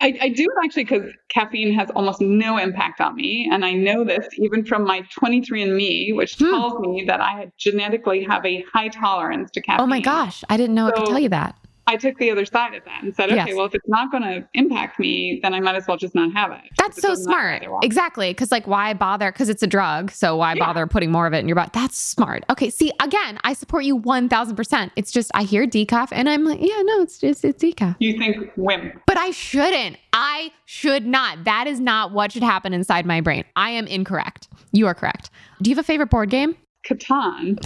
I, 0.03 0.19
I 0.21 0.29
do 0.31 0.47
actually 0.65 0.83
because 0.85 1.11
caffeine 1.29 1.73
has 1.75 1.89
almost 1.95 2.21
no 2.21 2.59
impact 2.59 3.01
on 3.01 3.15
me. 3.15 3.49
And 3.51 3.65
I 3.65 3.73
know 3.73 4.03
this 4.05 4.27
even 4.35 4.65
from 4.65 4.83
my 4.85 5.03
23andMe, 5.17 6.15
which 6.17 6.37
Hmm. 6.37 6.51
tells 6.51 6.79
me 6.81 7.05
that 7.07 7.21
I 7.21 7.53
genetically 7.57 8.25
have 8.25 8.45
a 8.45 8.65
high 8.75 8.89
tolerance 8.89 9.53
to 9.53 9.63
caffeine. 9.63 9.81
Oh 9.85 9.87
my 9.87 10.01
gosh, 10.01 10.43
I 10.51 10.57
didn't 10.57 10.75
know 10.75 10.89
it 10.89 10.97
could 10.97 11.07
tell 11.07 11.21
you 11.21 11.29
that. 11.29 11.57
I 11.87 11.97
took 11.97 12.17
the 12.19 12.31
other 12.31 12.45
side 12.45 12.75
of 12.75 12.85
that 12.85 13.03
and 13.03 13.15
said, 13.15 13.31
okay, 13.31 13.37
Yes. 13.49 13.57
well, 13.57 13.67
if 13.67 13.75
it's 13.75 13.89
not 13.89 14.11
going 14.13 14.23
to 14.23 14.47
impact 14.55 15.01
me, 15.01 15.41
then 15.43 15.53
I 15.53 15.59
might 15.61 15.75
as 15.75 15.85
well 15.89 15.97
just 15.97 16.15
not 16.15 16.33
have 16.33 16.53
it. 16.53 16.61
That's 16.79 17.01
so 17.03 17.09
doesn't 17.09 17.25
smart. 17.25 17.65
Exactly. 17.83 18.31
Because, 18.31 18.53
like, 18.53 18.67
why 18.69 18.95
bother? 18.95 19.33
Because 19.33 19.49
it's 19.49 19.65
a 19.65 19.67
drug. 19.67 20.13
So, 20.13 20.37
why 20.37 20.55
Yeah. 20.55 20.65
bother 20.67 20.87
putting 20.87 21.11
more 21.11 21.27
of 21.27 21.33
it 21.35 21.39
in 21.39 21.49
your 21.49 21.57
butt? 21.57 21.73
That's 21.73 21.99
smart. 21.99 22.45
Okay. 22.51 22.71
See, 22.71 22.93
again, 23.01 23.39
I 23.43 23.53
support 23.53 23.85
you 23.85 23.97
1000%. 23.99 24.93
It's 24.97 25.11
just, 25.11 25.31
I 25.35 25.43
hear 25.43 25.67
decaf 25.67 26.09
and 26.13 26.29
I'm 26.29 26.45
like, 26.45 26.61
yeah, 26.61 26.81
no, 26.83 27.03
it's 27.03 27.19
just, 27.19 27.45
it's 27.45 27.63
decaf. 27.63 27.97
You 27.99 28.17
think 28.17 28.53
wimp. 28.57 29.01
But 29.07 29.17
I 29.17 29.33
shouldn't. 29.33 29.97
I 30.13 30.53
should 30.67 31.05
not. 31.07 31.45
That 31.45 31.67
is 31.67 31.81
not 31.81 32.13
what 32.13 32.31
should 32.33 32.43
happen 32.45 32.73
inside 32.73 33.07
my 33.07 33.21
brain. 33.21 33.45
I 33.57 33.71
am 33.71 33.87
incorrect. 33.87 34.47
You 34.73 34.87
are 34.87 34.95
correct. 34.95 35.31
Do 35.61 35.71
you 35.71 35.77
have 35.77 35.85
a 35.85 35.87
favorite 35.87 36.11
board 36.11 36.31
game? 36.31 36.55
Catan 36.87 37.59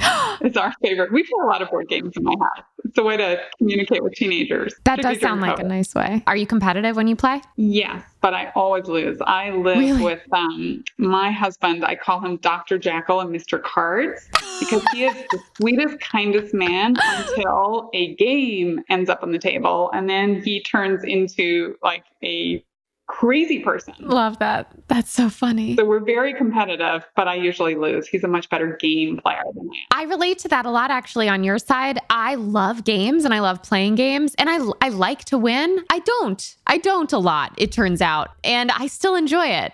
is 0.44 0.56
our 0.56 0.72
favorite. 0.82 1.12
We 1.12 1.22
play 1.22 1.38
a 1.42 1.46
lot 1.46 1.62
of 1.62 1.70
board 1.70 1.88
games 1.88 2.12
in 2.16 2.22
my 2.24 2.34
house. 2.40 2.64
It's 2.84 2.98
a 2.98 3.02
way 3.02 3.16
to 3.16 3.40
communicate 3.58 4.02
with 4.02 4.12
teenagers. 4.14 4.74
That 4.84 5.00
does 5.00 5.20
sound 5.20 5.40
like 5.40 5.58
a 5.58 5.64
nice 5.64 5.94
way. 5.94 6.22
Are 6.26 6.36
you 6.36 6.46
competitive 6.46 6.96
when 6.96 7.08
you 7.08 7.16
play? 7.16 7.40
Yes, 7.56 8.02
but 8.20 8.34
I 8.34 8.52
always 8.54 8.86
lose. 8.86 9.18
I 9.26 9.50
live 9.50 9.78
Really? 9.78 10.02
with 10.04 10.22
um, 10.32 10.84
my 10.98 11.30
husband. 11.30 11.84
I 11.84 11.96
call 11.96 12.20
him 12.20 12.36
Dr. 12.38 12.78
Jekyll 12.78 13.20
and 13.20 13.30
Mr. 13.34 13.60
Cards 13.62 14.28
because 14.60 14.82
he 14.92 15.04
is 15.04 15.14
the 15.30 15.38
sweetest, 15.56 15.98
kindest 16.00 16.54
man 16.54 16.94
until 17.02 17.90
a 17.94 18.14
game 18.16 18.80
ends 18.88 19.10
up 19.10 19.22
on 19.22 19.32
the 19.32 19.38
table. 19.38 19.90
And 19.92 20.08
then 20.08 20.42
he 20.42 20.62
turns 20.62 21.02
into 21.04 21.76
like 21.82 22.04
a 22.22 22.62
crazy 23.06 23.60
person. 23.60 23.94
Love 24.00 24.38
that. 24.40 24.70
That's 24.88 25.10
so 25.10 25.28
funny. 25.28 25.76
So 25.76 25.84
we're 25.84 26.00
very 26.00 26.34
competitive, 26.34 27.06
but 27.14 27.28
I 27.28 27.34
usually 27.34 27.74
lose. 27.74 28.06
He's 28.06 28.24
a 28.24 28.28
much 28.28 28.48
better 28.50 28.76
game 28.80 29.18
player 29.18 29.42
than 29.54 29.68
I 29.68 29.96
am. 30.00 30.08
I 30.08 30.10
relate 30.10 30.38
to 30.40 30.48
that 30.48 30.66
a 30.66 30.70
lot 30.70 30.90
actually 30.90 31.28
on 31.28 31.44
your 31.44 31.58
side. 31.58 31.98
I 32.10 32.34
love 32.34 32.84
games 32.84 33.24
and 33.24 33.32
I 33.32 33.40
love 33.40 33.62
playing 33.62 33.94
games 33.94 34.34
and 34.38 34.50
I 34.50 34.58
I 34.80 34.88
like 34.90 35.24
to 35.26 35.38
win. 35.38 35.84
I 35.90 36.00
don't. 36.00 36.56
I 36.66 36.78
don't 36.78 37.12
a 37.12 37.18
lot, 37.18 37.52
it 37.56 37.72
turns 37.72 38.02
out. 38.02 38.30
And 38.44 38.70
I 38.70 38.86
still 38.86 39.14
enjoy 39.14 39.46
it. 39.46 39.72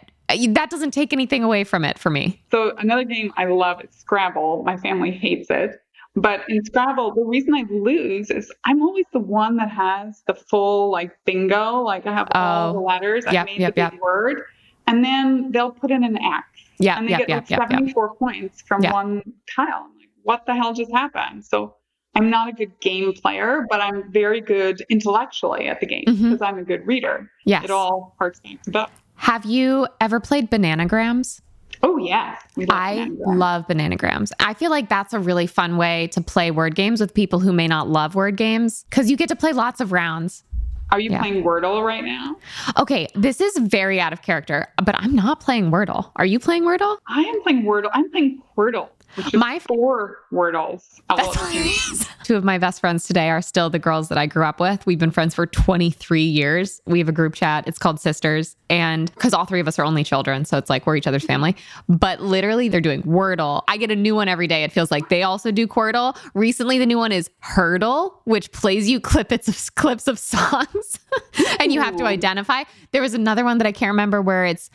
That 0.54 0.70
doesn't 0.70 0.92
take 0.92 1.12
anything 1.12 1.42
away 1.42 1.64
from 1.64 1.84
it 1.84 1.98
for 1.98 2.08
me. 2.08 2.42
So 2.50 2.74
another 2.78 3.04
game 3.04 3.32
I 3.36 3.46
love 3.46 3.82
is 3.82 3.90
Scrabble. 3.94 4.62
My 4.64 4.76
family 4.78 5.10
hates 5.10 5.50
it. 5.50 5.81
But 6.14 6.42
in 6.48 6.62
Scrabble, 6.64 7.14
the 7.14 7.24
reason 7.24 7.54
I 7.54 7.64
lose 7.70 8.30
is 8.30 8.52
I'm 8.66 8.82
always 8.82 9.06
the 9.12 9.18
one 9.18 9.56
that 9.56 9.70
has 9.70 10.22
the 10.26 10.34
full 10.34 10.90
like 10.90 11.12
bingo. 11.24 11.80
Like 11.80 12.06
I 12.06 12.12
have 12.12 12.28
all 12.32 12.70
Oh. 12.70 12.72
the 12.74 12.80
letters. 12.80 13.24
I 13.26 13.44
made 13.44 13.58
yep, 13.60 13.74
the 13.74 13.82
big 13.82 13.92
yep. 13.94 14.00
word. 14.00 14.42
And 14.86 15.02
then 15.04 15.52
they'll 15.52 15.70
put 15.70 15.90
in 15.90 16.04
an 16.04 16.18
X. 16.18 16.44
Yeah, 16.78 16.98
and 16.98 17.06
they 17.06 17.12
get 17.16 17.28
like 17.30 17.48
yeah, 17.48 17.58
yeah. 17.60 17.68
74 17.68 18.16
points 18.16 18.62
from 18.62 18.82
one 18.82 19.22
tile. 19.54 19.86
I'm 19.86 19.98
like, 19.98 20.08
what 20.22 20.44
the 20.46 20.54
hell 20.54 20.74
just 20.74 20.90
happened? 20.92 21.44
So 21.46 21.76
I'm 22.14 22.28
not 22.28 22.48
a 22.48 22.52
good 22.52 22.78
game 22.80 23.12
player, 23.14 23.64
but 23.70 23.80
I'm 23.80 24.10
very 24.12 24.40
good 24.40 24.82
intellectually 24.90 25.68
at 25.68 25.80
the 25.80 25.86
game 25.86 26.04
Mhm. 26.06 26.22
because 26.24 26.42
I'm 26.42 26.58
a 26.58 26.64
good 26.64 26.86
reader. 26.86 27.30
Yes. 27.46 27.64
It 27.64 27.70
all 27.70 28.14
harks 28.18 28.40
back 28.40 28.60
to 28.64 28.70
that. 28.72 28.90
Have 29.16 29.46
you 29.46 29.86
ever 30.00 30.18
played 30.20 30.50
bananagrams? 30.50 31.40
Oh, 31.82 31.96
yeah. 31.98 32.38
Love 32.56 32.68
I 32.70 32.96
Bananagrams. 32.96 33.36
love 33.38 33.66
bananagrams. 33.66 34.32
I 34.40 34.54
feel 34.54 34.70
like 34.70 34.88
that's 34.88 35.12
a 35.12 35.18
really 35.18 35.46
fun 35.46 35.76
way 35.76 36.06
to 36.08 36.20
play 36.20 36.50
word 36.50 36.74
games 36.74 37.00
with 37.00 37.12
people 37.12 37.40
who 37.40 37.52
may 37.52 37.66
not 37.66 37.88
love 37.88 38.14
word 38.14 38.36
games 38.36 38.84
because 38.88 39.10
you 39.10 39.16
get 39.16 39.28
to 39.28 39.36
play 39.36 39.52
lots 39.52 39.80
of 39.80 39.90
rounds. 39.92 40.44
Are 40.92 41.00
you 41.00 41.10
Yeah. 41.10 41.20
playing 41.20 41.42
Wordle 41.42 41.82
right 41.84 42.04
now? 42.04 42.36
Okay, 42.78 43.08
this 43.14 43.40
is 43.40 43.56
very 43.56 43.98
out 43.98 44.12
of 44.12 44.20
character, 44.22 44.66
but 44.84 44.94
I'm 44.98 45.14
not 45.14 45.40
playing 45.40 45.70
Wordle. 45.70 46.10
Are 46.16 46.26
you 46.26 46.38
playing 46.38 46.64
Wordle? 46.64 46.98
I 47.08 47.22
am 47.22 47.42
playing 47.42 47.62
Wordle. 47.62 47.88
I'm 47.94 48.10
playing 48.10 48.42
is 48.56 48.88
My- 49.32 49.58
four 49.58 50.18
Wordles. 50.32 51.00
That's 51.08 51.28
over. 51.28 51.46
hilarious. 51.46 52.08
Two 52.24 52.36
of 52.36 52.44
my 52.44 52.58
best 52.58 52.80
friends 52.80 53.04
today 53.06 53.30
are 53.30 53.42
still 53.42 53.68
the 53.68 53.78
girls 53.78 54.08
that 54.08 54.18
I 54.18 54.26
grew 54.26 54.44
up 54.44 54.60
with. 54.60 54.84
We've 54.86 54.98
been 54.98 55.10
friends 55.10 55.34
for 55.34 55.46
23 55.46 56.22
years. 56.22 56.80
We 56.86 56.98
have 57.00 57.08
a 57.08 57.12
group 57.12 57.34
chat. 57.34 57.64
It's 57.66 57.78
called 57.78 58.00
Sisters. 58.00 58.56
And 58.70 59.12
because 59.14 59.34
all 59.34 59.44
three 59.44 59.60
of 59.60 59.68
us 59.68 59.78
are 59.78 59.84
only 59.84 60.04
children, 60.04 60.44
so 60.44 60.56
it's 60.56 60.70
like 60.70 60.86
we're 60.86 60.96
each 60.96 61.06
other's 61.06 61.24
family. 61.24 61.56
But 61.88 62.20
literally, 62.22 62.68
they're 62.68 62.80
doing 62.80 63.02
Wordle. 63.02 63.62
I 63.68 63.76
get 63.76 63.90
a 63.90 63.96
new 63.96 64.14
one 64.14 64.28
every 64.28 64.46
day. 64.46 64.64
It 64.64 64.72
feels 64.72 64.90
like 64.90 65.08
they 65.08 65.22
also 65.22 65.50
do 65.50 65.66
Quordle. 65.66 66.16
Recently, 66.34 66.78
the 66.78 66.86
new 66.86 66.98
one 66.98 67.12
is 67.12 67.28
Heardle, 67.42 68.14
which 68.24 68.50
plays 68.52 68.88
you 68.88 69.00
clippets 69.00 69.48
of 69.48 69.74
clips 69.74 70.08
of 70.08 70.18
songs, 70.18 70.98
and 71.60 71.72
you 71.72 71.80
have 71.80 71.96
to 71.96 72.04
identify. 72.04 72.64
There 72.92 73.02
was 73.02 73.14
another 73.14 73.44
one 73.44 73.58
that 73.58 73.66
I 73.66 73.72
can't 73.72 73.90
remember 73.90 74.22
where 74.22 74.44
it's 74.46 74.70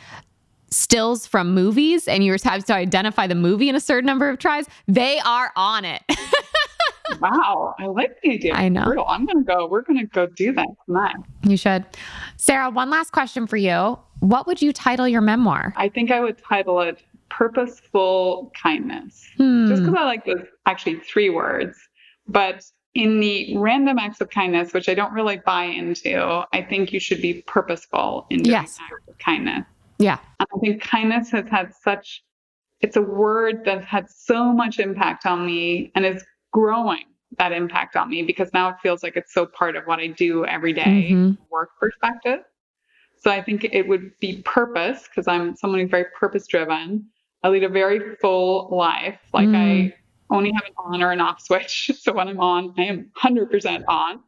stills 0.70 1.26
from 1.26 1.54
movies 1.54 2.08
and 2.08 2.24
you 2.24 2.36
have 2.44 2.66
to 2.66 2.74
identify 2.74 3.28
the 3.28 3.36
movie 3.36 3.70
in 3.70 3.76
a 3.76 3.80
certain 3.80 4.06
number 4.06 4.30
of 4.30 4.38
tries, 4.40 4.66
they 4.88 5.20
are 5.20 5.52
on 5.56 5.86
it. 5.86 6.02
wow, 7.22 7.74
I 7.80 7.86
like 7.88 8.18
the 8.22 8.32
idea. 8.34 8.54
I 8.54 8.70
know. 8.70 8.84
Brutal. 8.86 9.06
I'm 9.08 9.26
gonna 9.26 9.44
go. 9.44 9.68
We're 9.68 9.82
gonna 9.82 10.06
go 10.06 10.28
do 10.28 10.52
that 10.54 10.68
tonight. 10.86 11.16
You 11.44 11.58
should. 11.58 11.86
Sarah, 12.38 12.70
one 12.70 12.90
last 12.90 13.12
question 13.12 13.48
for 13.48 13.58
you. 13.58 13.98
What 14.20 14.48
would 14.48 14.62
you 14.62 14.74
title 14.74 15.08
your 15.08 15.22
memoir? 15.22 15.74
I 15.78 15.90
think 15.90 16.12
I 16.12 16.20
would 16.20 16.38
title 16.38 16.82
it 16.82 17.02
"Purposeful 17.30 18.52
Kindness," 18.62 19.26
Hmm. 19.38 19.68
just 19.68 19.84
because 19.84 19.96
I 19.98 20.04
like 20.04 20.26
those 20.26 20.46
actually 20.66 21.00
three 21.00 21.30
words. 21.30 21.78
But 22.28 22.64
in 22.94 23.20
the 23.20 23.56
random 23.58 24.00
acts 24.00 24.20
of 24.22 24.30
kindness, 24.30 24.74
which 24.74 24.90
I 24.90 24.94
don't 24.96 25.14
really 25.14 25.38
buy 25.46 25.66
into, 25.66 26.44
I 26.52 26.62
think 26.64 26.92
you 26.92 27.00
should 27.00 27.22
be 27.22 27.44
purposeful 27.46 28.26
in 28.30 28.40
doing 28.42 28.54
Yes. 28.54 28.78
acts 28.82 29.08
of 29.08 29.18
kindness. 29.20 29.66
Yeah. 30.00 30.20
And 30.40 30.48
I 30.56 30.60
think 30.60 30.82
kindness 30.82 31.32
has 31.32 31.48
had 31.50 31.74
such, 31.74 32.24
it's 32.82 32.96
a 32.96 33.02
word 33.02 33.64
that's 33.66 33.86
had 33.86 34.10
so 34.10 34.52
much 34.54 34.80
impact 34.80 35.26
on 35.26 35.46
me 35.46 35.92
and 35.96 36.06
is 36.06 36.24
growing 36.52 37.06
that 37.38 37.52
impact 37.52 37.96
on 37.96 38.10
me 38.10 38.24
because 38.24 38.52
now 38.54 38.70
it 38.70 38.76
feels 38.82 39.04
like 39.04 39.18
it's 39.18 39.34
so 39.34 39.46
part 39.46 39.76
of 39.76 39.86
what 39.86 40.00
I 40.00 40.08
do 40.08 40.46
every 40.46 40.74
day, 40.74 41.10
Mhm. 41.12 41.38
work 41.50 41.72
perspective. 41.80 42.40
So 43.20 43.32
I 43.32 43.42
think 43.42 43.66
it 43.66 43.88
would 43.88 44.18
be 44.20 44.42
purpose 44.44 45.08
because 45.08 45.28
I'm 45.28 45.56
someone 45.56 45.80
who's 45.82 45.90
very 45.90 46.06
purpose 46.18 46.48
driven. 46.48 47.06
I 47.44 47.50
lead 47.50 47.64
a 47.64 47.70
very 47.70 48.16
full 48.18 48.70
life. 48.72 49.20
Like 49.34 49.50
Mm. 49.50 49.56
I 49.56 49.94
only 50.30 50.52
have 50.52 50.64
an 50.66 50.74
on 50.78 51.02
or 51.04 51.12
an 51.12 51.20
off 51.22 51.42
switch. 51.42 51.90
So 51.96 52.14
when 52.14 52.28
I'm 52.28 52.40
on, 52.40 52.74
I 52.78 52.84
am 52.84 53.12
100% 53.18 53.84
on. 53.88 54.20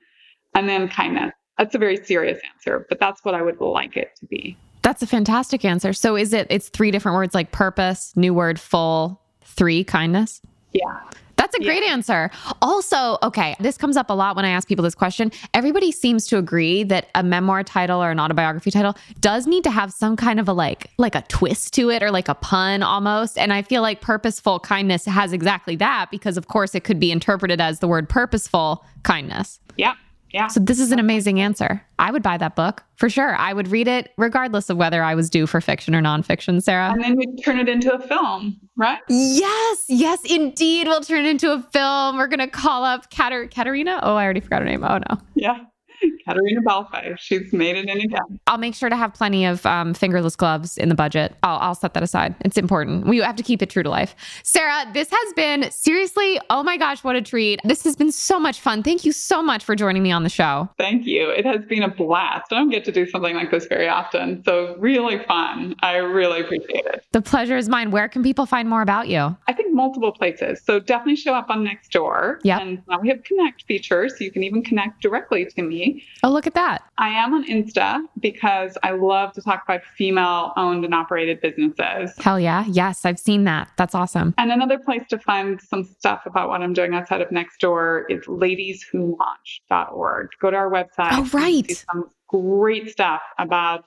And 0.56 0.68
then 0.68 0.90
kindness. 0.90 1.32
That's 1.58 1.76
a 1.76 1.78
very 1.78 1.98
serious 1.98 2.40
answer, 2.54 2.86
but 2.90 3.00
that's 3.00 3.24
what 3.24 3.36
I 3.36 3.42
would 3.42 3.60
like 3.62 3.96
it 3.98 4.16
to 4.20 4.26
be. 4.26 4.58
That's 4.82 5.02
a 5.02 5.08
fantastic 5.08 5.66
answer. 5.66 5.94
So 5.94 6.16
is 6.16 6.34
it 6.34 6.48
it's 6.50 6.70
three 6.70 6.92
different 6.92 7.16
words 7.16 7.36
like 7.36 7.52
purpose, 7.52 8.14
new 8.16 8.34
word, 8.34 8.60
full, 8.60 9.22
three, 9.42 9.84
kindness? 9.84 10.42
Yeah. 10.74 11.00
That's 11.40 11.56
a 11.56 11.64
great 11.64 11.84
answer. 11.84 12.30
Also, 12.62 13.18
okay, 13.24 13.56
this 13.62 13.78
comes 13.78 13.96
up 13.96 14.10
a 14.10 14.14
lot 14.14 14.36
when 14.36 14.44
I 14.44 14.50
ask 14.50 14.68
people 14.68 14.84
this 14.84 14.94
question. 14.94 15.32
Everybody 15.54 15.90
seems 15.90 16.28
to 16.28 16.38
agree 16.38 16.84
that 16.84 17.08
a 17.16 17.24
memoir 17.24 17.64
title 17.64 18.04
or 18.04 18.12
an 18.12 18.20
autobiography 18.20 18.72
title 18.72 18.98
does 19.22 19.48
need 19.48 19.64
to 19.64 19.72
have 19.72 19.94
some 19.94 20.18
kind 20.18 20.42
of 20.42 20.50
a 20.50 20.54
like 20.54 20.92
like 20.98 21.16
a 21.16 21.22
twist 21.30 21.74
to 21.76 21.90
it 21.92 22.04
or 22.04 22.12
like 22.12 22.28
a 22.28 22.36
pun 22.36 22.84
almost. 22.84 23.38
And 23.38 23.54
I 23.54 23.62
feel 23.62 23.82
like 23.82 24.02
purposeful 24.02 24.60
kindness 24.60 25.06
has 25.06 25.32
exactly 25.32 25.78
that 25.78 26.08
because 26.12 26.36
of 26.36 26.50
course 26.50 26.76
it 26.76 26.84
could 26.84 27.00
be 27.00 27.10
interpreted 27.10 27.62
as 27.62 27.80
the 27.80 27.88
word 27.88 28.10
purposeful 28.10 28.84
kindness. 29.04 29.62
Yeah. 29.78 29.94
Yeah. 30.32 30.48
So 30.48 30.60
this 30.60 30.80
is 30.80 30.92
an 30.92 31.00
amazing 31.00 31.40
answer. 31.40 31.82
I 31.98 32.12
would 32.12 32.22
buy 32.24 32.38
that 32.38 32.56
book 32.56 32.84
for 32.96 33.10
sure. 33.10 33.36
I 33.36 33.54
would 33.54 33.68
read 33.68 33.88
it 33.88 34.12
regardless 34.18 34.70
of 34.70 34.78
whether 34.78 35.04
I 35.04 35.16
was 35.16 35.30
due 35.30 35.48
for 35.48 35.60
fiction 35.62 35.96
or 35.96 36.02
nonfiction, 36.02 36.62
Sarah. 36.62 36.92
and 36.92 37.04
then 37.04 37.16
we'd 37.18 37.44
turn 37.44 37.58
it 37.60 37.68
into 37.70 37.94
a 37.94 38.00
film, 38.00 38.60
right? 38.78 39.00
Yes, 39.10 39.86
yes, 39.90 40.20
indeed. 40.30 40.88
We'll 40.88 41.02
turn 41.02 41.26
it 41.26 41.30
into 41.30 41.52
a 41.52 41.62
film. 41.74 42.18
We're 42.18 42.28
gonna 42.28 42.48
call 42.48 42.84
up 42.84 43.10
Katar- 43.12 43.50
Katarina. 43.50 44.00
Oh, 44.04 44.16
I 44.16 44.24
already 44.24 44.40
forgot 44.40 44.62
her 44.62 44.66
name. 44.68 44.84
Oh 44.84 44.98
no. 45.10 45.18
Yeah. 45.36 45.58
Caitríona 46.28 46.64
Balfe. 46.64 47.18
She's 47.20 47.52
made 47.54 47.76
it 47.76 47.90
in 47.90 48.02
again. 48.02 48.40
I'll 48.48 48.58
make 48.58 48.76
sure 48.76 48.90
to 48.90 48.96
have 48.96 49.14
plenty 49.14 49.46
of 49.46 49.66
um, 49.66 49.94
fingerless 49.94 50.36
gloves 50.36 50.78
in 50.78 50.90
the 50.90 50.96
budget. 50.96 51.36
I'll, 51.44 51.60
I'll 51.60 51.76
set 51.76 51.94
that 51.94 52.04
aside. 52.04 52.36
It's 52.42 52.58
important. 52.58 53.08
We 53.08 53.18
have 53.20 53.36
to 53.36 53.44
keep 53.44 53.62
it 53.62 53.70
true 53.70 53.84
to 53.84 53.90
life. 53.90 54.16
Sarah, 54.44 54.86
this 54.94 55.10
has 55.10 55.34
been 55.34 55.72
seriously, 55.72 56.40
oh 56.50 56.64
my 56.64 56.78
gosh, 56.78 57.04
what 57.04 57.16
a 57.16 57.22
treat. 57.22 57.60
This 57.64 57.84
has 57.84 57.96
been 57.96 58.12
so 58.12 58.40
much 58.40 58.60
fun. 58.60 58.84
Thank 58.84 59.06
you 59.06 59.12
so 59.12 59.42
much 59.42 59.64
for 59.64 59.76
joining 59.76 60.04
me 60.04 60.12
on 60.12 60.24
the 60.24 60.30
show. 60.30 60.70
Thank 60.78 61.06
you. 61.06 61.30
It 61.30 61.46
has 61.46 61.66
been 61.66 61.84
a 61.84 61.90
blast. 61.90 62.52
I 62.52 62.56
don't 62.56 62.70
get 62.70 62.86
to 62.86 62.92
do 62.92 63.06
something 63.06 63.36
like 63.36 63.52
this 63.52 63.66
very 63.66 63.88
often. 63.88 64.44
So, 64.44 64.76
really 64.80 65.24
fun. 65.26 65.76
I 65.82 65.98
really 65.98 66.42
appreciate 66.42 66.86
it. 66.86 67.06
The 67.12 67.22
pleasure 67.22 67.58
is 67.58 67.70
mine. 67.70 67.92
Where 67.92 68.08
can 68.08 68.24
people 68.24 68.46
find 68.46 68.70
more 68.70 68.82
about 68.82 69.08
you? 69.08 69.36
I 69.48 69.54
think 69.54 69.74
multiple 69.74 70.12
places. 70.12 70.62
So, 70.64 70.80
definitely 70.80 71.16
show 71.16 71.34
up 71.34 71.50
on 71.50 71.66
Nextdoor. 71.66 72.40
Yep. 72.44 72.62
And 72.62 72.84
now 72.88 73.00
we 73.00 73.10
have 73.10 73.24
connect 73.24 73.64
features. 73.64 74.18
So, 74.18 74.24
you 74.24 74.32
can 74.32 74.44
even 74.44 74.64
connect 74.64 75.02
directly 75.02 75.46
to 75.46 75.62
me. 75.62 75.89
Oh, 76.24 76.30
look 76.30 76.48
at 76.48 76.54
that. 76.56 76.84
I 76.98 77.10
am 77.10 77.34
on 77.34 77.46
Insta 77.46 78.02
because 78.20 78.78
I 78.84 78.92
love 78.92 79.34
to 79.34 79.42
talk 79.42 79.64
about 79.64 79.84
female 79.84 80.54
owned 80.58 80.86
and 80.86 80.94
operated 80.94 81.42
businesses. 81.42 82.16
Hell 82.18 82.40
yeah. 82.40 82.66
Yes, 82.68 83.06
I've 83.06 83.20
seen 83.20 83.44
that. 83.46 83.72
That's 83.78 83.96
awesome. 83.96 84.36
And 84.38 84.52
another 84.52 84.78
place 84.80 85.04
to 85.10 85.18
find 85.18 85.60
some 85.62 85.84
stuff 85.84 86.22
about 86.26 86.50
what 86.50 86.62
I'm 86.62 86.74
doing 86.74 86.94
outside 86.94 87.22
of 87.22 87.30
Nextdoor 87.30 88.04
is 88.10 88.26
ladieswholaunch.org. 88.26 90.28
Go 90.42 90.52
to 90.52 90.58
our 90.58 90.70
website. 90.70 91.12
Oh, 91.12 91.30
right. 91.34 91.86
Some 91.92 92.10
great 92.28 92.90
stuff 92.90 93.22
about 93.38 93.86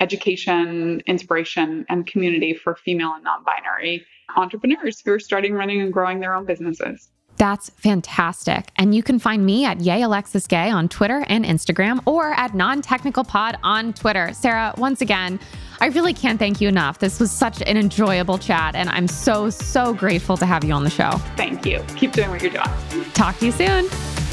education, 0.00 1.00
inspiration, 1.06 1.86
and 1.88 2.04
community 2.06 2.54
for 2.54 2.76
female 2.76 3.14
and 3.14 3.24
non 3.24 3.42
binary 3.44 4.06
entrepreneurs 4.36 5.00
who 5.04 5.12
are 5.12 5.20
starting, 5.20 5.54
running, 5.54 5.80
and 5.80 5.92
growing 5.92 6.20
their 6.20 6.34
own 6.34 6.44
businesses. 6.44 7.10
That's 7.36 7.70
fantastic. 7.70 8.68
And 8.76 8.94
you 8.94 9.02
can 9.02 9.18
find 9.18 9.44
me 9.44 9.64
at 9.64 9.80
Yay 9.80 10.02
Alexis 10.02 10.46
Gay 10.46 10.70
on 10.70 10.88
Twitter 10.88 11.24
and 11.28 11.44
Instagram 11.44 12.00
or 12.06 12.32
at 12.32 12.54
Non 12.54 12.82
Technical 12.82 13.24
Pod 13.24 13.56
on 13.62 13.92
Twitter. 13.92 14.32
Sarah, 14.32 14.72
once 14.78 15.00
again, 15.00 15.40
I 15.80 15.86
really 15.86 16.14
can't 16.14 16.38
thank 16.38 16.60
you 16.60 16.68
enough. 16.68 16.98
This 16.98 17.18
was 17.18 17.30
such 17.30 17.60
an 17.62 17.76
enjoyable 17.76 18.38
chat, 18.38 18.74
and 18.74 18.88
I'm 18.88 19.08
so, 19.08 19.50
so 19.50 19.92
grateful 19.92 20.36
to 20.36 20.46
have 20.46 20.64
you 20.64 20.72
on 20.72 20.84
the 20.84 20.90
show. 20.90 21.10
Thank 21.36 21.66
you. 21.66 21.84
Keep 21.96 22.12
doing 22.12 22.30
what 22.30 22.40
you're 22.40 22.52
doing. 22.52 23.10
Talk 23.12 23.38
to 23.38 23.46
you 23.46 23.52
soon. 23.52 24.23